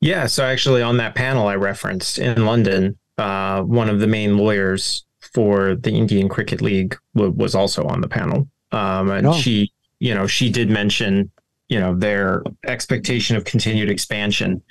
Yeah, 0.00 0.26
so 0.26 0.44
actually 0.44 0.82
on 0.82 0.98
that 0.98 1.14
panel 1.14 1.46
I 1.46 1.54
referenced 1.54 2.18
in 2.18 2.44
London, 2.44 2.98
uh, 3.16 3.62
one 3.62 3.88
of 3.88 4.00
the 4.00 4.06
main 4.06 4.36
lawyers 4.36 5.04
for 5.32 5.74
the 5.76 5.92
Indian 5.92 6.28
Cricket 6.28 6.60
League 6.60 6.96
w- 7.14 7.32
was 7.32 7.54
also 7.54 7.84
on 7.84 8.00
the 8.00 8.08
panel, 8.08 8.48
um, 8.72 9.10
and 9.10 9.26
oh. 9.26 9.32
she, 9.32 9.72
you 10.00 10.14
know, 10.14 10.26
she 10.26 10.50
did 10.50 10.68
mention, 10.68 11.30
you 11.68 11.80
know, 11.80 11.94
their 11.94 12.42
expectation 12.66 13.36
of 13.36 13.44
continued 13.44 13.88
expansion. 13.88 14.62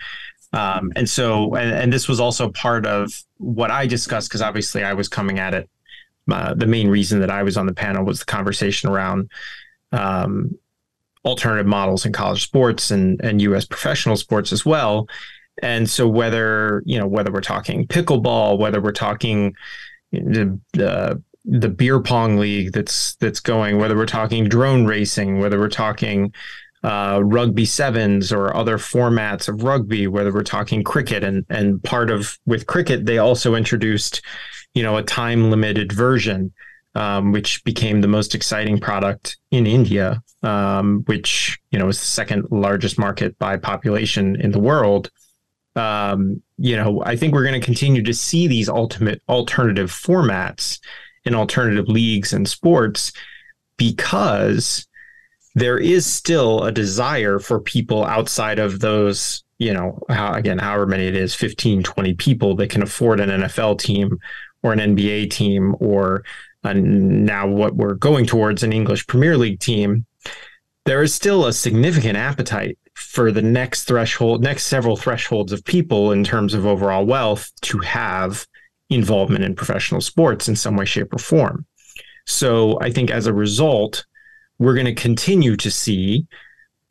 Um, 0.54 0.94
and 0.96 1.10
so, 1.10 1.56
and, 1.56 1.72
and, 1.72 1.92
this 1.92 2.08
was 2.08 2.20
also 2.20 2.50
part 2.50 2.86
of 2.86 3.12
what 3.38 3.72
I 3.72 3.88
discussed 3.88 4.30
because 4.30 4.44
obviously 4.44 4.84
I 4.84 4.94
was 4.94 5.08
coming 5.08 5.40
at 5.40 5.56
it. 5.56 5.68
Uh, 6.32 6.54
the 6.54 6.68
main 6.68 6.90
reason 6.90 7.20
that 7.22 7.32
I 7.32 7.42
was 7.42 7.58
on 7.58 7.66
the 7.66 7.74
panel 7.74 8.06
was 8.06 8.20
the 8.20 8.26
conversation 8.26 8.92
around 8.92 9.32
um, 9.92 10.56
alternative 11.26 11.68
models 11.68 12.06
in 12.06 12.14
college 12.14 12.44
sports 12.44 12.92
and 12.92 13.20
and 13.24 13.42
U.S. 13.42 13.66
professional 13.66 14.16
sports 14.16 14.52
as 14.52 14.66
well. 14.66 15.08
And 15.62 15.90
so, 15.90 16.08
whether 16.08 16.82
you 16.86 17.00
know 17.00 17.08
whether 17.08 17.32
we're 17.32 17.42
talking 17.42 17.88
pickleball, 17.88 18.58
whether 18.58 18.82
we're 18.82 18.92
talking 18.92 19.54
the 20.12 20.60
the 20.74 21.22
the 21.46 21.70
beer 21.70 22.00
pong 22.00 22.38
league 22.38 22.72
that's 22.72 23.16
that's 23.16 23.40
going, 23.40 23.78
whether 23.78 23.96
we're 23.96 24.06
talking 24.06 24.48
drone 24.48 24.86
racing, 24.86 25.40
whether 25.40 25.60
we're 25.60 25.70
talking 25.70 26.34
uh, 26.84 27.20
rugby 27.24 27.66
sevens 27.66 28.32
or 28.32 28.56
other 28.56 28.78
formats 28.78 29.48
of 29.48 29.64
rugby, 29.64 30.08
whether 30.08 30.34
we're 30.34 30.44
talking 30.44 30.84
cricket 30.84 31.24
and 31.24 31.46
and 31.50 31.84
part 31.84 32.10
of 32.10 32.38
with 32.46 32.68
cricket 32.68 33.06
they 33.06 33.18
also 33.18 33.56
introduced, 33.56 34.22
you 34.74 34.84
know, 34.84 34.98
a 34.98 35.04
time 35.04 35.50
limited 35.50 35.92
version, 35.92 36.52
um, 36.96 37.32
which 37.32 37.64
became 37.64 38.02
the 38.02 38.08
most 38.08 38.36
exciting 38.36 38.80
product 38.80 39.38
in 39.52 39.66
India, 39.66 40.22
um, 40.44 41.04
which 41.06 41.60
you 41.72 41.80
know 41.80 41.88
is 41.88 42.00
the 42.00 42.06
second 42.06 42.46
largest 42.52 43.00
market 43.00 43.38
by 43.40 43.58
population 43.58 44.40
in 44.40 44.52
the 44.52 44.60
world. 44.60 45.10
Um, 45.76 46.42
you 46.58 46.76
know, 46.76 47.02
I 47.04 47.16
think 47.16 47.34
we're 47.34 47.46
going 47.46 47.60
to 47.60 47.66
continue 47.66 48.04
to 48.04 48.14
see 48.14 48.48
these 48.48 48.70
ultimate 48.70 49.22
alternative 49.28 49.92
formats 49.92 50.80
in 51.26 51.34
alternative 51.34 51.88
leagues 51.88 52.32
and 52.34 52.48
sports 52.48 53.12
because 53.78 54.88
there 55.56 55.78
is 55.78 56.06
still 56.06 56.64
a 56.64 56.72
desire 56.72 57.40
for 57.40 57.60
people 57.60 58.06
outside 58.06 58.60
of 58.60 58.80
those, 58.80 59.44
you 59.58 59.74
know, 59.74 60.00
how, 60.10 60.34
again, 60.34 60.58
however 60.58 60.86
many 60.86 61.08
it 61.08 61.16
is 61.16 61.36
15, 61.36 61.84
20 61.84 62.14
people 62.16 62.56
that 62.56 62.70
can 62.70 62.82
afford 62.82 63.20
an 63.20 63.30
NFL 63.30 63.80
team 63.80 64.20
or 64.62 64.74
an 64.74 64.80
NBA 64.80 65.30
team 65.32 65.76
or 65.80 66.24
uh, 66.64 66.74
now 66.74 67.48
what 67.48 67.76
we're 67.76 67.96
going 67.96 68.26
towards 68.26 68.64
an 68.64 68.74
English 68.74 69.08
Premier 69.08 69.38
League 69.38 69.60
team. 69.60 70.06
There 70.86 71.02
is 71.02 71.14
still 71.14 71.46
a 71.46 71.54
significant 71.54 72.18
appetite 72.18 72.78
for 72.94 73.32
the 73.32 73.42
next 73.42 73.86
threshold, 73.86 74.44
next 74.44 74.66
several 74.66 74.96
thresholds 74.96 75.52
of 75.52 75.64
people 75.64 76.12
in 76.12 76.24
terms 76.24 76.54
of 76.54 76.66
overall 76.66 77.06
wealth 77.06 77.52
to 77.62 77.80
have 77.80 78.46
involvement 78.90 79.44
in 79.44 79.56
professional 79.56 80.02
sports 80.02 80.48
in 80.48 80.56
some 80.56 80.76
way, 80.76 80.86
shape, 80.86 81.14
or 81.14 81.18
form. 81.18 81.66
So 82.26 82.80
I 82.82 82.92
think 82.92 83.12
as 83.12 83.28
a 83.28 83.34
result, 83.34 84.06
we're 84.60 84.76
going 84.76 84.86
to 84.86 84.94
continue 84.94 85.56
to 85.58 85.72
see 85.72 86.26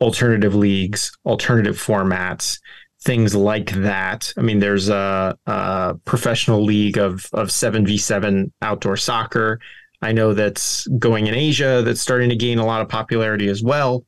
alternative 0.01 0.53
leagues, 0.53 1.17
alternative 1.25 1.77
formats, 1.77 2.59
things 3.03 3.35
like 3.35 3.71
that. 3.71 4.31
I 4.37 4.41
mean, 4.41 4.59
there's 4.59 4.89
a, 4.89 5.37
a 5.45 5.95
professional 6.05 6.63
league 6.63 6.97
of 6.97 7.27
of 7.33 7.51
seven 7.51 7.85
v 7.85 7.97
seven 7.97 8.51
outdoor 8.61 8.97
soccer. 8.97 9.59
I 10.01 10.11
know 10.11 10.33
that's 10.33 10.87
going 10.99 11.27
in 11.27 11.33
Asia. 11.33 11.81
That's 11.83 12.01
starting 12.01 12.29
to 12.29 12.35
gain 12.35 12.59
a 12.59 12.65
lot 12.65 12.81
of 12.81 12.89
popularity 12.89 13.47
as 13.47 13.63
well. 13.63 14.05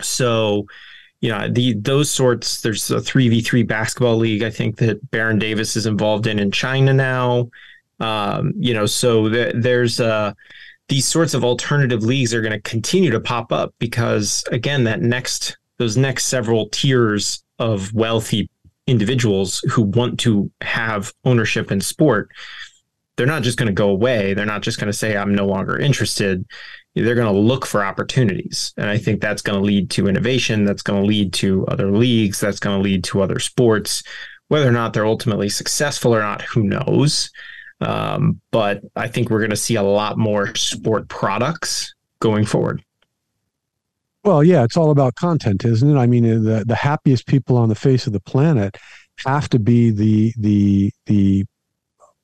So, 0.00 0.66
you 1.20 1.30
know, 1.30 1.48
the 1.48 1.74
those 1.74 2.10
sorts. 2.10 2.60
There's 2.60 2.90
a 2.90 3.00
three 3.00 3.28
v 3.28 3.40
three 3.40 3.62
basketball 3.62 4.16
league. 4.16 4.42
I 4.42 4.50
think 4.50 4.76
that 4.76 5.10
Baron 5.10 5.38
Davis 5.38 5.76
is 5.76 5.86
involved 5.86 6.26
in 6.26 6.38
in 6.38 6.50
China 6.50 6.92
now. 6.92 7.50
Um, 7.98 8.52
you 8.58 8.74
know, 8.74 8.84
so 8.84 9.28
th- 9.30 9.54
there's 9.56 10.00
these 10.88 11.06
sorts 11.06 11.34
of 11.34 11.44
alternative 11.44 12.02
leagues 12.02 12.32
are 12.32 12.42
going 12.42 12.52
to 12.52 12.60
continue 12.60 13.10
to 13.10 13.20
pop 13.20 13.52
up 13.52 13.74
because 13.78 14.44
again, 14.52 14.84
that 14.84 15.00
next 15.00 15.56
those 15.78 15.96
next 15.96 16.26
several 16.26 16.68
tiers 16.70 17.44
of 17.58 17.92
wealthy 17.92 18.48
individuals 18.86 19.60
who 19.70 19.82
want 19.82 20.18
to 20.20 20.50
have 20.60 21.12
ownership 21.24 21.72
in 21.72 21.80
sport 21.80 22.30
they're 23.16 23.26
not 23.26 23.42
just 23.42 23.58
going 23.58 23.66
to 23.66 23.72
go 23.72 23.88
away 23.88 24.34
they're 24.34 24.46
not 24.46 24.62
just 24.62 24.78
going 24.78 24.86
to 24.86 24.96
say 24.96 25.16
i'm 25.16 25.34
no 25.34 25.46
longer 25.46 25.78
interested 25.78 26.44
they're 27.04 27.14
going 27.14 27.32
to 27.32 27.38
look 27.38 27.66
for 27.66 27.84
opportunities. 27.84 28.72
And 28.76 28.88
I 28.88 28.96
think 28.96 29.20
that's 29.20 29.42
going 29.42 29.58
to 29.58 29.64
lead 29.64 29.90
to 29.90 30.08
innovation. 30.08 30.64
That's 30.64 30.82
going 30.82 31.02
to 31.02 31.06
lead 31.06 31.32
to 31.34 31.66
other 31.66 31.90
leagues. 31.90 32.40
That's 32.40 32.58
going 32.58 32.78
to 32.78 32.82
lead 32.82 33.04
to 33.04 33.20
other 33.20 33.38
sports. 33.38 34.02
Whether 34.48 34.68
or 34.68 34.72
not 34.72 34.92
they're 34.92 35.06
ultimately 35.06 35.48
successful 35.48 36.14
or 36.14 36.20
not, 36.20 36.42
who 36.42 36.62
knows? 36.62 37.30
Um, 37.80 38.40
but 38.50 38.80
I 38.94 39.08
think 39.08 39.28
we're 39.28 39.40
going 39.40 39.50
to 39.50 39.56
see 39.56 39.74
a 39.74 39.82
lot 39.82 40.16
more 40.16 40.54
sport 40.54 41.08
products 41.08 41.94
going 42.20 42.46
forward. 42.46 42.82
Well, 44.26 44.42
yeah, 44.42 44.64
it's 44.64 44.76
all 44.76 44.90
about 44.90 45.14
content, 45.14 45.64
isn't 45.64 45.88
it? 45.88 45.96
I 45.96 46.08
mean, 46.08 46.24
the 46.24 46.64
the 46.66 46.74
happiest 46.74 47.28
people 47.28 47.56
on 47.56 47.68
the 47.68 47.76
face 47.76 48.08
of 48.08 48.12
the 48.12 48.18
planet 48.18 48.76
have 49.24 49.48
to 49.50 49.60
be 49.60 49.90
the 49.90 50.34
the 50.36 50.90
the 51.06 51.44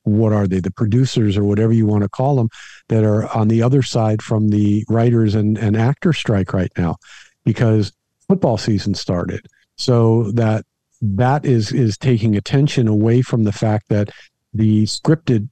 what 0.02 0.32
are 0.32 0.48
they? 0.48 0.58
The 0.58 0.72
producers 0.72 1.36
or 1.36 1.44
whatever 1.44 1.72
you 1.72 1.86
want 1.86 2.02
to 2.02 2.08
call 2.08 2.34
them 2.34 2.48
that 2.88 3.04
are 3.04 3.28
on 3.28 3.46
the 3.46 3.62
other 3.62 3.82
side 3.82 4.20
from 4.20 4.48
the 4.48 4.84
writers 4.88 5.36
and, 5.36 5.56
and 5.56 5.76
actor 5.76 6.12
strike 6.12 6.52
right 6.52 6.72
now 6.76 6.96
because 7.44 7.92
football 8.26 8.58
season 8.58 8.94
started. 8.94 9.46
So 9.76 10.32
that 10.32 10.64
that 11.02 11.44
is 11.44 11.70
is 11.70 11.96
taking 11.96 12.34
attention 12.34 12.88
away 12.88 13.22
from 13.22 13.44
the 13.44 13.52
fact 13.52 13.90
that 13.90 14.10
the 14.52 14.86
scripted 14.86 15.48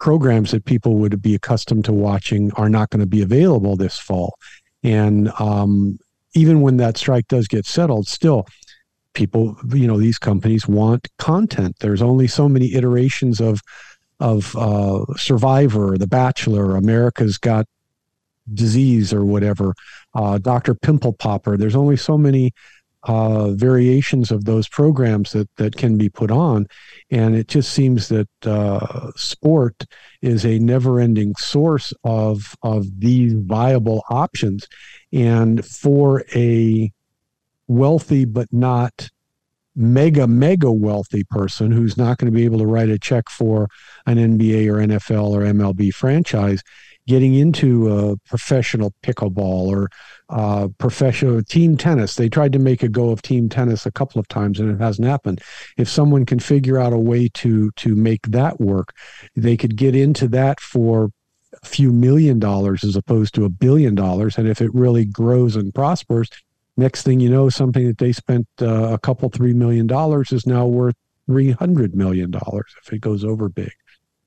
programs 0.00 0.50
that 0.50 0.64
people 0.64 0.96
would 0.96 1.22
be 1.22 1.36
accustomed 1.36 1.84
to 1.84 1.92
watching 1.92 2.50
are 2.54 2.68
not 2.68 2.90
going 2.90 2.98
to 2.98 3.06
be 3.06 3.22
available 3.22 3.76
this 3.76 4.00
fall 4.00 4.34
and 4.82 5.30
um, 5.38 5.98
even 6.34 6.60
when 6.60 6.76
that 6.78 6.96
strike 6.96 7.28
does 7.28 7.48
get 7.48 7.66
settled 7.66 8.06
still 8.06 8.46
people 9.14 9.56
you 9.74 9.86
know 9.86 9.98
these 9.98 10.18
companies 10.18 10.66
want 10.66 11.08
content 11.18 11.76
there's 11.80 12.00
only 12.00 12.26
so 12.26 12.48
many 12.48 12.74
iterations 12.74 13.40
of 13.40 13.60
of 14.22 14.54
uh, 14.56 15.04
Survivor, 15.16 15.98
The 15.98 16.06
Bachelor, 16.06 16.76
America's 16.76 17.38
Got 17.38 17.66
Disease 18.54 19.12
or 19.12 19.24
whatever, 19.24 19.74
uh, 20.14 20.38
Dr. 20.38 20.74
Pimple 20.74 21.12
Popper. 21.12 21.56
There's 21.56 21.76
only 21.76 21.96
so 21.96 22.16
many 22.16 22.52
uh, 23.04 23.50
variations 23.50 24.30
of 24.30 24.44
those 24.44 24.68
programs 24.68 25.32
that 25.32 25.48
that 25.56 25.76
can 25.76 25.96
be 25.98 26.08
put 26.08 26.30
on, 26.30 26.66
and 27.10 27.34
it 27.34 27.48
just 27.48 27.72
seems 27.72 28.08
that 28.08 28.28
uh, 28.44 29.10
sport 29.16 29.84
is 30.20 30.44
a 30.44 30.58
never-ending 30.58 31.34
source 31.36 31.92
of 32.04 32.54
of 32.62 32.86
these 33.00 33.32
viable 33.34 34.04
options, 34.10 34.66
and 35.12 35.64
for 35.64 36.24
a 36.34 36.92
wealthy 37.66 38.24
but 38.24 38.48
not 38.52 39.08
mega 39.74 40.26
mega 40.26 40.70
wealthy 40.70 41.24
person 41.24 41.72
who's 41.72 41.96
not 41.96 42.18
going 42.18 42.30
to 42.30 42.36
be 42.36 42.44
able 42.44 42.58
to 42.58 42.66
write 42.66 42.90
a 42.90 42.98
check 42.98 43.28
for 43.30 43.68
an 44.06 44.18
NBA 44.18 44.68
or 44.68 44.86
NFL 44.86 45.30
or 45.30 45.40
MLB 45.40 45.92
franchise 45.94 46.62
getting 47.06 47.34
into 47.34 47.88
uh, 47.88 48.14
professional 48.26 48.92
pickleball 49.02 49.68
or 49.68 49.90
uh, 50.28 50.68
professional 50.78 51.42
team 51.42 51.76
tennis. 51.76 52.14
They 52.14 52.28
tried 52.28 52.52
to 52.52 52.58
make 52.58 52.82
a 52.82 52.88
go 52.88 53.10
of 53.10 53.22
team 53.22 53.48
tennis 53.48 53.86
a 53.86 53.92
couple 53.92 54.20
of 54.20 54.28
times 54.28 54.60
and 54.60 54.70
it 54.70 54.82
hasn't 54.82 55.08
happened. 55.08 55.40
If 55.76 55.88
someone 55.88 56.24
can 56.26 56.38
figure 56.38 56.78
out 56.78 56.92
a 56.92 56.98
way 56.98 57.28
to 57.34 57.70
to 57.70 57.94
make 57.94 58.22
that 58.28 58.60
work, 58.60 58.94
they 59.34 59.56
could 59.56 59.76
get 59.76 59.94
into 59.94 60.28
that 60.28 60.60
for 60.60 61.10
a 61.62 61.66
few 61.66 61.92
million 61.92 62.38
dollars 62.38 62.84
as 62.84 62.96
opposed 62.96 63.34
to 63.34 63.44
a 63.44 63.48
billion 63.48 63.94
dollars. 63.94 64.38
And 64.38 64.48
if 64.48 64.60
it 64.60 64.74
really 64.74 65.04
grows 65.04 65.56
and 65.56 65.74
prospers, 65.74 66.28
Next 66.76 67.02
thing 67.02 67.20
you 67.20 67.28
know, 67.28 67.50
something 67.50 67.86
that 67.86 67.98
they 67.98 68.12
spent 68.12 68.46
uh, 68.60 68.94
a 68.94 68.98
couple, 68.98 69.28
three 69.28 69.52
million 69.52 69.86
dollars 69.86 70.32
is 70.32 70.46
now 70.46 70.66
worth 70.66 70.94
$300 71.28 71.94
million 71.94 72.32
if 72.34 72.92
it 72.92 73.00
goes 73.00 73.24
over 73.24 73.48
big. 73.48 73.72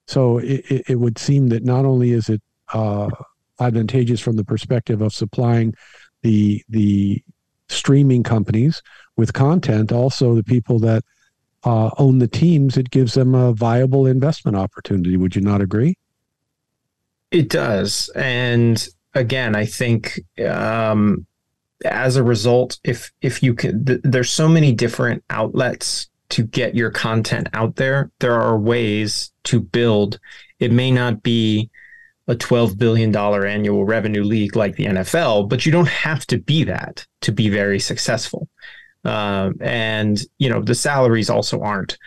So 0.07 0.37
it, 0.37 0.83
it 0.87 0.99
would 0.99 1.17
seem 1.17 1.47
that 1.49 1.63
not 1.63 1.85
only 1.85 2.11
is 2.11 2.29
it 2.29 2.41
uh, 2.73 3.09
advantageous 3.59 4.19
from 4.19 4.35
the 4.35 4.43
perspective 4.43 5.01
of 5.01 5.13
supplying 5.13 5.73
the 6.21 6.63
the 6.69 7.23
streaming 7.69 8.23
companies 8.23 8.81
with 9.17 9.33
content, 9.33 9.91
also 9.91 10.35
the 10.35 10.43
people 10.43 10.79
that 10.79 11.03
uh, 11.63 11.89
own 11.97 12.19
the 12.19 12.27
teams, 12.27 12.77
it 12.77 12.91
gives 12.91 13.13
them 13.15 13.33
a 13.33 13.53
viable 13.53 14.05
investment 14.05 14.55
opportunity. 14.55 15.17
Would 15.17 15.35
you 15.35 15.41
not 15.41 15.61
agree? 15.61 15.95
It 17.31 17.49
does, 17.49 18.09
and 18.15 18.87
again, 19.13 19.55
I 19.55 19.65
think 19.65 20.19
um, 20.47 21.25
as 21.83 22.15
a 22.15 22.23
result, 22.23 22.79
if 22.83 23.11
if 23.21 23.41
you 23.41 23.55
can, 23.55 23.85
th- 23.85 24.01
there's 24.03 24.29
so 24.29 24.47
many 24.47 24.73
different 24.73 25.23
outlets 25.29 26.09
to 26.29 26.43
get 26.43 26.75
your 26.75 26.91
content 26.91 27.47
out 27.53 27.75
there. 27.75 28.11
There 28.19 28.39
are 28.39 28.57
ways 28.57 29.31
to 29.45 29.59
build. 29.59 30.19
It 30.59 30.71
may 30.71 30.91
not 30.91 31.23
be 31.23 31.69
a 32.27 32.35
$12 32.35 32.77
billion 32.77 33.15
annual 33.15 33.85
revenue 33.85 34.23
league 34.23 34.55
like 34.55 34.75
the 34.75 34.85
NFL, 34.85 35.47
but 35.47 35.65
you 35.65 35.71
don't 35.71 35.87
have 35.87 36.25
to 36.27 36.39
be 36.39 36.63
that 36.63 37.05
to 37.21 37.31
be 37.31 37.49
very 37.49 37.79
successful. 37.79 38.49
Uh, 39.03 39.51
and, 39.61 40.23
you 40.39 40.49
know, 40.49 40.61
the 40.61 40.73
salaries 40.73 41.29
also 41.29 41.61
aren't 41.61 41.97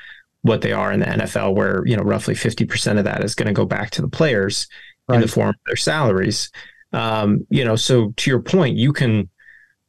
what 0.42 0.62
they 0.62 0.72
are 0.72 0.92
in 0.92 1.00
the 1.00 1.06
NFL, 1.06 1.54
where, 1.54 1.86
you 1.86 1.96
know, 1.96 2.02
roughly 2.02 2.34
50% 2.34 2.98
of 2.98 3.04
that 3.04 3.24
is 3.24 3.34
going 3.34 3.46
to 3.46 3.52
go 3.52 3.64
back 3.64 3.90
to 3.90 4.02
the 4.02 4.08
players 4.08 4.66
right. 5.06 5.16
in 5.16 5.20
the 5.20 5.28
form 5.28 5.50
of 5.50 5.56
their 5.66 5.76
salaries. 5.76 6.50
Um, 6.92 7.46
you 7.50 7.64
know, 7.64 7.76
so 7.76 8.12
to 8.16 8.30
your 8.30 8.40
point, 8.40 8.76
you 8.76 8.92
can 8.92 9.28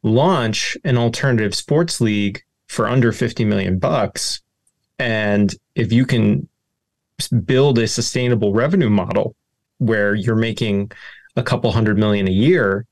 launch 0.03 0.77
an 0.83 0.97
alternative 0.97 1.55
sports 1.55 1.99
league 1.99 2.43
for 2.67 2.87
under 2.87 3.11
50 3.11 3.45
million 3.45 3.79
bucks. 3.79 4.41
And 4.99 5.53
if 5.75 5.91
you 5.91 6.05
can 6.05 6.47
build 7.45 7.79
a 7.79 7.87
sustainable 7.87 8.53
revenue 8.53 8.89
model 8.89 9.35
where 9.79 10.15
you're 10.15 10.35
making 10.35 10.91
a 11.35 11.43
couple 11.43 11.71
hundred 11.71 11.97
million 11.97 12.27
a 12.27 12.31
year, 12.31 12.85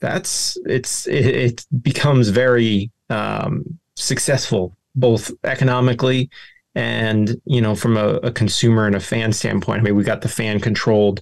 that's 0.00 0.56
it's 0.66 1.06
it, 1.08 1.26
it 1.26 1.66
becomes 1.82 2.28
very 2.28 2.90
um, 3.10 3.64
successful 3.96 4.76
both 4.94 5.30
economically 5.44 6.28
and 6.74 7.40
you 7.44 7.60
know 7.60 7.74
from 7.74 7.96
a, 7.96 8.14
a, 8.16 8.32
consumer 8.32 8.86
and 8.86 8.94
a 8.94 9.00
fan 9.00 9.32
standpoint. 9.32 9.80
I 9.80 9.82
mean, 9.82 9.96
we 9.96 10.04
got 10.04 10.20
the 10.20 10.28
fan 10.28 10.60
controlled 10.60 11.20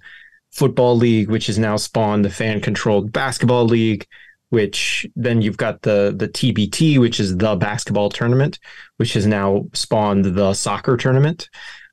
football 0.50 0.96
league, 0.96 1.30
which 1.30 1.48
is 1.48 1.58
now 1.58 1.76
spawned 1.76 2.24
the 2.24 2.30
fan 2.30 2.60
controlled 2.60 3.12
basketball 3.12 3.64
league 3.64 4.06
which 4.50 5.06
then 5.16 5.42
you've 5.42 5.56
got 5.56 5.82
the 5.82 6.14
the 6.16 6.28
TBT, 6.28 6.98
which 6.98 7.18
is 7.20 7.36
the 7.36 7.56
basketball 7.56 8.08
tournament, 8.08 8.58
which 8.96 9.14
has 9.14 9.26
now 9.26 9.66
spawned 9.72 10.24
the 10.24 10.54
soccer 10.54 10.96
tournament. 10.96 11.48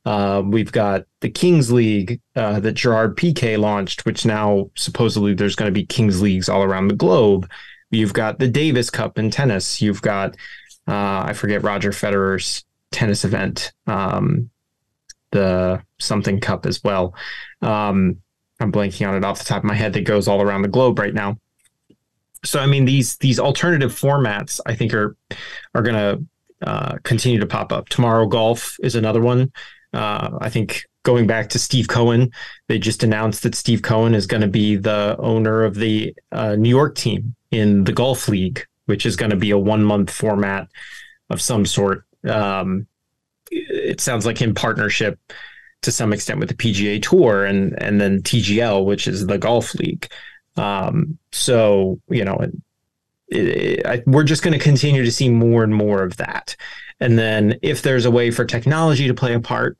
Uh, 0.06 0.41
we've 0.45 0.72
got 0.72 1.06
the 1.22 1.30
Kings 1.30 1.72
League 1.72 2.20
uh, 2.36 2.60
that 2.60 2.74
Gerard 2.74 3.16
Piqué 3.16 3.58
launched, 3.58 4.06
which 4.06 4.26
now 4.26 4.70
supposedly 4.76 5.34
there's 5.34 5.56
going 5.56 5.72
to 5.72 5.80
be 5.80 5.86
Kings 5.86 6.22
Leagues 6.22 6.49
all 6.49 6.64
around 6.64 6.88
the 6.88 6.95
globe. 6.95 7.49
You've 7.89 8.14
got 8.14 8.39
the 8.39 8.47
Davis 8.47 8.89
Cup 8.89 9.18
in 9.18 9.32
tennis. 9.32 9.82
You've 9.82 10.01
got 10.01 10.36
uh, 10.88 11.24
I 11.26 11.34
forget 11.34 11.64
Roger 11.64 11.91
Federer's 11.91 12.66
tennis 12.91 13.24
event, 13.24 13.72
um, 13.88 14.49
the 15.32 15.82
something 15.99 16.39
Cup 16.39 16.66
as 16.66 16.84
well. 16.84 17.16
Um, 17.62 18.18
I'm 18.60 18.72
blanking 18.72 19.08
on 19.08 19.16
it 19.16 19.24
off 19.24 19.39
the 19.39 19.45
top 19.45 19.60
of 19.60 19.64
my 19.64 19.76
head. 19.76 19.93
That 19.93 20.01
goes 20.01 20.28
all 20.28 20.41
around 20.41 20.64
the 20.64 20.68
globe 20.68 20.99
right 20.99 21.14
now 21.14 21.38
so 22.43 22.60
I 22.60 22.66
mean 22.66 22.86
these 22.86 23.18
these 23.18 23.39
alternative 23.39 23.91
formats 23.91 24.60
I 24.66 24.76
think 24.76 24.93
are 24.93 25.16
are 25.74 25.82
going 25.82 25.95
to 25.95 26.68
uh, 26.68 26.97
continue 27.04 27.39
to 27.39 27.45
pop 27.45 27.72
up. 27.72 27.89
Tomorrow 27.89 28.28
Golf 28.28 28.78
is 28.82 28.95
another 28.95 29.22
one. 29.22 29.51
Uh, 29.94 30.38
I 30.41 30.50
think 30.50 30.86
going 31.04 31.28
back 31.28 31.50
to 31.50 31.60
Steve 31.60 31.88
Cohen, 31.88 32.32
they 32.68 32.80
just 32.80 33.04
announced 33.04 33.44
that 33.44 33.56
Steve 33.56 33.82
Cohen 33.82 34.16
is 34.16 34.26
going 34.26 34.41
to 34.41 34.48
be 34.48 34.76
the 34.76 35.16
owner 35.20 35.64
of 35.64 35.76
the 35.76 36.16
uh, 36.32 36.56
New 36.56 36.70
York 36.70 36.96
team 36.96 37.36
in 37.52 37.84
the 37.84 37.94
Golf 37.94 38.28
League, 38.28 38.66
which 38.86 39.06
is 39.06 39.16
going 39.16 39.32
to 39.32 39.38
be 39.38 39.52
a 39.52 39.58
one 39.58 39.84
month 39.84 40.10
format 40.10 40.68
of 41.30 41.41
some 41.41 41.66
sort. 41.66 42.06
Um, 42.28 42.88
it 43.52 44.02
sounds 44.02 44.26
like 44.26 44.41
in 44.41 44.54
partnership 44.54 45.20
to 45.84 45.91
some 45.91 46.14
extent 46.14 46.39
with 46.39 46.50
the 46.50 46.56
PGA 46.56 47.02
Tour 47.02 47.46
and 47.46 47.80
and 47.82 48.00
then 48.00 48.22
TGL, 48.22 48.86
which 48.86 49.08
is 49.08 49.28
the 49.28 49.38
Golf 49.38 49.76
League. 49.76 50.10
Um, 50.56 51.18
so, 51.32 52.00
you 52.10 52.24
know, 52.24 52.38
it, 52.38 52.52
it, 53.28 53.86
I, 53.86 54.04
we're 54.06 54.24
just 54.24 54.44
going 54.44 54.58
to 54.58 54.64
continue 54.64 55.04
to 55.04 55.12
see 55.12 55.30
more 55.30 55.64
and 55.64 55.74
more 55.74 56.04
of 56.04 56.18
that. 56.18 56.56
And 57.04 57.18
then 57.18 57.60
if 57.62 57.82
there's 57.82 58.06
a 58.06 58.12
way 58.12 58.32
for 58.32 58.45
technology 58.45 59.08
to 59.08 59.14
play 59.14 59.34
a 59.34 59.39
part, 59.39 59.78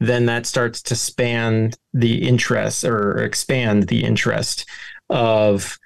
then 0.00 0.26
that 0.26 0.46
starts 0.46 0.82
to 0.82 0.96
span 0.96 1.72
the 1.92 2.26
interest 2.26 2.84
or 2.84 3.18
expand 3.22 3.88
the 3.88 4.04
interest 4.04 4.68
of 5.10 5.78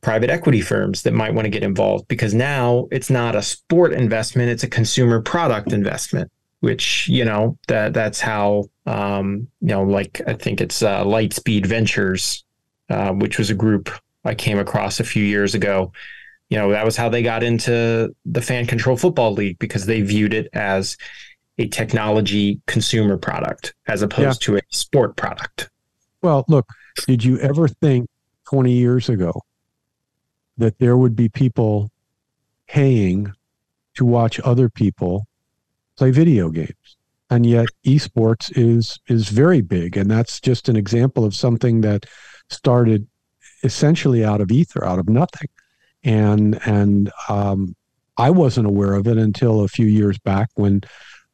private 0.00 0.30
equity 0.30 0.60
firms 0.60 1.02
that 1.02 1.14
might 1.14 1.34
want 1.34 1.46
to 1.46 1.50
get 1.50 1.62
involved 1.62 2.08
because 2.08 2.34
now 2.34 2.86
it's 2.90 3.10
not 3.10 3.34
a 3.34 3.42
sport 3.42 3.92
investment 3.92 4.50
it's 4.50 4.62
a 4.62 4.68
consumer 4.68 5.18
product 5.22 5.72
investment 5.72 6.30
which 6.60 7.08
you 7.08 7.24
know 7.24 7.56
that 7.68 7.94
that's 7.94 8.20
how 8.20 8.64
um, 8.84 9.48
you 9.62 9.68
know 9.68 9.82
like 9.82 10.20
i 10.26 10.34
think 10.34 10.60
it's 10.60 10.82
uh, 10.82 11.02
lightspeed 11.04 11.64
ventures 11.64 12.44
uh, 12.90 13.12
which 13.12 13.38
was 13.38 13.48
a 13.48 13.54
group 13.54 13.90
I 14.24 14.34
came 14.34 14.58
across 14.58 15.00
a 15.00 15.04
few 15.04 15.22
years 15.22 15.54
ago. 15.54 15.92
You 16.54 16.60
know, 16.60 16.70
that 16.70 16.84
was 16.84 16.96
how 16.96 17.08
they 17.08 17.20
got 17.20 17.42
into 17.42 18.14
the 18.24 18.40
Fan 18.40 18.64
Control 18.66 18.96
Football 18.96 19.32
League 19.32 19.58
because 19.58 19.86
they 19.86 20.02
viewed 20.02 20.32
it 20.32 20.48
as 20.52 20.96
a 21.58 21.66
technology 21.66 22.60
consumer 22.68 23.16
product 23.16 23.74
as 23.88 24.02
opposed 24.02 24.40
yeah. 24.40 24.46
to 24.46 24.56
a 24.58 24.60
sport 24.70 25.16
product. 25.16 25.68
Well, 26.22 26.44
look, 26.46 26.68
did 27.08 27.24
you 27.24 27.40
ever 27.40 27.66
think 27.66 28.08
20 28.48 28.70
years 28.70 29.08
ago 29.08 29.32
that 30.56 30.78
there 30.78 30.96
would 30.96 31.16
be 31.16 31.28
people 31.28 31.90
paying 32.68 33.32
to 33.94 34.04
watch 34.04 34.38
other 34.44 34.68
people 34.68 35.26
play 35.96 36.12
video 36.12 36.50
games? 36.50 36.96
And 37.30 37.44
yet 37.44 37.66
esports 37.84 38.56
is 38.56 39.00
is 39.08 39.28
very 39.28 39.60
big 39.60 39.96
and 39.96 40.08
that's 40.08 40.38
just 40.38 40.68
an 40.68 40.76
example 40.76 41.24
of 41.24 41.34
something 41.34 41.80
that 41.80 42.06
started 42.48 43.08
essentially 43.64 44.24
out 44.24 44.40
of 44.40 44.52
ether, 44.52 44.84
out 44.84 45.00
of 45.00 45.08
nothing, 45.08 45.48
and 46.04 46.60
and 46.66 47.10
um, 47.28 47.74
I 48.16 48.30
wasn't 48.30 48.66
aware 48.66 48.94
of 48.94 49.06
it 49.08 49.16
until 49.16 49.62
a 49.62 49.68
few 49.68 49.86
years 49.86 50.18
back 50.18 50.50
when 50.54 50.82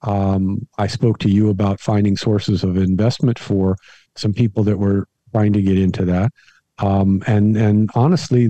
um, 0.03 0.67
I 0.79 0.87
spoke 0.87 1.19
to 1.19 1.31
you 1.31 1.51
about 1.51 1.81
finding 1.81 2.17
sources 2.17 2.65
of 2.65 2.77
investment 2.77 3.39
for 3.39 3.77
some 4.17 4.33
people 4.33 4.65
that 4.65 4.79
were 4.79 5.07
trying 5.33 5.53
to 5.53 5.63
get 5.63 5.79
into 5.79 6.05
that. 6.07 6.33
Um, 6.79 7.23
and 7.27 7.57
and 7.57 7.91
honestly, 7.95 8.49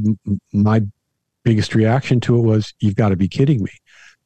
my 0.52 0.82
biggest 1.42 1.74
reaction 1.74 2.20
to 2.20 2.36
it 2.38 2.42
was, 2.42 2.72
"You've 2.78 2.96
got 2.96 3.08
to 3.08 3.16
be 3.16 3.28
kidding 3.28 3.62
me." 3.62 3.72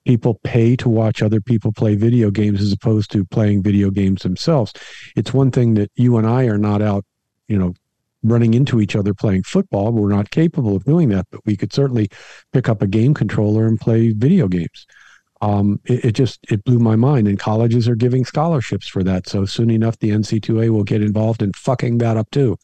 People 0.05 0.39
pay 0.45 0.77
to 0.77 0.89
watch 0.91 1.23
other 1.23 1.41
people 1.41 1.73
play 1.73 1.95
video 1.95 2.31
games 2.31 2.61
as 2.61 2.73
opposed 2.73 3.11
to 3.13 3.25
playing 3.25 3.63
video 3.63 3.91
games 3.91 4.23
themselves. 4.23 4.75
It's 5.17 5.33
one 5.33 5.51
thing 5.51 5.75
that 5.75 5.91
you 5.95 6.19
and 6.19 6.27
I 6.27 6.45
are 6.45 6.59
not 6.59 6.83
out, 6.83 7.07
you 7.49 7.59
know, 7.59 7.73
running 8.25 8.55
into 8.55 8.81
each 8.81 8.97
other 8.97 9.15
playing 9.15 9.43
football. 9.45 9.93
We're 9.93 10.09
not 10.09 10.31
capable 10.31 10.75
of 10.75 10.85
doing 10.85 11.11
that, 11.11 11.27
but 11.31 11.41
we 11.45 11.57
could 11.57 11.73
certainly 11.73 12.09
pick 12.53 12.69
up 12.69 12.83
a 12.83 12.87
game 12.87 13.15
controller 13.15 13.67
and 13.67 13.79
play 13.79 14.11
video 14.11 14.49
games. 14.49 14.87
Um, 15.41 15.79
it, 15.85 16.07
it, 16.07 16.13
just 16.13 16.41
it 16.51 16.65
blew 16.65 16.79
my 16.79 16.97
mind, 16.97 17.29
and 17.29 17.39
colleges 17.39 17.87
are 17.87 17.95
giving 17.95 18.25
scholarships 18.25 18.89
for 18.89 19.05
that. 19.05 19.29
So 19.29 19.45
soon 19.45 19.71
enough, 19.71 19.99
the 19.99 20.11
NC2A 20.11 20.71
will 20.71 20.85
get 20.85 21.03
involved 21.03 21.43
in 21.43 21.53
fucking 21.53 21.99
that 21.99 22.17
up 22.17 22.31
too. 22.31 22.57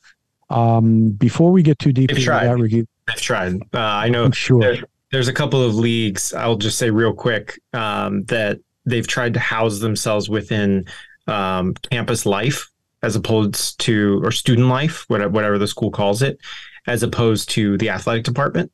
Um, 0.48 1.10
before 1.10 1.52
we 1.52 1.62
get 1.62 1.78
too 1.78 1.92
deep 1.92 2.10
into 2.10 2.24
that, 2.24 2.58
Ricky, 2.58 2.86
I've 3.06 3.20
tried. 3.20 3.60
Uh, 3.74 3.78
I 3.78 4.08
know. 4.08 4.24
I'm 4.24 4.32
sure. 4.32 4.60
There, 4.60 4.84
there's 5.12 5.28
a 5.28 5.32
couple 5.32 5.62
of 5.62 5.74
leagues. 5.74 6.32
I'll 6.32 6.56
just 6.56 6.78
say 6.78 6.90
real 6.90 7.12
quick 7.12 7.60
um, 7.74 8.24
that 8.24 8.58
they've 8.86 9.06
tried 9.06 9.34
to 9.34 9.40
house 9.40 9.80
themselves 9.80 10.30
within 10.30 10.86
um, 11.26 11.74
campus 11.90 12.24
life 12.24 12.70
as 13.02 13.16
opposed 13.16 13.78
to 13.80 14.20
or 14.22 14.30
student 14.32 14.68
life, 14.68 15.04
whatever 15.08 15.58
the 15.58 15.66
school 15.66 15.90
calls 15.90 16.22
it, 16.22 16.38
as 16.86 17.02
opposed 17.02 17.48
to 17.50 17.78
the 17.78 17.90
athletic 17.90 18.24
department, 18.24 18.70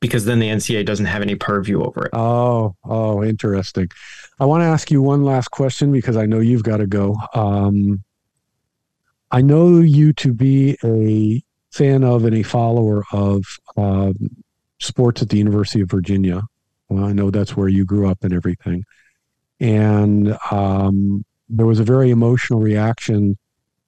because 0.00 0.24
then 0.24 0.40
the 0.40 0.48
NCAA 0.48 0.84
doesn't 0.84 1.06
have 1.06 1.22
any 1.22 1.36
purview 1.36 1.82
over 1.82 2.06
it. 2.06 2.10
Oh, 2.12 2.74
oh, 2.84 3.22
interesting. 3.22 3.88
I 4.40 4.44
want 4.44 4.62
to 4.62 4.66
ask 4.66 4.90
you 4.90 5.00
one 5.00 5.24
last 5.24 5.48
question 5.48 5.92
because 5.92 6.16
I 6.16 6.26
know 6.26 6.40
you've 6.40 6.64
got 6.64 6.78
to 6.78 6.86
go. 6.86 7.16
Um, 7.34 8.02
I 9.30 9.40
know 9.40 9.78
you 9.78 10.12
to 10.14 10.34
be 10.34 10.76
a 10.84 11.42
fan 11.70 12.04
of 12.04 12.24
and 12.24 12.36
a 12.36 12.42
follower 12.42 13.04
of 13.12 13.44
um, 13.76 14.14
sports 14.80 15.22
at 15.22 15.30
the 15.30 15.38
University 15.38 15.80
of 15.80 15.90
Virginia. 15.90 16.42
Well, 16.88 17.04
I 17.04 17.12
know 17.12 17.30
that's 17.30 17.56
where 17.56 17.68
you 17.68 17.84
grew 17.84 18.08
up 18.08 18.24
and 18.24 18.34
everything. 18.34 18.84
And 19.60 20.36
um, 20.50 21.24
there 21.48 21.66
was 21.66 21.80
a 21.80 21.84
very 21.84 22.10
emotional 22.10 22.60
reaction 22.60 23.38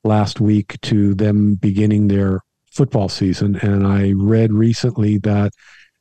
last 0.05 0.41
week 0.41 0.81
to 0.83 1.15
them 1.15 1.55
beginning 1.55 2.09
their 2.09 2.41
football 2.71 3.09
season. 3.09 3.57
And 3.57 3.87
I 3.87 4.13
read 4.13 4.53
recently 4.53 5.19
that 5.19 5.53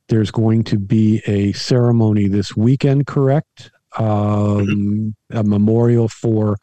there's 0.10 0.32
going 0.32 0.64
to 0.66 0.78
be 0.78 1.22
a 1.26 1.54
ceremony 1.54 2.28
this 2.28 2.56
weekend, 2.56 3.08
correct? 3.08 3.72
Um, 3.98 5.16
a 5.30 5.44
memorial 5.44 6.08
for 6.10 6.58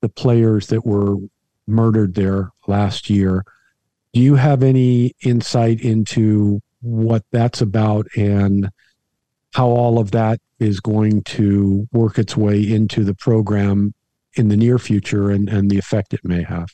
the 0.00 0.08
players 0.08 0.66
that 0.68 0.84
were 0.84 1.16
murdered 1.66 2.14
there 2.14 2.50
last 2.66 3.08
year. 3.08 3.44
Do 4.12 4.20
you 4.20 4.34
have 4.34 4.62
any 4.62 5.12
insight 5.22 5.80
into 5.80 6.60
what 6.80 7.24
that's 7.30 7.60
about 7.60 8.06
and 8.16 8.68
how 9.54 9.68
all 9.68 9.98
of 9.98 10.10
that 10.10 10.40
is 10.58 10.80
going 10.80 11.22
to 11.22 11.86
work 11.92 12.18
its 12.18 12.36
way 12.36 12.60
into 12.60 13.04
the 13.04 13.14
program 13.14 13.94
in 14.34 14.48
the 14.48 14.56
near 14.56 14.78
future 14.78 15.30
and, 15.30 15.48
and 15.48 15.70
the 15.70 15.78
effect 15.78 16.14
it 16.14 16.24
may 16.24 16.42
have? 16.42 16.68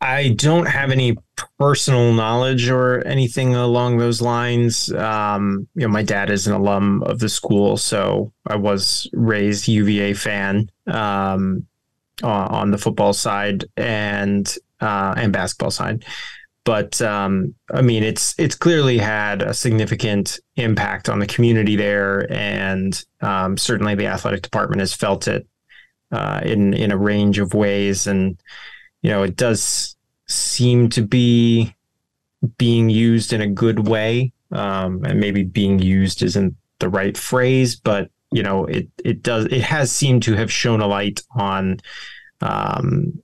I 0.00 0.30
don't 0.30 0.66
have 0.66 0.90
any 0.90 1.16
personal 1.58 2.12
knowledge 2.12 2.68
or 2.68 3.06
anything 3.06 3.54
along 3.54 3.98
those 3.98 4.20
lines. 4.20 4.92
Um, 4.92 5.68
you 5.76 5.82
know, 5.82 5.92
my 5.92 6.02
dad 6.02 6.28
is 6.28 6.48
an 6.48 6.54
alum 6.54 7.04
of 7.04 7.20
the 7.20 7.28
school, 7.28 7.76
so 7.76 8.32
I 8.46 8.56
was 8.56 9.08
raised 9.12 9.68
UVA 9.68 10.14
fan 10.14 10.68
um, 10.88 11.66
on 12.24 12.72
the 12.72 12.78
football 12.78 13.12
side 13.12 13.64
and 13.76 14.52
uh, 14.80 15.14
and 15.16 15.32
basketball 15.32 15.70
side. 15.70 16.04
But 16.64 17.02
um, 17.02 17.54
I 17.72 17.82
mean, 17.82 18.04
it's 18.04 18.38
it's 18.38 18.54
clearly 18.54 18.98
had 18.98 19.42
a 19.42 19.52
significant 19.52 20.38
impact 20.56 21.08
on 21.08 21.18
the 21.18 21.26
community 21.26 21.74
there, 21.74 22.30
and 22.32 23.04
um, 23.20 23.56
certainly 23.56 23.94
the 23.96 24.06
athletic 24.06 24.42
department 24.42 24.80
has 24.80 24.94
felt 24.94 25.26
it 25.26 25.46
uh, 26.12 26.40
in 26.44 26.72
in 26.74 26.92
a 26.92 26.96
range 26.96 27.38
of 27.38 27.54
ways. 27.54 28.06
And 28.06 28.40
you 29.02 29.10
know, 29.10 29.24
it 29.24 29.36
does 29.36 29.96
seem 30.28 30.88
to 30.90 31.02
be 31.02 31.74
being 32.58 32.90
used 32.90 33.32
in 33.32 33.40
a 33.40 33.48
good 33.48 33.88
way. 33.88 34.32
Um, 34.52 35.02
and 35.04 35.18
maybe 35.18 35.44
being 35.44 35.78
used 35.78 36.22
isn't 36.22 36.54
the 36.78 36.88
right 36.90 37.16
phrase, 37.16 37.74
but 37.74 38.10
you 38.30 38.42
know, 38.42 38.66
it 38.66 38.88
it 39.04 39.22
does 39.22 39.46
it 39.46 39.62
has 39.62 39.90
seemed 39.90 40.22
to 40.24 40.34
have 40.34 40.52
shown 40.52 40.80
a 40.80 40.86
light 40.86 41.22
on 41.34 41.80
um, 42.40 43.22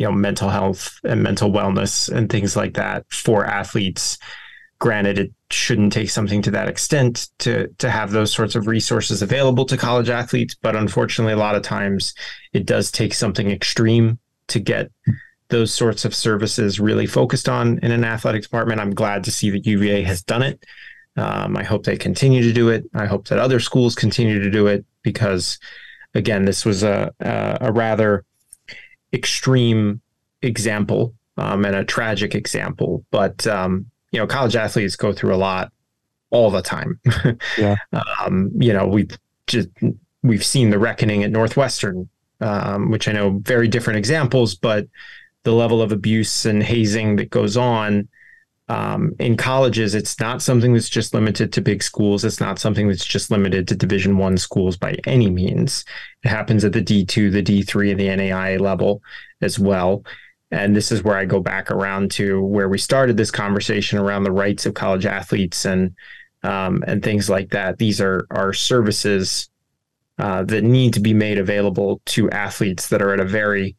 you 0.00 0.06
know, 0.06 0.12
mental 0.12 0.48
health 0.48 0.98
and 1.04 1.22
mental 1.22 1.50
wellness 1.50 2.10
and 2.10 2.30
things 2.30 2.56
like 2.56 2.72
that 2.72 3.04
for 3.10 3.44
athletes. 3.44 4.16
Granted, 4.78 5.18
it 5.18 5.32
shouldn't 5.50 5.92
take 5.92 6.08
something 6.08 6.40
to 6.40 6.50
that 6.52 6.70
extent 6.70 7.28
to 7.40 7.68
to 7.76 7.90
have 7.90 8.10
those 8.10 8.32
sorts 8.32 8.54
of 8.54 8.66
resources 8.66 9.20
available 9.20 9.66
to 9.66 9.76
college 9.76 10.08
athletes, 10.08 10.56
but 10.62 10.74
unfortunately, 10.74 11.34
a 11.34 11.36
lot 11.36 11.54
of 11.54 11.60
times 11.60 12.14
it 12.54 12.64
does 12.64 12.90
take 12.90 13.12
something 13.12 13.50
extreme 13.50 14.18
to 14.48 14.58
get 14.58 14.90
those 15.50 15.70
sorts 15.70 16.06
of 16.06 16.14
services 16.14 16.80
really 16.80 17.06
focused 17.06 17.46
on 17.46 17.78
in 17.80 17.92
an 17.92 18.02
athletic 18.02 18.42
department. 18.42 18.80
I'm 18.80 18.94
glad 18.94 19.22
to 19.24 19.30
see 19.30 19.50
that 19.50 19.66
UVA 19.66 20.02
has 20.04 20.22
done 20.22 20.42
it. 20.42 20.64
Um, 21.16 21.58
I 21.58 21.62
hope 21.62 21.84
they 21.84 21.98
continue 21.98 22.42
to 22.42 22.54
do 22.54 22.70
it. 22.70 22.84
I 22.94 23.04
hope 23.04 23.28
that 23.28 23.38
other 23.38 23.60
schools 23.60 23.94
continue 23.94 24.42
to 24.42 24.50
do 24.50 24.66
it 24.66 24.86
because, 25.02 25.58
again, 26.14 26.46
this 26.46 26.64
was 26.64 26.82
a 26.82 27.12
a, 27.20 27.58
a 27.60 27.72
rather 27.72 28.24
extreme 29.12 30.00
example 30.42 31.14
um, 31.36 31.64
and 31.64 31.76
a 31.76 31.84
tragic 31.84 32.34
example. 32.34 33.04
But 33.10 33.46
um, 33.46 33.86
you 34.12 34.18
know, 34.18 34.26
college 34.26 34.56
athletes 34.56 34.96
go 34.96 35.12
through 35.12 35.34
a 35.34 35.36
lot 35.36 35.72
all 36.30 36.50
the 36.50 36.62
time. 36.62 37.00
yeah. 37.58 37.76
Um, 37.92 38.50
you 38.58 38.72
know, 38.72 38.86
we've 38.86 39.16
just 39.46 39.68
we've 40.22 40.44
seen 40.44 40.70
the 40.70 40.78
reckoning 40.78 41.24
at 41.24 41.30
Northwestern, 41.30 42.08
um, 42.40 42.90
which 42.90 43.08
I 43.08 43.12
know 43.12 43.40
very 43.42 43.68
different 43.68 43.98
examples, 43.98 44.54
but 44.54 44.86
the 45.42 45.52
level 45.52 45.80
of 45.80 45.92
abuse 45.92 46.44
and 46.44 46.62
hazing 46.62 47.16
that 47.16 47.30
goes 47.30 47.56
on 47.56 48.08
um, 48.70 49.16
in 49.18 49.36
colleges 49.36 49.96
it's 49.96 50.20
not 50.20 50.40
something 50.40 50.72
that's 50.72 50.88
just 50.88 51.12
limited 51.12 51.52
to 51.52 51.60
big 51.60 51.82
schools. 51.82 52.24
It's 52.24 52.38
not 52.38 52.60
something 52.60 52.86
that's 52.86 53.04
just 53.04 53.28
limited 53.28 53.66
to 53.66 53.74
division 53.74 54.16
one 54.16 54.38
schools 54.38 54.76
by 54.76 54.96
any 55.08 55.28
means. 55.28 55.84
It 56.22 56.28
happens 56.28 56.64
at 56.64 56.72
the 56.72 56.80
d2 56.80 57.32
the 57.32 57.42
d3 57.42 57.90
and 57.90 57.98
the 57.98 58.06
NAIA 58.06 58.60
level 58.60 59.02
as 59.42 59.58
well. 59.58 60.04
And 60.52 60.76
this 60.76 60.92
is 60.92 61.02
where 61.02 61.16
i 61.16 61.24
go 61.24 61.40
back 61.40 61.72
around 61.72 62.12
to 62.12 62.40
where 62.42 62.68
we 62.68 62.78
started 62.78 63.16
this 63.16 63.32
conversation 63.32 63.98
around 63.98 64.22
the 64.22 64.32
rights 64.32 64.66
of 64.66 64.74
college 64.74 65.04
athletes 65.04 65.64
and 65.64 65.96
um, 66.44 66.84
and 66.86 67.02
things 67.02 67.28
like 67.28 67.50
that. 67.50 67.78
These 67.78 68.00
are 68.00 68.24
are 68.30 68.52
services 68.52 69.50
uh, 70.18 70.44
that 70.44 70.62
need 70.62 70.94
to 70.94 71.00
be 71.00 71.12
made 71.12 71.38
available 71.38 72.00
to 72.04 72.30
athletes 72.30 72.88
that 72.90 73.02
are 73.02 73.12
at 73.12 73.20
a 73.20 73.24
very 73.24 73.74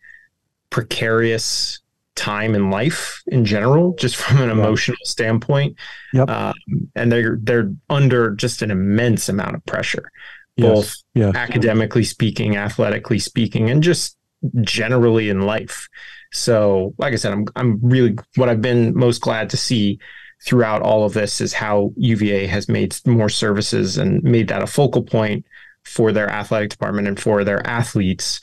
precarious 0.69 1.80
time 2.15 2.55
in 2.55 2.69
life 2.69 3.21
in 3.27 3.45
general, 3.45 3.95
just 3.97 4.15
from 4.15 4.41
an 4.41 4.49
emotional 4.49 4.97
standpoint. 5.03 5.77
Yep. 6.13 6.29
Um, 6.29 6.53
and 6.95 7.11
they're 7.11 7.37
they're 7.41 7.71
under 7.89 8.31
just 8.31 8.61
an 8.61 8.71
immense 8.71 9.29
amount 9.29 9.55
of 9.55 9.65
pressure, 9.65 10.09
yes. 10.55 10.67
both 10.67 10.95
yes. 11.13 11.35
academically 11.35 12.03
speaking, 12.03 12.57
athletically 12.57 13.19
speaking, 13.19 13.69
and 13.69 13.83
just 13.83 14.17
generally 14.61 15.29
in 15.29 15.41
life. 15.41 15.87
So, 16.33 16.93
like 16.97 17.13
I 17.13 17.17
said, 17.17 17.33
I'm 17.33 17.45
I'm 17.55 17.79
really 17.81 18.17
what 18.35 18.49
I've 18.49 18.61
been 18.61 18.95
most 18.95 19.21
glad 19.21 19.49
to 19.51 19.57
see 19.57 19.99
throughout 20.43 20.81
all 20.81 21.05
of 21.05 21.13
this 21.13 21.39
is 21.39 21.53
how 21.53 21.93
UVA 21.97 22.47
has 22.47 22.67
made 22.67 22.95
more 23.05 23.29
services 23.29 23.97
and 23.97 24.23
made 24.23 24.47
that 24.47 24.63
a 24.63 24.67
focal 24.67 25.03
point 25.03 25.45
for 25.85 26.11
their 26.11 26.29
athletic 26.29 26.69
department 26.69 27.07
and 27.07 27.19
for 27.19 27.43
their 27.43 27.65
athletes. 27.67 28.39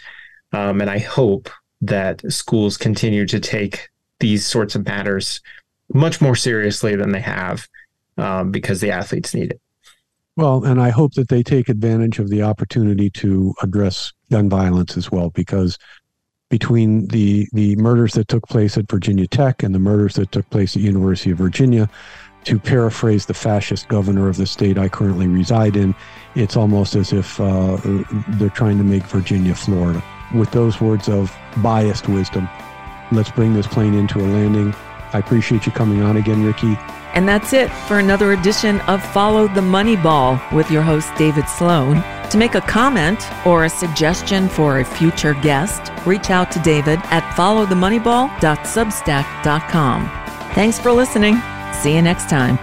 Um, 0.52 0.80
and 0.80 0.88
I 0.88 0.98
hope 0.98 1.50
that 1.80 2.22
schools 2.32 2.76
continue 2.76 3.26
to 3.26 3.40
take 3.40 3.88
these 4.20 4.46
sorts 4.46 4.74
of 4.74 4.84
matters 4.84 5.40
much 5.92 6.20
more 6.20 6.36
seriously 6.36 6.96
than 6.96 7.12
they 7.12 7.20
have 7.20 7.68
um, 8.16 8.50
because 8.50 8.80
the 8.80 8.90
athletes 8.90 9.34
need 9.34 9.52
it. 9.52 9.60
Well, 10.36 10.64
and 10.64 10.80
I 10.80 10.90
hope 10.90 11.14
that 11.14 11.28
they 11.28 11.42
take 11.42 11.68
advantage 11.68 12.18
of 12.18 12.28
the 12.28 12.42
opportunity 12.42 13.10
to 13.10 13.54
address 13.62 14.12
gun 14.30 14.48
violence 14.48 14.96
as 14.96 15.10
well, 15.10 15.30
because 15.30 15.78
between 16.48 17.06
the 17.08 17.48
the 17.52 17.74
murders 17.76 18.14
that 18.14 18.28
took 18.28 18.46
place 18.48 18.78
at 18.78 18.88
Virginia 18.90 19.26
Tech 19.26 19.62
and 19.62 19.74
the 19.74 19.80
murders 19.80 20.14
that 20.14 20.30
took 20.30 20.48
place 20.50 20.76
at 20.76 20.82
University 20.82 21.32
of 21.32 21.38
Virginia, 21.38 21.90
to 22.44 22.58
paraphrase 22.58 23.26
the 23.26 23.34
fascist 23.34 23.88
governor 23.88 24.28
of 24.28 24.36
the 24.36 24.46
state 24.46 24.78
I 24.78 24.88
currently 24.88 25.26
reside 25.26 25.76
in, 25.76 25.94
it's 26.36 26.56
almost 26.56 26.94
as 26.94 27.12
if 27.12 27.40
uh, 27.40 27.76
they're 28.38 28.48
trying 28.50 28.78
to 28.78 28.84
make 28.84 29.02
Virginia 29.04 29.54
Florida 29.54 30.02
with 30.32 30.50
those 30.50 30.80
words 30.80 31.08
of 31.08 31.36
biased 31.58 32.08
wisdom, 32.08 32.48
let's 33.12 33.30
bring 33.30 33.54
this 33.54 33.66
plane 33.66 33.94
into 33.94 34.20
a 34.20 34.26
landing. 34.26 34.74
I 35.12 35.18
appreciate 35.18 35.66
you 35.66 35.72
coming 35.72 36.02
on 36.02 36.16
again, 36.16 36.44
Ricky. 36.44 36.78
And 37.14 37.28
that's 37.28 37.52
it 37.52 37.70
for 37.70 37.98
another 37.98 38.32
edition 38.32 38.80
of 38.82 39.02
Follow 39.12 39.48
the 39.48 39.62
Money 39.62 39.96
Ball 39.96 40.40
with 40.52 40.70
your 40.70 40.82
host, 40.82 41.10
David 41.16 41.48
Sloan. 41.48 42.04
To 42.30 42.36
make 42.36 42.54
a 42.54 42.60
comment 42.60 43.26
or 43.46 43.64
a 43.64 43.70
suggestion 43.70 44.48
for 44.48 44.80
a 44.80 44.84
future 44.84 45.34
guest, 45.34 45.90
reach 46.06 46.30
out 46.30 46.52
to 46.52 46.60
David 46.60 47.00
at 47.04 47.22
followthemoneyball.substack.com. 47.34 50.10
Thanks 50.54 50.78
for 50.78 50.92
listening. 50.92 51.40
See 51.72 51.94
you 51.94 52.02
next 52.02 52.28
time. 52.28 52.58